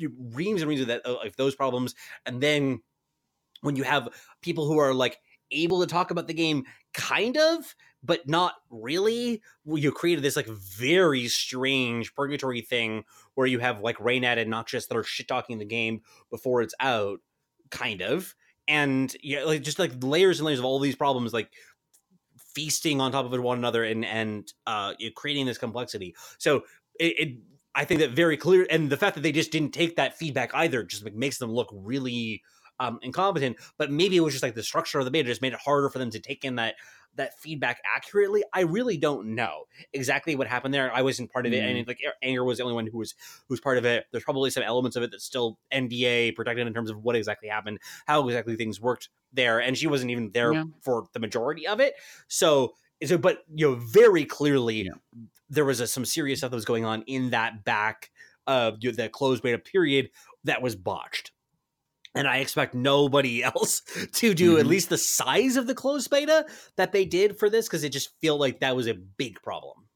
you 0.01 0.13
reams 0.33 0.63
and 0.63 0.69
reams 0.69 0.81
of 0.81 0.89
that 0.89 1.03
of 1.03 1.37
those 1.37 1.55
problems. 1.55 1.95
And 2.27 2.41
then 2.41 2.81
when 3.61 3.77
you 3.77 3.83
have 3.85 4.09
people 4.43 4.67
who 4.67 4.79
are 4.79 4.95
like 4.95 5.19
able 5.51 5.81
to 5.81 5.87
talk 5.87 6.11
about 6.11 6.27
the 6.27 6.35
game 6.35 6.65
kind 6.95 7.37
of 7.37 7.75
but 8.03 8.27
not 8.27 8.55
really 8.71 9.43
well, 9.65 9.77
you 9.77 9.93
created 9.93 10.25
this 10.25 10.37
like 10.37 10.47
very 10.47 11.29
strange 11.29 12.15
purgatory 12.15 12.63
thing 12.63 13.05
where 13.35 13.47
you 13.47 13.59
have 13.59 13.83
like 13.83 13.99
Reynad 13.99 14.39
and 14.39 14.49
Noxious 14.49 14.87
that 14.87 14.97
are 14.97 15.05
shit 15.05 15.29
talking 15.29 15.59
the 15.59 15.67
game 15.67 16.01
before 16.31 16.63
it's 16.63 16.75
out 16.81 17.21
kind 17.71 18.01
of 18.01 18.35
and 18.71 19.17
yeah 19.23 19.43
like 19.43 19.63
just 19.63 19.79
like 19.79 19.93
layers 20.01 20.39
and 20.39 20.47
layers 20.47 20.61
of 20.61 20.65
all 20.65 20.79
these 20.79 20.97
problems 20.97 21.33
like 21.33 21.51
feasting 22.55 23.01
on 23.01 23.13
top 23.13 23.31
of 23.31 23.43
one 23.43 23.59
another 23.59 23.85
and 23.85 24.05
and 24.05 24.53
uh 24.67 24.95
creating 25.17 25.45
this 25.45 25.59
complexity. 25.59 26.15
So 26.39 26.63
it, 26.99 27.19
it 27.19 27.37
i 27.75 27.85
think 27.85 28.01
that 28.01 28.11
very 28.11 28.37
clear 28.37 28.67
and 28.71 28.89
the 28.89 28.97
fact 28.97 29.15
that 29.17 29.23
they 29.23 29.33
just 29.33 29.53
didn't 29.53 29.73
take 29.73 29.97
that 29.97 30.17
feedback 30.17 30.51
either 30.55 30.83
just 30.83 31.05
makes 31.13 31.39
them 31.39 31.51
look 31.53 31.69
really 31.73 32.43
um 32.79 32.99
incompetent. 33.03 33.57
But 33.77 33.91
maybe 33.91 34.17
it 34.17 34.21
was 34.21 34.33
just 34.35 34.43
like 34.43 34.55
the 34.55 34.63
structure 34.63 35.01
of 35.01 35.05
the 35.05 35.11
beta 35.11 35.29
just 35.29 35.43
made 35.43 35.53
it 35.53 35.59
harder 35.59 35.91
for 35.91 35.99
them 35.99 36.11
to 36.11 36.21
take 36.21 36.45
in 36.45 36.55
that 36.57 36.77
that 37.17 37.39
feedback 37.39 37.81
accurately, 37.95 38.43
I 38.53 38.61
really 38.61 38.97
don't 38.97 39.35
know 39.35 39.65
exactly 39.93 40.37
what 40.37 40.47
happened 40.47 40.73
there. 40.73 40.93
I 40.95 41.03
wasn't 41.03 41.31
part 41.33 41.47
of 41.47 41.53
it, 41.53 41.63
Mm. 41.63 41.79
and 41.81 41.89
like 41.89 42.01
Anger 42.23 42.45
was 42.45 42.59
the 42.59 42.65
only 42.65 42.75
one 42.75 42.87
who 42.87 42.99
was 42.99 43.15
who's 43.49 43.61
part 43.61 43.79
of 43.79 43.85
it. 43.85 44.07
There's 44.11 44.25
probably 44.25 44.51
some 44.51 44.63
elements 44.63 44.97
of 44.97 45.03
it 45.03 45.11
that's 45.11 45.25
still 45.25 45.59
NDA 45.73 46.33
protected 46.37 46.67
in 46.67 46.73
terms 46.75 46.91
of 46.91 47.03
what 47.03 47.17
exactly 47.17 47.49
happened, 47.49 47.79
how 48.07 48.27
exactly 48.29 48.57
things 48.57 48.81
worked 48.81 49.09
there, 49.33 49.61
and 49.61 49.77
she 49.77 49.87
wasn't 49.87 50.11
even 50.11 50.31
there 50.33 50.53
Yeah. 50.53 50.65
for 50.83 51.07
the 51.13 51.21
majority 51.21 51.67
of 51.67 51.81
it. 51.81 51.95
So, 52.29 52.75
so 53.05 53.19
but 53.19 53.45
you 53.55 53.71
know, 53.71 53.75
very 53.77 54.25
clearly 54.25 54.85
Yeah. 54.85 54.93
there 55.49 55.65
was 55.65 55.81
a, 55.81 55.87
some 55.87 56.05
serious 56.05 56.41
stuff 56.41 56.51
that 56.53 56.57
was 56.57 56.65
going 56.65 56.85
on 56.85 57.03
in 57.03 57.31
that 57.31 57.65
back 57.65 58.11
of 58.47 58.75
uh, 58.75 58.77
the 58.97 59.09
closed 59.09 59.43
beta 59.43 59.59
period 59.59 60.11
that 60.45 60.63
was 60.63 60.75
botched. 60.75 61.33
And 62.15 62.27
I 62.27 62.39
expect 62.39 62.75
nobody 62.75 63.43
else 63.45 63.83
to 64.15 64.35
do 64.35 64.59
at 64.59 64.67
Mhm. 64.67 64.69
least 64.69 64.89
the 64.89 64.99
size 64.99 65.57
of 65.57 65.67
the 65.67 65.75
closed 65.75 66.11
beta 66.11 66.45
that 66.77 66.93
they 66.93 67.05
did 67.05 67.39
for 67.39 67.49
this 67.49 67.69
because 67.69 67.85
it 67.85 67.91
just 67.91 68.19
feel 68.21 68.37
like 68.39 68.61
that 68.61 68.75
was 68.77 68.87
a 68.89 68.95
big 68.95 69.41
problem. 69.43 69.87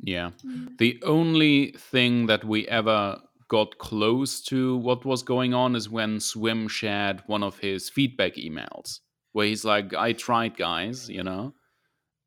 Yeah. 0.00 0.30
The 0.78 1.00
only 1.04 1.72
thing 1.72 2.26
that 2.26 2.44
we 2.44 2.66
ever 2.68 3.20
got 3.48 3.78
close 3.78 4.42
to 4.42 4.76
what 4.76 5.04
was 5.04 5.22
going 5.22 5.54
on 5.54 5.74
is 5.76 5.88
when 5.88 6.20
Swim 6.20 6.68
shared 6.68 7.22
one 7.26 7.42
of 7.42 7.58
his 7.58 7.88
feedback 7.88 8.34
emails 8.34 9.00
where 9.32 9.46
he's 9.46 9.64
like, 9.64 9.94
I 9.94 10.12
tried, 10.12 10.56
guys, 10.56 11.08
you 11.08 11.22
know? 11.22 11.54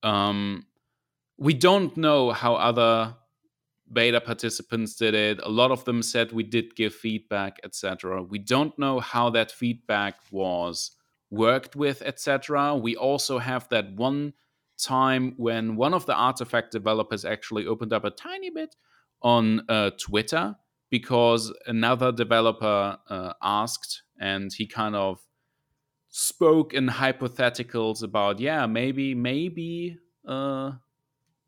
Um, 0.03 0.65
we 1.37 1.53
don't 1.53 1.95
know 1.97 2.31
how 2.31 2.55
other 2.55 3.15
beta 3.91 4.21
participants 4.21 4.95
did 4.95 5.13
it. 5.13 5.39
A 5.43 5.49
lot 5.49 5.71
of 5.71 5.85
them 5.85 6.01
said 6.01 6.31
we 6.31 6.43
did 6.43 6.75
give 6.75 6.93
feedback, 6.93 7.59
etc. 7.63 8.23
We 8.23 8.39
don't 8.39 8.77
know 8.77 8.99
how 8.99 9.29
that 9.31 9.51
feedback 9.51 10.15
was 10.31 10.91
worked 11.29 11.75
with, 11.75 12.01
etc. 12.01 12.75
We 12.75 12.95
also 12.95 13.39
have 13.39 13.67
that 13.69 13.93
one 13.93 14.33
time 14.77 15.33
when 15.37 15.75
one 15.75 15.93
of 15.93 16.05
the 16.05 16.15
artifact 16.15 16.71
developers 16.71 17.25
actually 17.25 17.67
opened 17.67 17.93
up 17.93 18.05
a 18.05 18.09
tiny 18.09 18.49
bit 18.49 18.75
on 19.21 19.61
uh, 19.69 19.91
Twitter 19.99 20.55
because 20.89 21.53
another 21.67 22.11
developer 22.11 22.97
uh, 23.09 23.33
asked, 23.43 24.03
and 24.19 24.51
he 24.51 24.65
kind 24.65 24.95
of 24.95 25.19
spoke 26.09 26.73
in 26.73 26.87
hypotheticals 26.87 28.01
about, 28.01 28.39
yeah, 28.39 28.65
maybe, 28.65 29.13
maybe 29.13 29.97
uh, 30.27 30.71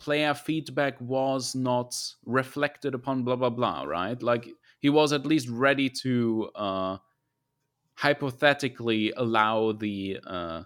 player 0.02 0.34
feedback 0.34 1.00
was 1.00 1.54
not 1.54 1.96
reflected 2.26 2.96
upon, 2.96 3.24
blah 3.24 3.36
blah 3.36 3.52
blah, 3.52 3.84
right? 3.84 4.22
Like 4.22 4.50
he 4.80 4.90
was 4.90 5.14
at 5.14 5.28
least 5.28 5.48
ready 5.48 5.90
to 6.02 6.50
uh, 6.56 6.98
hypothetically 7.94 9.14
allow 9.16 9.74
the 9.74 10.20
uh, 10.26 10.64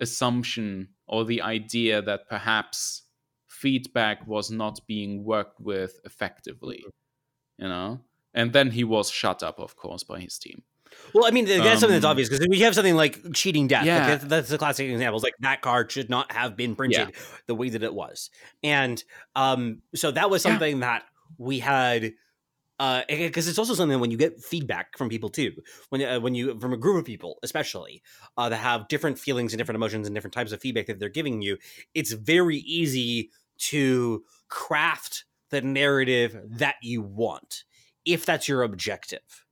assumption 0.00 0.88
or 1.08 1.24
the 1.24 1.42
idea 1.42 2.00
that 2.00 2.28
perhaps 2.28 3.02
feedback 3.48 4.24
was 4.26 4.50
not 4.50 4.78
being 4.86 5.24
worked 5.24 5.60
with 5.60 5.98
effectively, 6.04 6.84
you 7.58 7.68
know. 7.68 8.00
And 8.34 8.52
then 8.52 8.70
he 8.70 8.84
was 8.84 9.10
shut 9.10 9.42
up, 9.42 9.58
of 9.58 9.76
course, 9.76 10.04
by 10.04 10.20
his 10.20 10.38
team. 10.38 10.62
Well, 11.14 11.24
I 11.26 11.30
mean, 11.30 11.46
that's 11.46 11.80
something 11.80 11.90
that's 11.90 12.04
Um, 12.04 12.10
obvious 12.10 12.28
because 12.28 12.46
we 12.48 12.60
have 12.60 12.74
something 12.74 12.94
like 12.96 13.32
cheating 13.32 13.66
death. 13.68 13.80
Like, 13.82 13.86
Yeah. 13.86 14.06
that's, 14.06 14.24
that's 14.24 14.48
the 14.48 14.58
classic 14.58 14.90
examples. 14.90 15.22
Like 15.22 15.34
that 15.40 15.62
card 15.62 15.90
should 15.90 16.10
not 16.10 16.30
have 16.32 16.56
been 16.56 16.76
printed 16.76 17.14
the 17.46 17.54
way 17.54 17.70
that 17.70 17.82
it 17.82 17.94
was, 17.94 18.30
and 18.62 19.02
um, 19.34 19.82
so 19.94 20.10
that 20.10 20.30
was 20.30 20.44
Yeah. 20.44 20.52
something 20.52 20.80
that 20.80 21.04
we 21.38 21.58
had. 21.58 22.12
Uh, 22.78 23.02
because 23.08 23.48
it's 23.48 23.58
also 23.58 23.72
something 23.72 24.00
when 24.00 24.10
you 24.10 24.18
get 24.18 24.38
feedback 24.44 24.98
from 24.98 25.08
people 25.08 25.30
too, 25.30 25.50
when 25.88 26.02
uh, 26.02 26.20
when 26.20 26.34
you 26.34 26.60
from 26.60 26.74
a 26.74 26.76
group 26.76 26.98
of 26.98 27.06
people, 27.06 27.38
especially 27.42 28.02
uh, 28.36 28.50
that 28.50 28.58
have 28.58 28.86
different 28.88 29.18
feelings 29.18 29.54
and 29.54 29.58
different 29.58 29.76
emotions 29.76 30.06
and 30.06 30.14
different 30.14 30.34
types 30.34 30.52
of 30.52 30.60
feedback 30.60 30.84
that 30.84 30.98
they're 31.00 31.08
giving 31.08 31.40
you, 31.40 31.56
it's 31.94 32.12
very 32.12 32.58
easy 32.58 33.30
to 33.56 34.22
craft 34.48 35.24
the 35.48 35.62
narrative 35.62 36.38
that 36.44 36.74
you 36.82 37.00
want 37.00 37.64
if 38.04 38.26
that's 38.26 38.46
your 38.46 38.62
objective 38.62 39.45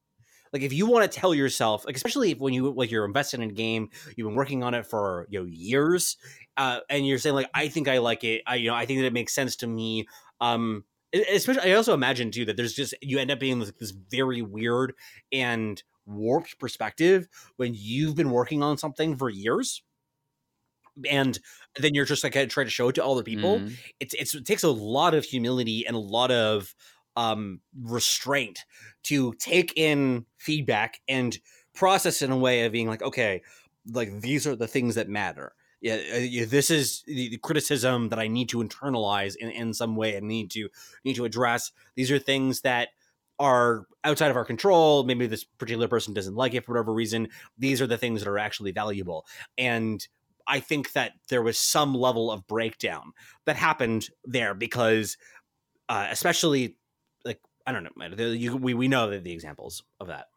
like 0.54 0.62
if 0.62 0.72
you 0.72 0.86
want 0.86 1.10
to 1.10 1.20
tell 1.20 1.34
yourself 1.34 1.84
like 1.84 1.96
especially 1.96 2.30
if 2.30 2.38
when 2.38 2.54
you 2.54 2.70
like 2.72 2.90
you're 2.90 3.04
invested 3.04 3.40
in 3.40 3.50
a 3.50 3.52
game 3.52 3.90
you've 4.16 4.26
been 4.26 4.36
working 4.36 4.62
on 4.62 4.72
it 4.72 4.86
for 4.86 5.26
you 5.28 5.40
know 5.40 5.46
years 5.46 6.16
uh, 6.56 6.80
and 6.88 7.06
you're 7.06 7.18
saying 7.18 7.34
like 7.34 7.50
i 7.52 7.68
think 7.68 7.88
i 7.88 7.98
like 7.98 8.24
it 8.24 8.42
i 8.46 8.54
you 8.54 8.68
know 8.70 8.74
i 8.76 8.86
think 8.86 9.00
that 9.00 9.06
it 9.06 9.12
makes 9.12 9.34
sense 9.34 9.56
to 9.56 9.66
me 9.66 10.06
um 10.40 10.84
especially 11.12 11.70
i 11.70 11.74
also 11.74 11.92
imagine 11.92 12.30
too 12.30 12.46
that 12.46 12.56
there's 12.56 12.74
just 12.74 12.94
you 13.02 13.18
end 13.18 13.30
up 13.30 13.40
being 13.40 13.58
this, 13.58 13.72
this 13.78 13.90
very 13.90 14.40
weird 14.42 14.94
and 15.32 15.82
warped 16.06 16.58
perspective 16.58 17.28
when 17.56 17.72
you've 17.74 18.14
been 18.14 18.30
working 18.30 18.62
on 18.62 18.78
something 18.78 19.16
for 19.16 19.28
years 19.28 19.82
and 21.10 21.38
then 21.76 21.92
you're 21.94 22.04
just 22.04 22.22
like 22.22 22.34
trying 22.48 22.66
to 22.66 22.70
show 22.70 22.88
it 22.88 22.94
to 22.94 23.02
all 23.02 23.16
the 23.16 23.24
people 23.24 23.60
Mhm. 23.60 23.76
it's, 24.00 24.14
it's 24.14 24.34
it 24.34 24.46
takes 24.46 24.62
a 24.62 24.70
lot 24.70 25.14
of 25.14 25.24
humility 25.24 25.86
and 25.86 25.96
a 25.96 26.00
lot 26.00 26.30
of 26.30 26.74
um 27.16 27.60
restraint 27.82 28.64
to 29.02 29.32
take 29.34 29.72
in 29.76 30.26
feedback 30.38 31.00
and 31.08 31.38
process 31.74 32.22
in 32.22 32.30
a 32.30 32.36
way 32.36 32.64
of 32.64 32.72
being 32.72 32.88
like 32.88 33.02
okay 33.02 33.42
like 33.92 34.20
these 34.20 34.46
are 34.46 34.56
the 34.56 34.68
things 34.68 34.94
that 34.94 35.08
matter 35.08 35.54
yeah, 35.84 35.96
uh, 35.96 36.46
this 36.48 36.70
is 36.70 37.02
the 37.06 37.36
criticism 37.42 38.08
that 38.08 38.18
I 38.18 38.26
need 38.26 38.48
to 38.48 38.64
internalize 38.64 39.36
in, 39.38 39.50
in 39.50 39.74
some 39.74 39.96
way 39.96 40.14
and 40.14 40.26
need 40.26 40.50
to 40.52 40.70
need 41.04 41.16
to 41.16 41.26
address. 41.26 41.72
These 41.94 42.10
are 42.10 42.18
things 42.18 42.62
that 42.62 42.88
are 43.38 43.86
outside 44.02 44.30
of 44.30 44.36
our 44.36 44.46
control. 44.46 45.04
Maybe 45.04 45.26
this 45.26 45.44
particular 45.44 45.86
person 45.86 46.14
doesn't 46.14 46.36
like 46.36 46.54
it 46.54 46.64
for 46.64 46.72
whatever 46.72 46.94
reason. 46.94 47.28
These 47.58 47.82
are 47.82 47.86
the 47.86 47.98
things 47.98 48.22
that 48.22 48.30
are 48.30 48.38
actually 48.38 48.72
valuable. 48.72 49.26
And 49.58 50.06
I 50.46 50.60
think 50.60 50.92
that 50.92 51.12
there 51.28 51.42
was 51.42 51.58
some 51.58 51.94
level 51.94 52.30
of 52.30 52.46
breakdown 52.46 53.12
that 53.44 53.56
happened 53.56 54.08
there 54.24 54.54
because, 54.54 55.18
uh, 55.90 56.06
especially 56.10 56.76
I 57.66 57.72
don't 57.72 57.84
know, 57.84 58.16
you, 58.32 58.56
we 58.56 58.74
we 58.74 58.88
know 58.88 59.08
the, 59.10 59.18
the 59.20 59.32
examples 59.32 59.82
of 60.00 60.08
that. 60.08 60.28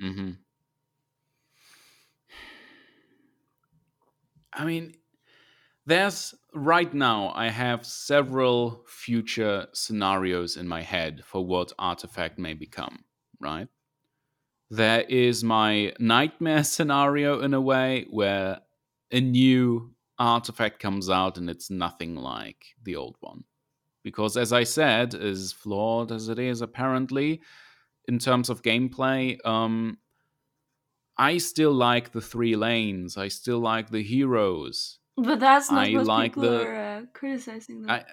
hmm 0.00 0.30
I 4.52 4.64
mean, 4.64 4.94
there's 5.86 6.34
right 6.54 6.92
now, 6.92 7.32
I 7.34 7.48
have 7.50 7.86
several 7.86 8.84
future 8.88 9.68
scenarios 9.74 10.56
in 10.56 10.68
my 10.68 10.82
head 10.82 11.24
for 11.24 11.44
what 11.44 11.72
Artifact 11.78 12.38
may 12.38 12.54
become, 12.54 13.04
right? 13.40 13.68
There 14.70 15.02
is 15.02 15.44
my 15.44 15.92
nightmare 15.98 16.64
scenario 16.74 17.40
in 17.40 17.52
a 17.54 17.60
way 17.60 18.06
where 18.10 18.62
a 19.10 19.20
new 19.20 19.94
artifact 20.18 20.80
comes 20.80 21.08
out 21.10 21.36
and 21.38 21.48
it's 21.50 21.70
nothing 21.70 22.16
like 22.16 22.74
the 22.82 22.96
old 22.96 23.16
one. 23.20 23.44
Because, 24.08 24.38
as 24.38 24.52
I 24.54 24.64
said, 24.64 25.14
as 25.14 25.52
flawed 25.52 26.10
as 26.12 26.28
it 26.30 26.38
is, 26.38 26.62
apparently, 26.62 27.42
in 28.06 28.18
terms 28.18 28.48
of 28.48 28.62
gameplay, 28.62 29.36
um, 29.44 29.98
I 31.18 31.38
still 31.38 31.72
like 31.72 32.12
the 32.12 32.22
three 32.22 32.56
lanes. 32.56 33.16
I 33.18 33.28
still 33.28 33.58
like 33.58 33.90
the 33.90 34.02
heroes. 34.02 34.98
But 35.18 35.40
that's 35.40 35.70
not 35.70 35.88
I 35.88 35.92
what 35.92 36.06
like 36.06 36.32
people 36.32 36.42
the- 36.44 36.64
are 36.64 36.76
uh, 36.96 37.02
criticizing. 37.12 37.82
Them. 37.82 37.90
I, 37.90 38.04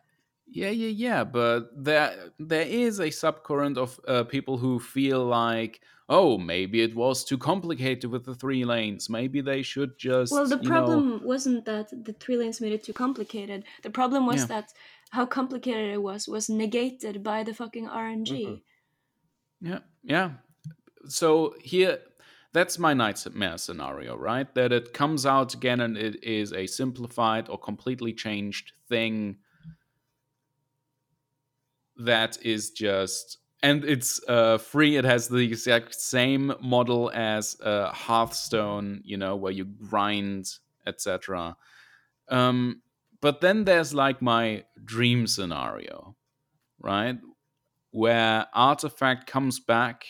yeah, 0.48 0.70
yeah, 0.70 0.90
yeah. 0.90 1.24
But 1.24 1.70
there, 1.76 2.32
there 2.40 2.68
is 2.68 3.00
a 3.00 3.08
subcurrent 3.08 3.78
of 3.78 4.00
uh, 4.08 4.24
people 4.24 4.58
who 4.58 4.80
feel 4.80 5.26
like, 5.26 5.82
oh, 6.08 6.38
maybe 6.38 6.82
it 6.82 6.96
was 6.96 7.24
too 7.24 7.38
complicated 7.38 8.10
with 8.12 8.26
the 8.26 8.36
three 8.36 8.64
lanes. 8.64 9.10
Maybe 9.10 9.42
they 9.42 9.62
should 9.64 9.98
just. 9.98 10.32
well, 10.32 10.48
the 10.48 10.58
you 10.58 10.64
know- 10.64 10.70
problem 10.70 11.22
wasn't 11.24 11.66
that 11.66 11.90
the 12.06 12.14
three 12.14 12.38
lanes 12.38 12.62
made 12.62 12.74
it 12.74 12.84
too 12.84 12.94
complicated. 12.94 13.64
The 13.84 13.90
problem 13.90 14.26
was 14.26 14.42
Yeah. 14.42 14.48
that 14.48 14.74
how 15.12 15.26
complicated 15.26 15.94
it 15.94 16.02
was 16.02 16.28
was 16.28 16.50
negated 16.50 17.24
by 17.24 17.44
the 17.44 17.54
fucking 17.54 17.88
RNG. 17.88 18.46
Mhm. 18.48 18.62
Yeah, 19.62 19.80
yeah. 20.04 20.32
So 21.08 21.56
here, 21.62 22.00
that's 22.54 22.78
my 22.80 22.94
nightmare 22.94 23.58
scenario, 23.58 24.16
right? 24.18 24.54
That 24.56 24.72
it 24.72 24.94
comes 24.94 25.26
out 25.26 25.54
again 25.54 25.80
and 25.82 25.98
it 25.98 26.24
is 26.24 26.52
a 26.54 26.68
simplified 26.68 27.50
or 27.50 27.58
completely 27.58 28.14
changed 28.14 28.74
thing 28.90 29.38
that 31.98 32.38
is 32.44 32.72
just 32.72 33.38
and 33.64 33.84
it's 33.84 34.22
uh, 34.28 34.60
free. 34.60 34.96
It 34.96 35.06
has 35.06 35.28
the 35.28 35.38
exact 35.38 35.96
same 35.96 36.54
model 36.62 37.10
as 37.16 37.58
uh, 37.62 37.90
Hearthstone, 37.92 39.02
you 39.04 39.18
know, 39.18 39.36
where 39.36 39.52
you 39.52 39.66
grind, 39.66 40.48
etc. 40.86 41.58
Um, 42.30 42.84
but 43.22 43.42
then 43.42 43.64
there's 43.64 43.92
like 43.92 44.22
my 44.22 44.66
dream 44.84 45.26
scenario, 45.26 46.16
right? 46.80 47.18
Where 47.90 48.46
Artifact 48.54 49.26
comes 49.26 49.60
back 49.60 50.06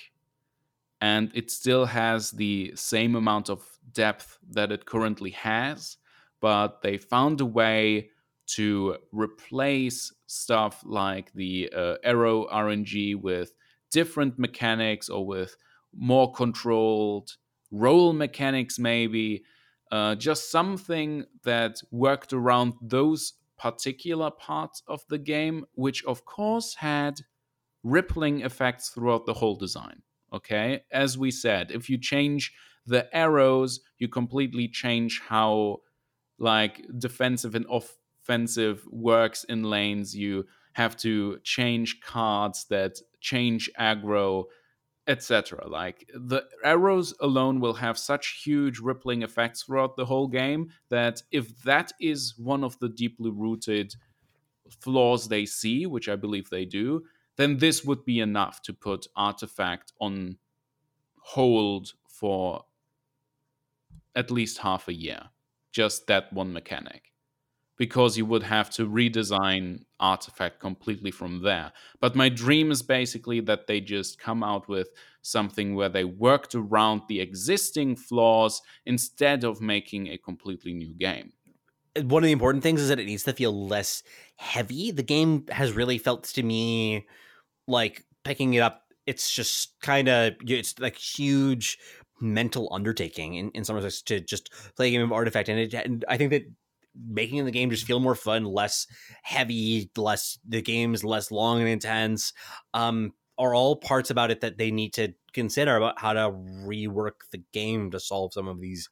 and 0.99 1.31
it 1.33 1.49
still 1.49 1.85
has 1.85 2.31
the 2.31 2.73
same 2.75 3.15
amount 3.15 3.49
of 3.49 3.63
depth 3.91 4.37
that 4.51 4.71
it 4.71 4.85
currently 4.85 5.31
has, 5.31 5.95
but 6.41 6.81
they 6.81 6.97
found 6.97 7.39
a 7.39 7.45
way 7.45 8.09
to 8.47 8.97
replace 9.11 10.13
stuff 10.27 10.83
like 10.85 11.33
the 11.33 11.69
uh, 11.75 11.95
arrow 12.03 12.47
RNG 12.47 13.15
with 13.15 13.53
different 13.91 14.37
mechanics 14.37 15.09
or 15.09 15.25
with 15.25 15.55
more 15.95 16.31
controlled 16.31 17.31
roll 17.71 18.13
mechanics, 18.13 18.77
maybe 18.77 19.43
uh, 19.91 20.15
just 20.15 20.51
something 20.51 21.25
that 21.43 21.81
worked 21.91 22.33
around 22.33 22.73
those 22.81 23.33
particular 23.57 24.31
parts 24.31 24.81
of 24.87 25.03
the 25.09 25.17
game, 25.17 25.65
which 25.73 26.03
of 26.05 26.25
course 26.25 26.75
had 26.75 27.21
rippling 27.83 28.41
effects 28.41 28.89
throughout 28.89 29.25
the 29.25 29.33
whole 29.33 29.55
design. 29.55 30.01
Okay, 30.33 30.83
as 30.91 31.17
we 31.17 31.31
said, 31.31 31.71
if 31.71 31.89
you 31.89 31.97
change 31.97 32.53
the 32.85 33.15
arrows, 33.15 33.79
you 33.97 34.07
completely 34.07 34.67
change 34.67 35.21
how 35.27 35.77
like 36.37 36.81
defensive 36.97 37.55
and 37.55 37.65
offensive 38.25 38.85
works 38.89 39.43
in 39.43 39.63
lanes. 39.63 40.15
You 40.15 40.45
have 40.73 40.97
to 40.97 41.39
change 41.43 42.01
cards 42.01 42.65
that 42.65 42.99
change 43.21 43.69
aggro 43.79 44.45
etc. 45.07 45.67
Like 45.67 46.09
the 46.15 46.45
arrows 46.63 47.13
alone 47.19 47.59
will 47.59 47.75
have 47.75 47.95
such 47.95 48.41
huge 48.43 48.79
rippling 48.79 49.21
effects 49.21 49.61
throughout 49.61 49.95
the 49.95 50.05
whole 50.05 50.27
game 50.27 50.71
that 50.89 51.21
if 51.31 51.61
that 51.61 51.91
is 52.01 52.33
one 52.39 52.63
of 52.63 52.79
the 52.79 52.89
deeply 52.89 53.29
rooted 53.29 53.93
flaws 54.79 55.27
they 55.27 55.45
see, 55.45 55.85
which 55.85 56.09
I 56.09 56.15
believe 56.15 56.49
they 56.49 56.65
do, 56.65 57.03
then 57.35 57.59
this 57.59 57.85
would 57.85 58.03
be 58.03 58.19
enough 58.19 58.63
to 58.63 58.73
put 58.73 59.05
Artifact 59.15 59.93
on 60.01 60.37
hold 61.19 61.93
for 62.07 62.63
at 64.15 64.31
least 64.31 64.57
half 64.57 64.87
a 64.87 64.93
year. 64.93 65.21
Just 65.71 66.07
that 66.07 66.33
one 66.33 66.51
mechanic 66.51 67.11
because 67.77 68.17
you 68.17 68.25
would 68.25 68.43
have 68.43 68.69
to 68.71 68.87
redesign 68.87 69.83
Artifact 69.99 70.59
completely 70.59 71.11
from 71.11 71.41
there. 71.41 71.71
But 71.99 72.15
my 72.15 72.29
dream 72.29 72.71
is 72.71 72.81
basically 72.81 73.39
that 73.41 73.67
they 73.67 73.81
just 73.81 74.19
come 74.19 74.43
out 74.43 74.67
with 74.67 74.89
something 75.21 75.75
where 75.75 75.89
they 75.89 76.03
worked 76.03 76.55
around 76.55 77.01
the 77.07 77.19
existing 77.19 77.95
flaws 77.95 78.61
instead 78.85 79.43
of 79.43 79.61
making 79.61 80.07
a 80.07 80.17
completely 80.17 80.73
new 80.73 80.93
game. 80.93 81.33
Uh, 81.97 82.03
one 82.03 82.23
of 82.23 82.27
the 82.27 82.33
important 82.33 82.63
things 82.63 82.81
is 82.81 82.89
that 82.89 82.99
it 82.99 83.05
needs 83.05 83.23
to 83.23 83.33
feel 83.33 83.67
less 83.67 84.03
heavy. 84.37 84.91
The 84.91 85.03
game 85.03 85.45
has 85.49 85.73
really 85.73 85.97
felt 85.97 86.23
to 86.25 86.43
me 86.43 87.07
like 87.67 88.05
picking 88.23 88.53
it 88.53 88.59
up. 88.59 88.83
It's 89.05 89.33
just 89.33 89.79
kind 89.81 90.07
of 90.07 90.33
it's 90.47 90.79
like 90.79 90.97
huge 90.97 91.77
mental 92.21 92.69
undertaking 92.71 93.35
in, 93.35 93.51
in 93.51 93.63
some 93.63 93.75
respects 93.75 94.01
to 94.03 94.19
just 94.19 94.49
play 94.75 94.87
a 94.87 94.91
game 94.91 95.01
of 95.01 95.11
artifact 95.11 95.49
and, 95.49 95.59
it, 95.59 95.73
and 95.73 96.05
i 96.07 96.15
think 96.15 96.31
that 96.31 96.43
making 97.07 97.45
the 97.45 97.51
game 97.51 97.69
just 97.69 97.85
feel 97.85 97.99
more 97.99 98.15
fun, 98.15 98.45
less 98.45 98.87
heavy, 99.23 99.89
less 99.97 100.39
the 100.47 100.61
game's 100.61 101.03
less 101.03 101.31
long 101.31 101.59
and 101.59 101.69
intense, 101.69 102.33
um, 102.73 103.13
are 103.37 103.53
all 103.53 103.75
parts 103.75 104.09
about 104.09 104.31
it 104.31 104.41
that 104.41 104.57
they 104.57 104.71
need 104.71 104.93
to 104.93 105.13
consider 105.33 105.75
about 105.75 105.99
how 105.99 106.13
to 106.13 106.31
rework 106.31 107.29
the 107.31 107.41
game 107.51 107.91
to 107.91 107.99
solve 107.99 108.33
some 108.33 108.47
of 108.47 108.61
these 108.61 108.89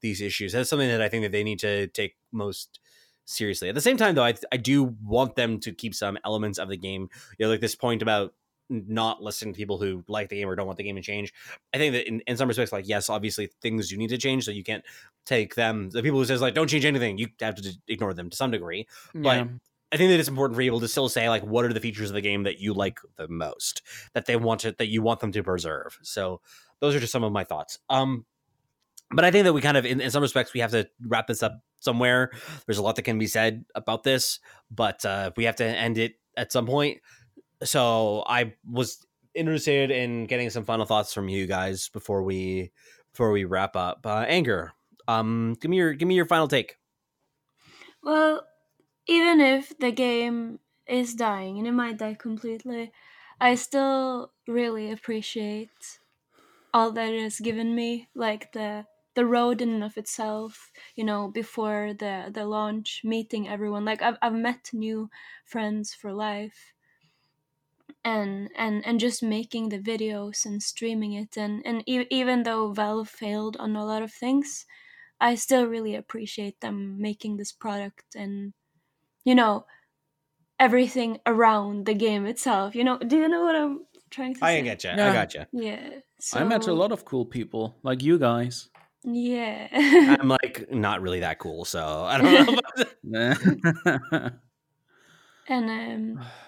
these 0.00 0.20
issues. 0.20 0.52
That's 0.52 0.70
something 0.70 0.88
that 0.88 1.02
I 1.02 1.08
think 1.08 1.24
that 1.24 1.32
they 1.32 1.44
need 1.44 1.58
to 1.60 1.88
take 1.88 2.16
most 2.32 2.78
seriously. 3.24 3.68
At 3.68 3.74
the 3.74 3.80
same 3.80 3.96
time, 3.96 4.14
though, 4.14 4.24
I, 4.24 4.34
I 4.52 4.56
do 4.56 4.94
want 5.02 5.34
them 5.34 5.60
to 5.60 5.72
keep 5.72 5.94
some 5.94 6.18
elements 6.24 6.58
of 6.58 6.68
the 6.68 6.76
game. 6.76 7.08
You 7.38 7.46
know, 7.46 7.50
like 7.50 7.60
this 7.60 7.74
point 7.74 8.02
about 8.02 8.34
not 8.70 9.22
listening 9.22 9.54
to 9.54 9.58
people 9.58 9.78
who 9.78 10.04
like 10.08 10.28
the 10.28 10.36
game 10.36 10.48
or 10.48 10.54
don't 10.54 10.66
want 10.66 10.76
the 10.76 10.84
game 10.84 10.96
to 10.96 11.02
change. 11.02 11.32
I 11.72 11.78
think 11.78 11.94
that 11.94 12.06
in, 12.06 12.20
in 12.26 12.36
some 12.36 12.48
respects, 12.48 12.72
like 12.72 12.88
yes, 12.88 13.08
obviously 13.08 13.50
things 13.62 13.88
do 13.88 13.96
need 13.96 14.10
to 14.10 14.18
change, 14.18 14.44
so 14.44 14.50
you 14.50 14.64
can't 14.64 14.84
take 15.26 15.54
them. 15.54 15.90
The 15.90 16.02
people 16.02 16.18
who 16.18 16.24
says 16.24 16.40
like 16.40 16.54
don't 16.54 16.68
change 16.68 16.84
anything, 16.84 17.18
you 17.18 17.28
have 17.40 17.56
to 17.56 17.72
ignore 17.88 18.14
them 18.14 18.30
to 18.30 18.36
some 18.36 18.50
degree. 18.50 18.86
Yeah. 19.14 19.20
But 19.22 19.48
I 19.90 19.96
think 19.96 20.10
that 20.10 20.20
it's 20.20 20.28
important 20.28 20.56
for 20.56 20.62
people 20.62 20.80
to 20.80 20.88
still 20.88 21.08
say 21.08 21.28
like 21.28 21.42
what 21.42 21.64
are 21.64 21.72
the 21.72 21.80
features 21.80 22.10
of 22.10 22.14
the 22.14 22.20
game 22.20 22.42
that 22.42 22.60
you 22.60 22.74
like 22.74 23.00
the 23.16 23.28
most 23.28 23.82
that 24.12 24.26
they 24.26 24.36
want 24.36 24.60
to 24.60 24.72
that 24.72 24.88
you 24.88 25.02
want 25.02 25.20
them 25.20 25.32
to 25.32 25.42
preserve. 25.42 25.98
So 26.02 26.40
those 26.80 26.94
are 26.94 27.00
just 27.00 27.12
some 27.12 27.24
of 27.24 27.32
my 27.32 27.44
thoughts. 27.44 27.78
Um, 27.88 28.26
but 29.10 29.24
I 29.24 29.30
think 29.30 29.44
that 29.44 29.54
we 29.54 29.62
kind 29.62 29.76
of 29.76 29.86
in, 29.86 30.00
in 30.00 30.10
some 30.10 30.22
respects 30.22 30.52
we 30.52 30.60
have 30.60 30.72
to 30.72 30.88
wrap 31.06 31.26
this 31.26 31.42
up 31.42 31.60
somewhere. 31.80 32.30
There's 32.66 32.78
a 32.78 32.82
lot 32.82 32.96
that 32.96 33.02
can 33.02 33.18
be 33.18 33.26
said 33.26 33.64
about 33.74 34.02
this, 34.02 34.40
but 34.70 35.04
uh, 35.06 35.30
we 35.36 35.44
have 35.44 35.56
to 35.56 35.64
end 35.64 35.96
it 35.96 36.14
at 36.36 36.52
some 36.52 36.66
point 36.66 36.98
so 37.64 38.24
I 38.26 38.54
was 38.68 39.06
interested 39.34 39.90
in 39.90 40.26
getting 40.26 40.50
some 40.50 40.64
final 40.64 40.86
thoughts 40.86 41.12
from 41.12 41.28
you 41.28 41.46
guys 41.46 41.88
before 41.88 42.22
we 42.22 42.72
before 43.12 43.30
we 43.32 43.44
wrap 43.44 43.76
up. 43.76 44.06
Uh, 44.06 44.24
Anger, 44.28 44.72
um, 45.06 45.56
give 45.60 45.70
me 45.70 45.76
your 45.76 45.94
give 45.94 46.08
me 46.08 46.14
your 46.14 46.26
final 46.26 46.48
take. 46.48 46.76
Well, 48.02 48.46
even 49.06 49.40
if 49.40 49.78
the 49.78 49.92
game 49.92 50.60
is 50.86 51.14
dying 51.14 51.58
and 51.58 51.66
it 51.66 51.72
might 51.72 51.98
die 51.98 52.14
completely, 52.14 52.92
I 53.40 53.54
still 53.56 54.32
really 54.46 54.90
appreciate 54.90 56.00
all 56.74 56.92
that 56.92 57.12
it 57.12 57.22
has 57.22 57.40
given 57.40 57.74
me, 57.74 58.08
like 58.14 58.52
the 58.52 58.86
the 59.14 59.26
road 59.26 59.60
in 59.60 59.70
and 59.70 59.84
of 59.84 59.98
itself. 59.98 60.72
You 60.96 61.04
know, 61.04 61.28
before 61.28 61.94
the 61.94 62.30
the 62.32 62.46
launch, 62.46 63.02
meeting 63.04 63.48
everyone. 63.48 63.84
Like 63.84 64.02
I've 64.02 64.18
I've 64.22 64.34
met 64.34 64.70
new 64.72 65.10
friends 65.44 65.94
for 65.94 66.12
life 66.12 66.72
and 68.04 68.50
and 68.56 68.86
and 68.86 69.00
just 69.00 69.22
making 69.22 69.68
the 69.68 69.78
videos 69.78 70.44
and 70.46 70.62
streaming 70.62 71.12
it 71.12 71.36
and 71.36 71.62
and 71.64 71.82
e- 71.86 72.06
even 72.10 72.42
though 72.42 72.72
valve 72.72 73.08
failed 73.08 73.56
on 73.58 73.76
a 73.76 73.84
lot 73.84 74.02
of 74.02 74.12
things 74.12 74.66
i 75.20 75.34
still 75.34 75.66
really 75.66 75.94
appreciate 75.94 76.60
them 76.60 77.00
making 77.00 77.36
this 77.36 77.52
product 77.52 78.14
and 78.14 78.52
you 79.24 79.34
know 79.34 79.64
everything 80.60 81.18
around 81.26 81.86
the 81.86 81.94
game 81.94 82.26
itself 82.26 82.74
you 82.74 82.84
know 82.84 82.98
do 82.98 83.16
you 83.16 83.28
know 83.28 83.42
what 83.42 83.54
i'm 83.56 83.80
trying 84.10 84.34
to 84.34 84.44
I 84.44 84.54
say? 84.54 84.58
i 84.58 84.62
get 84.62 84.84
you 84.84 84.90
yeah. 84.90 85.10
i 85.10 85.12
got 85.12 85.34
you 85.34 85.44
yeah 85.52 85.90
so... 86.20 86.40
i 86.40 86.44
met 86.44 86.66
a 86.66 86.72
lot 86.72 86.92
of 86.92 87.04
cool 87.04 87.24
people 87.24 87.76
like 87.82 88.02
you 88.02 88.18
guys. 88.18 88.68
Yeah. 89.04 89.68
I'm 90.20 90.28
like 90.28 90.66
not 90.72 91.02
really 91.02 91.20
that 91.20 91.38
cool 91.38 91.64
so 91.64 92.04
i 92.04 92.18
don't 92.18 92.60
know 93.04 93.40
and 95.48 95.70
um 95.70 96.26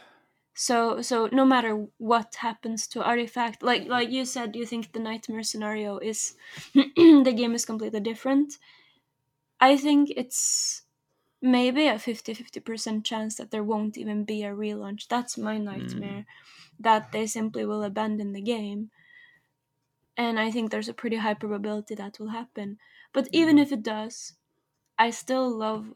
so 0.54 1.00
so 1.00 1.28
no 1.32 1.44
matter 1.44 1.86
what 1.98 2.34
happens 2.36 2.86
to 2.88 3.02
artifact 3.02 3.62
like 3.62 3.86
like 3.86 4.10
you 4.10 4.24
said 4.24 4.56
you 4.56 4.66
think 4.66 4.92
the 4.92 4.98
nightmare 4.98 5.42
scenario 5.42 5.98
is 5.98 6.34
the 6.74 7.34
game 7.36 7.54
is 7.54 7.64
completely 7.64 8.00
different. 8.00 8.58
I 9.60 9.76
think 9.76 10.10
it's 10.16 10.82
maybe 11.42 11.86
a 11.86 11.94
50-50% 11.94 13.04
chance 13.04 13.36
that 13.36 13.50
there 13.50 13.62
won't 13.62 13.98
even 13.98 14.24
be 14.24 14.42
a 14.42 14.54
relaunch. 14.54 15.06
That's 15.08 15.36
my 15.36 15.58
nightmare 15.58 16.24
mm. 16.24 16.26
that 16.80 17.12
they 17.12 17.26
simply 17.26 17.66
will 17.66 17.82
abandon 17.82 18.32
the 18.32 18.40
game. 18.40 18.90
And 20.16 20.38
i 20.38 20.50
think 20.50 20.70
there's 20.70 20.88
a 20.88 20.94
pretty 20.94 21.16
high 21.16 21.34
probability 21.34 21.94
that 21.94 22.18
will 22.18 22.30
happen. 22.30 22.78
But 23.12 23.28
even 23.32 23.58
if 23.58 23.72
it 23.72 23.82
does 23.82 24.34
i 24.98 25.10
still 25.10 25.48
love 25.48 25.94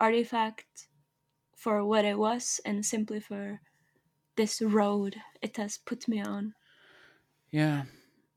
artifact 0.00 0.88
for 1.54 1.84
what 1.84 2.04
it 2.04 2.18
was 2.18 2.60
and 2.64 2.84
simply 2.84 3.20
for 3.20 3.60
this 4.36 4.62
road 4.62 5.16
it 5.42 5.56
has 5.56 5.78
put 5.78 6.08
me 6.08 6.22
on. 6.22 6.54
Yeah. 7.50 7.84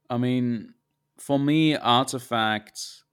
I 0.10 0.18
mean, 0.18 0.74
for 1.18 1.38
me, 1.40 1.76
Artifact 1.76 3.04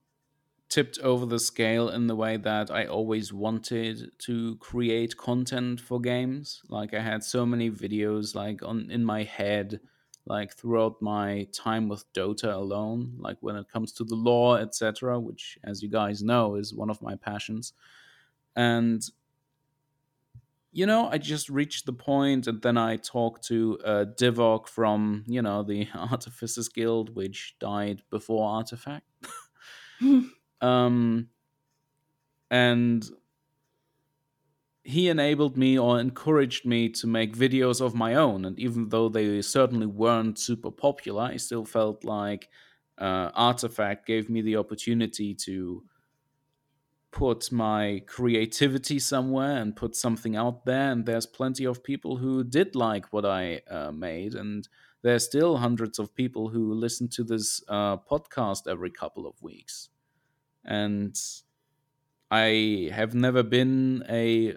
tipped 0.69 0.99
over 0.99 1.25
the 1.25 1.39
scale 1.39 1.89
in 1.89 2.07
the 2.07 2.15
way 2.15 2.37
that 2.37 2.69
I 2.69 2.85
always 2.85 3.31
wanted 3.31 4.11
to 4.19 4.55
create 4.57 5.15
content 5.15 5.79
for 5.79 5.99
games. 5.99 6.61
Like 6.69 6.93
I 6.93 7.01
had 7.01 7.23
so 7.23 7.45
many 7.45 7.69
videos 7.71 8.35
like 8.35 8.61
on 8.63 8.89
in 8.91 9.05
my 9.05 9.23
head 9.23 9.79
like 10.25 10.53
throughout 10.53 11.01
my 11.01 11.47
time 11.53 11.87
with 11.87 12.11
Dota 12.13 12.53
alone, 12.53 13.13
like 13.17 13.37
when 13.39 13.55
it 13.55 13.69
comes 13.69 13.93
to 13.93 14.03
the 14.03 14.15
lore, 14.15 14.59
etc., 14.59 15.17
which 15.19 15.57
as 15.63 15.81
you 15.81 15.89
guys 15.89 16.21
know 16.21 16.55
is 16.55 16.73
one 16.73 16.89
of 16.89 17.01
my 17.01 17.15
passions. 17.15 17.73
And 18.55 19.01
you 20.77 20.85
know, 20.85 21.09
I 21.11 21.17
just 21.17 21.49
reached 21.49 21.87
the 21.87 21.91
point, 21.91 22.45
and 22.45 22.61
then 22.61 22.77
I 22.77 22.97
talked 22.97 23.45
to 23.45 23.79
uh, 23.83 24.05
Divok 24.15 24.67
from, 24.67 25.23
you 25.25 25.41
know, 25.41 25.63
the 25.63 25.87
Artificers 25.95 26.69
Guild, 26.69 27.15
which 27.15 27.55
died 27.59 28.03
before 28.11 28.47
Artifact. 28.47 29.07
um, 30.61 31.29
and 32.51 33.09
he 34.83 35.09
enabled 35.09 35.57
me 35.57 35.79
or 35.79 35.99
encouraged 35.99 36.63
me 36.63 36.89
to 36.89 37.07
make 37.07 37.35
videos 37.35 37.81
of 37.81 37.95
my 37.95 38.13
own. 38.13 38.45
And 38.45 38.59
even 38.59 38.89
though 38.89 39.09
they 39.09 39.41
certainly 39.41 39.87
weren't 39.87 40.37
super 40.37 40.69
popular, 40.69 41.23
I 41.23 41.37
still 41.37 41.65
felt 41.65 42.03
like 42.03 42.49
uh, 42.99 43.31
Artifact 43.33 44.05
gave 44.05 44.29
me 44.29 44.41
the 44.41 44.57
opportunity 44.57 45.33
to 45.33 45.83
put 47.17 47.51
my 47.51 47.99
creativity 48.05 48.99
somewhere 48.99 49.57
and 49.57 49.75
put 49.75 49.95
something 49.95 50.35
out 50.35 50.65
there. 50.65 50.91
And 50.91 51.03
there's 51.03 51.25
plenty 51.25 51.65
of 51.65 51.83
people 51.83 52.17
who 52.17 52.43
did 52.43 52.75
like 52.75 53.11
what 53.11 53.25
I 53.25 53.61
uh, 53.71 53.91
made. 53.91 54.35
And 54.35 54.69
there's 55.01 55.25
still 55.25 55.57
hundreds 55.57 55.97
of 55.97 56.13
people 56.13 56.49
who 56.49 56.75
listen 56.75 57.07
to 57.07 57.23
this 57.23 57.63
uh, 57.69 57.97
podcast 57.97 58.67
every 58.69 58.91
couple 58.91 59.25
of 59.25 59.41
weeks. 59.41 59.89
And 60.63 61.19
I 62.29 62.91
have 62.93 63.15
never 63.15 63.41
been 63.41 64.03
a 64.07 64.55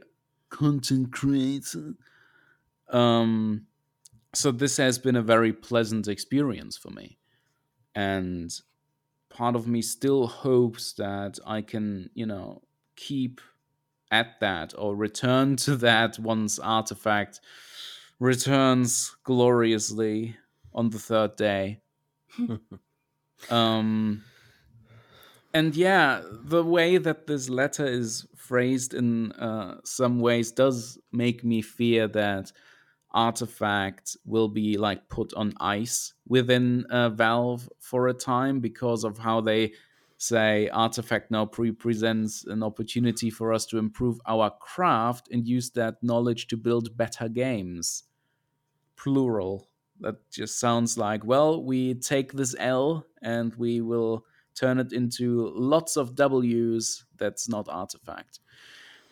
content 0.51 1.13
creator. 1.13 1.95
Um, 2.91 3.69
so 4.35 4.51
this 4.51 4.77
has 4.77 4.99
been 4.99 5.17
a 5.17 5.23
very 5.23 5.55
pleasant 5.55 6.09
experience 6.09 6.77
for 6.77 6.91
me. 6.91 7.17
And 7.95 8.53
part 9.31 9.57
of 9.57 9.67
me 9.67 9.81
still 9.81 10.27
hopes 10.27 10.93
that 10.95 11.39
I 11.47 11.63
can, 11.63 12.11
you 12.15 12.27
know, 12.27 12.63
keep 12.97 13.41
at 14.11 14.41
that 14.41 14.75
or 14.77 14.95
return 14.95 15.57
to 15.65 15.77
that 15.77 16.19
once 16.19 16.59
Artifact 16.59 17.41
returns 18.19 19.17
gloriously 19.25 20.37
on 20.75 20.91
the 20.91 20.99
third 20.99 21.37
day. 21.37 21.81
um, 23.51 24.23
and 25.53 25.75
yeah, 25.75 26.23
the 26.45 26.63
way 26.63 26.99
that 26.99 27.27
this 27.27 27.49
letter 27.49 27.87
is 27.87 28.27
phrased 28.37 28.95
in 28.95 29.33
uh, 29.33 29.79
some 29.85 30.21
ways 30.21 30.53
does 30.53 30.99
make 31.13 31.43
me 31.43 31.63
fear 31.63 32.07
that 32.09 32.53
Artifact 33.13 34.17
will 34.25 34.49
be 34.49 34.77
like 34.77 35.09
put 35.09 35.35
on 35.35 35.53
ice 35.61 36.15
within 36.29 36.85
uh, 36.91 37.11
Valve 37.11 37.69
for 37.79 38.09
a 38.09 38.15
time 38.15 38.61
because 38.61 39.05
of 39.05 39.19
how 39.19 39.41
they 39.41 39.73
say 40.17 40.69
Artifact 40.69 41.31
now 41.31 41.51
represents 41.57 42.45
an 42.47 42.63
opportunity 42.63 43.31
for 43.31 43.53
us 43.53 43.65
to 43.67 43.79
improve 43.79 44.21
our 44.27 44.51
craft 44.61 45.29
and 45.33 45.49
use 45.49 45.71
that 45.71 45.97
knowledge 46.03 46.47
to 46.49 46.57
build 46.57 46.97
better 46.97 47.29
games. 47.29 48.05
Plural. 48.97 49.67
That 50.01 50.31
just 50.31 50.61
sounds 50.61 50.97
like, 50.97 51.25
well, 51.25 51.63
we 51.63 51.95
take 51.95 52.33
this 52.33 52.55
L 52.59 53.07
and 53.23 53.55
we 53.57 53.81
will 53.81 54.25
turn 54.55 54.79
it 54.79 54.93
into 54.93 55.53
lots 55.55 55.97
of 55.97 56.15
W's. 56.15 57.05
That's 57.17 57.49
not 57.49 57.69
Artifact. 57.69 58.41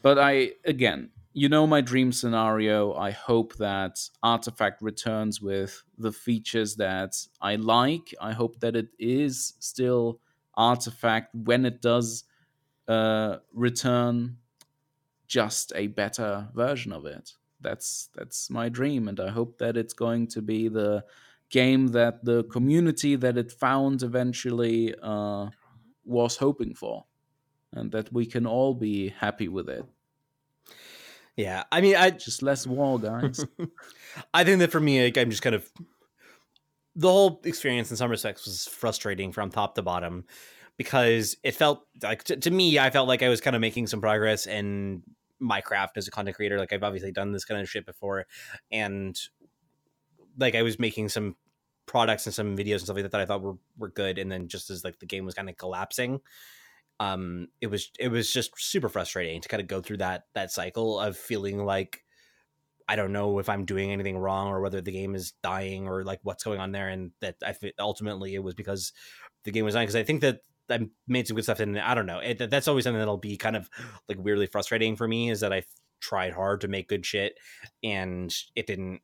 But 0.03 0.19
I, 0.19 0.53
again, 0.65 1.11
you 1.39 1.49
know 1.49 1.67
my 1.67 1.81
dream 1.81 2.11
scenario. 2.13 2.95
I 2.95 3.13
hope 3.13 3.55
that 3.57 4.09
Artifact 4.23 4.83
returns 4.83 5.41
with 5.41 5.83
the 5.97 6.13
features 6.13 6.77
that 6.77 7.15
I 7.41 7.57
like. 7.57 8.15
I 8.21 8.33
hope 8.33 8.61
that 8.61 8.75
it 8.75 8.89
is 8.99 9.55
still 9.61 10.21
Artifact 10.55 11.35
when 11.35 11.65
it 11.65 11.81
does 11.81 12.25
uh, 12.89 13.39
return, 13.53 14.39
just 15.27 15.73
a 15.77 15.89
better 15.89 16.49
version 16.55 16.93
of 16.93 17.07
it. 17.07 17.35
That's 17.61 18.11
that's 18.15 18.51
my 18.51 18.69
dream, 18.69 19.09
and 19.09 19.21
I 19.21 19.31
hope 19.31 19.59
that 19.59 19.77
it's 19.77 19.95
going 19.95 20.29
to 20.29 20.43
be 20.43 20.69
the 20.69 21.05
game 21.51 21.89
that 21.89 22.25
the 22.25 22.45
community 22.45 23.17
that 23.17 23.39
it 23.39 23.53
found 23.53 24.03
eventually 24.03 24.95
uh, 25.03 25.51
was 26.05 26.37
hoping 26.39 26.75
for, 26.75 27.07
and 27.73 27.93
that 27.93 28.13
we 28.13 28.27
can 28.27 28.47
all 28.47 28.75
be 28.75 29.11
happy 29.11 29.49
with 29.49 29.69
it. 29.69 29.87
Yeah, 31.39 31.63
I 31.71 31.81
mean, 31.81 31.95
I 31.95 32.11
just 32.11 32.43
less 32.43 32.67
wall, 32.67 32.99
guys. 32.99 33.45
I 34.35 34.43
think 34.43 34.59
that 34.59 34.73
for 34.73 34.81
me, 34.81 35.05
like, 35.05 35.17
I'm 35.17 35.31
just 35.31 35.41
kind 35.41 35.55
of 35.55 35.71
the 36.97 37.09
whole 37.09 37.41
experience 37.45 37.93
in 37.93 37.97
some 37.97 38.11
respects 38.11 38.45
was 38.45 38.67
frustrating 38.67 39.31
from 39.31 39.49
top 39.49 39.77
to 39.77 39.83
bottom 39.83 40.25
because 40.77 41.37
it 41.45 41.55
felt 41.55 41.87
like 42.03 42.25
to, 42.25 42.37
to 42.37 42.51
me, 42.51 42.81
I 42.81 42.91
felt 42.91 43.07
like 43.07 43.23
I 43.23 43.29
was 43.29 43.41
kind 43.41 43.55
of 43.55 43.61
making 43.61 43.87
some 43.87 44.01
progress 44.01 44.49
in 44.49 45.05
my 45.39 45.61
craft 45.61 45.97
as 45.97 46.09
a 46.09 46.11
content 46.11 46.35
creator. 46.35 46.59
Like 46.59 46.73
I've 46.73 46.83
obviously 46.83 47.13
done 47.13 47.31
this 47.31 47.45
kind 47.45 47.61
of 47.61 47.71
shit 47.71 47.87
before, 47.87 48.27
and 48.73 49.17
like 50.39 50.57
I 50.57 50.63
was 50.63 50.81
making 50.81 51.09
some 51.09 51.37
products 51.87 52.27
and 52.27 52.35
some 52.35 52.57
videos 52.57 52.73
and 52.73 52.83
stuff 52.83 52.97
like 52.97 53.05
that 53.05 53.13
that 53.13 53.21
I 53.21 53.27
thought 53.27 53.43
were 53.43 53.59
were 53.79 53.91
good, 53.91 54.19
and 54.19 54.31
then 54.31 54.49
just 54.49 54.71
as 54.71 54.83
like 54.83 54.99
the 54.99 55.07
game 55.07 55.25
was 55.25 55.35
kind 55.35 55.49
of 55.49 55.57
collapsing, 55.57 56.21
um 57.01 57.49
it 57.61 57.69
was 57.69 57.91
it 57.99 58.09
was 58.09 58.33
just 58.33 58.51
super 58.57 58.89
frustrating 58.89 59.41
to 59.41 59.49
kind 59.49 59.61
of 59.61 59.69
go 59.69 59.81
through 59.81 59.99
that 59.99 60.25
that 60.35 60.51
cycle 60.51 60.99
of 60.99 61.17
feeling 61.17 61.65
like 61.65 62.03
I 62.89 62.97
don't 62.97 63.13
know 63.13 63.39
if 63.39 63.51
I'm 63.51 63.67
doing 63.67 63.93
anything 63.93 64.17
wrong 64.17 64.49
or 64.49 64.61
whether 64.63 64.81
the 64.81 64.91
game 64.91 65.15
is 65.15 65.33
dying 65.43 65.87
or 65.87 66.05
like 66.05 66.21
what's 66.23 66.43
going 66.43 66.59
on 66.59 66.73
there, 66.73 66.89
and 66.89 67.11
that 67.21 67.37
I 67.45 67.55
ultimately 67.79 68.35
it 68.35 68.43
was 68.43 68.55
because 68.55 68.93
the 69.45 69.51
game 69.51 69.67
was 69.67 69.75
dying. 69.75 69.85
Because 69.85 69.97
I 69.97 70.05
think 70.05 70.23
that 70.23 70.41
I 70.71 70.89
made 71.07 71.29
some 71.29 71.35
good 71.35 71.45
stuff, 71.45 71.61
and 71.61 71.79
I 71.79 71.95
don't 71.95 72.07
know. 72.07 72.21
It, 72.21 72.51
that's 72.51 72.67
always 72.67 72.85
something 72.85 72.99
that'll 72.99 73.19
be 73.19 73.37
kind 73.37 73.57
of 73.57 73.69
like 74.09 74.19
weirdly 74.19 74.47
frustrating 74.47 74.97
for 74.97 75.07
me 75.07 75.31
is 75.31 75.41
that 75.41 75.53
I 75.53 75.65
tried 76.01 76.33
hard 76.33 76.63
to 76.63 76.69
make 76.69 76.89
good 76.89 77.05
shit 77.05 77.39
and 77.83 78.35
it 78.55 78.67
didn't 78.67 79.01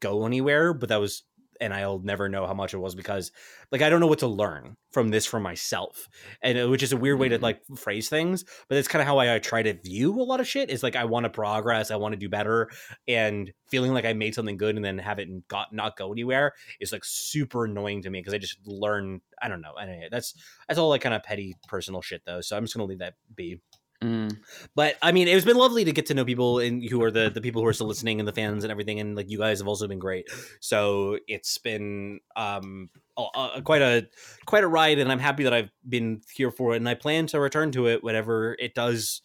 go 0.00 0.26
anywhere. 0.26 0.74
But 0.74 0.88
that 0.88 1.00
was 1.00 1.22
and 1.60 1.72
I'll 1.72 1.98
never 1.98 2.28
know 2.28 2.46
how 2.46 2.54
much 2.54 2.74
it 2.74 2.78
was 2.78 2.94
because 2.94 3.32
like 3.70 3.82
I 3.82 3.90
don't 3.90 4.00
know 4.00 4.06
what 4.06 4.20
to 4.20 4.26
learn 4.26 4.76
from 4.90 5.08
this 5.08 5.26
for 5.26 5.38
myself, 5.38 6.08
and 6.42 6.58
uh, 6.58 6.68
which 6.68 6.82
is 6.82 6.92
a 6.92 6.96
weird 6.96 7.18
way 7.18 7.28
to 7.28 7.36
mm-hmm. 7.36 7.44
like 7.44 7.60
phrase 7.76 8.08
things. 8.08 8.44
But 8.68 8.78
it's 8.78 8.88
kind 8.88 9.00
of 9.02 9.06
how 9.06 9.18
I, 9.18 9.34
I, 9.34 9.38
try 9.38 9.62
to 9.62 9.74
view 9.74 10.20
a 10.20 10.22
lot 10.22 10.40
of 10.40 10.48
shit. 10.48 10.70
Is 10.70 10.82
like 10.82 10.96
I 10.96 11.04
want 11.04 11.24
to 11.24 11.30
progress, 11.30 11.90
I 11.90 11.96
want 11.96 12.12
to 12.12 12.18
do 12.18 12.28
better, 12.28 12.70
and 13.06 13.52
feeling 13.68 13.92
like 13.92 14.04
I 14.04 14.12
made 14.12 14.34
something 14.34 14.56
good 14.56 14.76
and 14.76 14.84
then 14.84 14.98
have 14.98 15.18
it 15.18 15.48
got 15.48 15.72
not 15.72 15.96
go 15.96 16.12
anywhere 16.12 16.52
is 16.80 16.92
like 16.92 17.04
super 17.04 17.64
annoying 17.64 18.02
to 18.02 18.10
me 18.10 18.20
because 18.20 18.34
I 18.34 18.38
just 18.38 18.58
learn. 18.66 19.20
I 19.42 19.48
don't 19.48 19.60
know. 19.60 19.74
Anyway, 19.74 20.08
that's 20.10 20.34
that's 20.68 20.78
all 20.78 20.88
like 20.88 21.02
kind 21.02 21.14
of 21.14 21.22
petty 21.22 21.56
personal 21.68 22.02
shit 22.02 22.22
though. 22.24 22.40
So 22.40 22.56
I'm 22.56 22.64
just 22.64 22.74
gonna 22.74 22.86
leave 22.86 23.00
that 23.00 23.14
be. 23.34 23.60
Mm. 24.02 24.38
But 24.74 24.96
I 25.00 25.12
mean, 25.12 25.26
it's 25.28 25.44
been 25.44 25.56
lovely 25.56 25.84
to 25.84 25.92
get 25.92 26.06
to 26.06 26.14
know 26.14 26.24
people 26.24 26.58
and 26.58 26.82
who 26.84 27.02
are 27.02 27.10
the 27.10 27.30
the 27.30 27.40
people 27.40 27.62
who 27.62 27.68
are 27.68 27.72
still 27.72 27.86
listening 27.86 28.18
and 28.18 28.28
the 28.28 28.32
fans 28.32 28.64
and 28.64 28.70
everything. 28.70 29.00
And 29.00 29.16
like 29.16 29.30
you 29.30 29.38
guys 29.38 29.58
have 29.58 29.68
also 29.68 29.88
been 29.88 29.98
great. 29.98 30.28
So 30.60 31.18
it's 31.26 31.56
been 31.58 32.20
um 32.36 32.90
a, 33.16 33.24
a, 33.56 33.62
quite 33.62 33.82
a 33.82 34.06
quite 34.44 34.64
a 34.64 34.68
ride, 34.68 34.98
and 34.98 35.10
I'm 35.10 35.18
happy 35.18 35.44
that 35.44 35.54
I've 35.54 35.70
been 35.88 36.20
here 36.34 36.50
for 36.50 36.74
it. 36.74 36.76
And 36.76 36.88
I 36.88 36.94
plan 36.94 37.26
to 37.28 37.40
return 37.40 37.72
to 37.72 37.86
it 37.86 38.04
whenever 38.04 38.54
it 38.58 38.74
does 38.74 39.22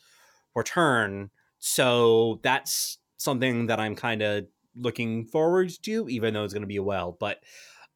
return. 0.56 1.32
So 1.60 2.40
that's 2.44 2.98
something 3.18 3.68
that 3.68 3.80
I'm 3.80 3.96
kind 3.96 4.22
of 4.22 4.46
looking 4.76 5.26
forward 5.26 5.72
to, 5.84 6.10
even 6.10 6.34
though 6.34 6.44
it's 6.44 6.54
going 6.54 6.62
to 6.62 6.68
be 6.68 6.78
a 6.78 6.84
while. 6.84 7.16
But 7.20 7.40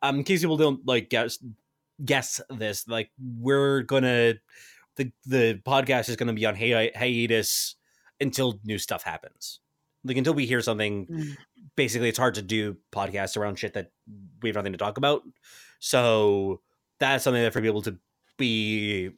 um, 0.02 0.18
in 0.18 0.24
case 0.24 0.42
people 0.42 0.58
don't 0.58 0.86
like 0.86 1.10
guess 1.10 1.40
guess 2.04 2.42
this, 2.50 2.88
like 2.88 3.12
we're 3.18 3.82
gonna 3.82 4.36
the 4.96 5.12
the 5.26 5.62
podcast 5.66 6.10
is 6.10 6.16
going 6.16 6.28
to 6.28 6.34
be 6.34 6.46
on 6.46 6.56
hi- 6.56 6.92
hiatus 6.96 7.76
until 8.20 8.60
new 8.64 8.78
stuff 8.78 9.04
happens. 9.04 9.60
Like 10.04 10.18
until 10.18 10.34
we 10.34 10.46
hear 10.46 10.62
something, 10.62 11.08
mm. 11.08 11.36
basically, 11.76 12.10
it's 12.10 12.20
hard 12.20 12.36
to 12.36 12.42
do 12.42 12.78
podcasts 12.94 13.38
around 13.38 13.58
shit 13.58 13.74
that 13.74 13.92
we 14.42 14.50
have 14.50 14.56
nothing 14.56 14.74
to 14.74 14.78
talk 14.78 14.98
about. 14.98 15.24
So 15.80 16.62
that's 17.00 17.24
something 17.24 17.42
that 17.42 17.54
for 17.54 17.62
people 17.62 17.82
to 17.84 17.98
be 18.38 19.12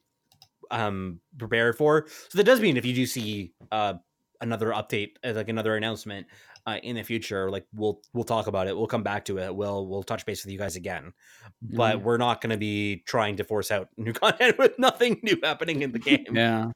um 0.72 1.20
prepared 1.38 1.78
for. 1.78 2.08
So 2.30 2.38
that 2.38 2.46
does 2.46 2.62
mean 2.62 2.78
if 2.78 2.86
you 2.86 2.94
do 2.94 3.06
see 3.06 3.54
uh 3.72 3.96
another 4.42 4.68
update, 4.68 5.14
uh, 5.24 5.34
like 5.34 5.50
another 5.50 5.76
announcement, 5.76 6.28
uh, 6.68 6.80
in 6.84 6.98
the 6.98 7.04
future, 7.04 7.50
like 7.50 7.66
we'll 7.74 8.02
we'll 8.14 8.26
talk 8.26 8.48
about 8.48 8.68
it. 8.68 8.76
We'll 8.76 8.88
come 8.88 9.02
back 9.02 9.24
to 9.26 9.38
it. 9.40 9.56
We'll 9.56 9.88
we'll 9.88 10.04
touch 10.04 10.26
base 10.26 10.44
with 10.44 10.52
you 10.52 10.60
guys 10.60 10.76
again, 10.76 11.14
but 11.62 12.00
mm. 12.00 12.04
we're 12.04 12.18
not 12.18 12.42
going 12.42 12.50
to 12.52 12.58
be 12.58 13.04
trying 13.08 13.38
to 13.38 13.46
force 13.46 13.72
out 13.72 13.88
new 13.98 14.12
content 14.12 14.58
with 14.58 14.78
nothing 14.78 15.20
new 15.24 15.40
happening 15.42 15.82
in 15.82 15.94
the 15.94 16.00
game. 16.00 16.26
Yeah, 16.34 16.72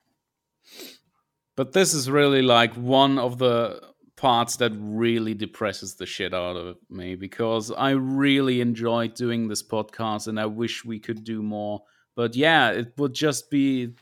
but 1.58 1.74
this 1.74 1.94
is 1.94 2.10
really 2.10 2.42
like 2.42 2.74
one 2.76 3.20
of 3.20 3.38
the 3.38 3.82
parts 4.16 4.56
that 4.58 4.72
really 4.78 5.34
depresses 5.34 5.96
the 5.96 6.06
shit 6.06 6.34
out 6.34 6.56
of 6.56 6.78
me 6.90 7.16
because 7.16 7.70
I 7.72 7.90
really 7.92 8.62
enjoy 8.62 9.10
doing 9.10 9.50
this 9.50 9.64
podcast 9.64 10.28
and 10.28 10.40
I 10.40 10.46
wish 10.46 10.86
we 10.86 11.00
could 11.00 11.26
do 11.26 11.44
more. 11.44 11.82
But 12.16 12.36
yeah, 12.36 12.70
it 12.70 12.94
would 12.98 13.14
just 13.14 13.50
be 13.50 13.96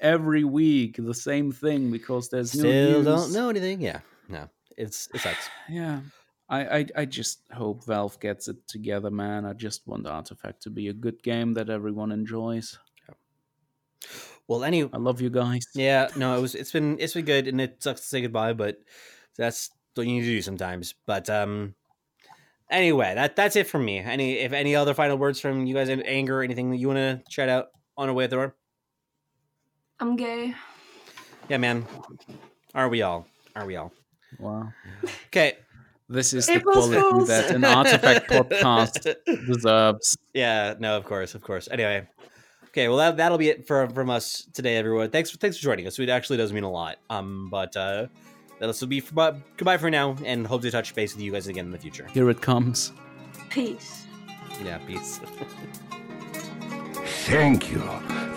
every 0.00 0.44
week 0.44 0.96
the 0.98 1.14
same 1.14 1.52
thing 1.52 1.90
because 1.90 2.30
there's 2.30 2.52
still 2.52 3.02
no 3.02 3.16
don't 3.16 3.32
know 3.32 3.50
anything. 3.50 3.82
Yeah, 3.82 4.00
no. 4.28 4.48
It's 4.76 5.08
it 5.14 5.20
sucks. 5.20 5.48
yeah. 5.68 6.00
I, 6.48 6.78
I, 6.78 6.86
I 6.96 7.04
just 7.06 7.40
hope 7.52 7.84
Valve 7.86 8.20
gets 8.20 8.48
it 8.48 8.68
together, 8.68 9.10
man. 9.10 9.46
I 9.46 9.54
just 9.54 9.86
want 9.86 10.06
Artifact 10.06 10.62
to 10.64 10.70
be 10.70 10.88
a 10.88 10.92
good 10.92 11.22
game 11.22 11.54
that 11.54 11.70
everyone 11.70 12.12
enjoys. 12.12 12.78
Yeah. 13.08 13.14
Well, 14.46 14.62
anyway, 14.62 14.90
I 14.92 14.98
love 14.98 15.22
you 15.22 15.30
guys. 15.30 15.66
Yeah, 15.74 16.08
no, 16.16 16.36
it 16.36 16.42
was 16.42 16.54
it's 16.54 16.70
been 16.70 16.98
it's 17.00 17.14
been 17.14 17.24
good, 17.24 17.48
and 17.48 17.60
it 17.60 17.82
sucks 17.82 18.02
to 18.02 18.06
say 18.06 18.20
goodbye, 18.20 18.52
but 18.52 18.76
that's 19.38 19.70
what 19.94 20.06
you 20.06 20.14
need 20.14 20.20
to 20.20 20.26
do 20.26 20.42
sometimes. 20.42 20.94
But 21.06 21.30
um, 21.30 21.74
anyway, 22.70 23.14
that 23.14 23.36
that's 23.36 23.56
it 23.56 23.66
from 23.66 23.84
me. 23.86 24.00
Any 24.00 24.38
if 24.40 24.52
any 24.52 24.76
other 24.76 24.92
final 24.92 25.16
words 25.16 25.40
from 25.40 25.64
you 25.66 25.74
guys, 25.74 25.88
in 25.88 26.02
anger, 26.02 26.42
anything 26.42 26.70
that 26.72 26.76
you 26.76 26.88
want 26.88 26.98
to 26.98 27.22
shout 27.30 27.48
out 27.48 27.68
on 27.96 28.08
our 28.08 28.14
way 28.14 28.24
at 28.24 28.30
the 28.30 28.36
door? 28.36 28.54
I'm 29.98 30.16
gay. 30.16 30.54
Yeah, 31.48 31.56
man. 31.56 31.86
Are 32.74 32.88
we 32.88 33.00
all? 33.00 33.26
Are 33.56 33.64
we 33.64 33.76
all? 33.76 33.92
Wow. 34.38 34.72
Okay. 35.26 35.58
This 36.08 36.34
is 36.34 36.46
the 36.46 36.60
quality 36.60 37.24
that 37.26 37.50
an 37.50 37.64
artifact 37.64 38.30
podcast 38.30 39.16
deserves. 39.46 40.18
Yeah, 40.34 40.74
no, 40.78 40.96
of 40.96 41.04
course, 41.04 41.34
of 41.34 41.42
course. 41.42 41.68
Anyway. 41.70 42.06
Okay, 42.68 42.88
well 42.88 42.96
that 42.96 43.16
that'll 43.16 43.38
be 43.38 43.50
it 43.50 43.68
from 43.68 43.90
from 43.90 44.10
us 44.10 44.48
today, 44.52 44.76
everyone. 44.76 45.08
Thanks 45.08 45.30
for 45.30 45.38
thanks 45.38 45.56
for 45.56 45.62
joining 45.62 45.86
us. 45.86 45.96
It 45.98 46.08
actually 46.08 46.38
does 46.38 46.52
mean 46.52 46.64
a 46.64 46.70
lot. 46.70 46.98
Um, 47.08 47.48
but 47.48 47.76
uh 47.76 48.08
this 48.60 48.80
will 48.80 48.88
be 48.88 49.00
for, 49.00 49.40
goodbye 49.56 49.78
for 49.78 49.90
now, 49.90 50.16
and 50.24 50.46
hope 50.46 50.62
to 50.62 50.70
touch 50.70 50.94
base 50.94 51.14
with 51.14 51.22
you 51.22 51.32
guys 51.32 51.46
again 51.46 51.66
in 51.66 51.70
the 51.70 51.78
future. 51.78 52.06
Here 52.12 52.28
it 52.30 52.40
comes. 52.40 52.92
Peace. 53.50 54.06
Yeah, 54.64 54.78
peace. 54.78 55.20
Thank 57.26 57.70
you. 57.70 57.82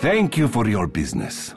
Thank 0.00 0.36
you 0.36 0.48
for 0.48 0.68
your 0.68 0.86
business. 0.86 1.54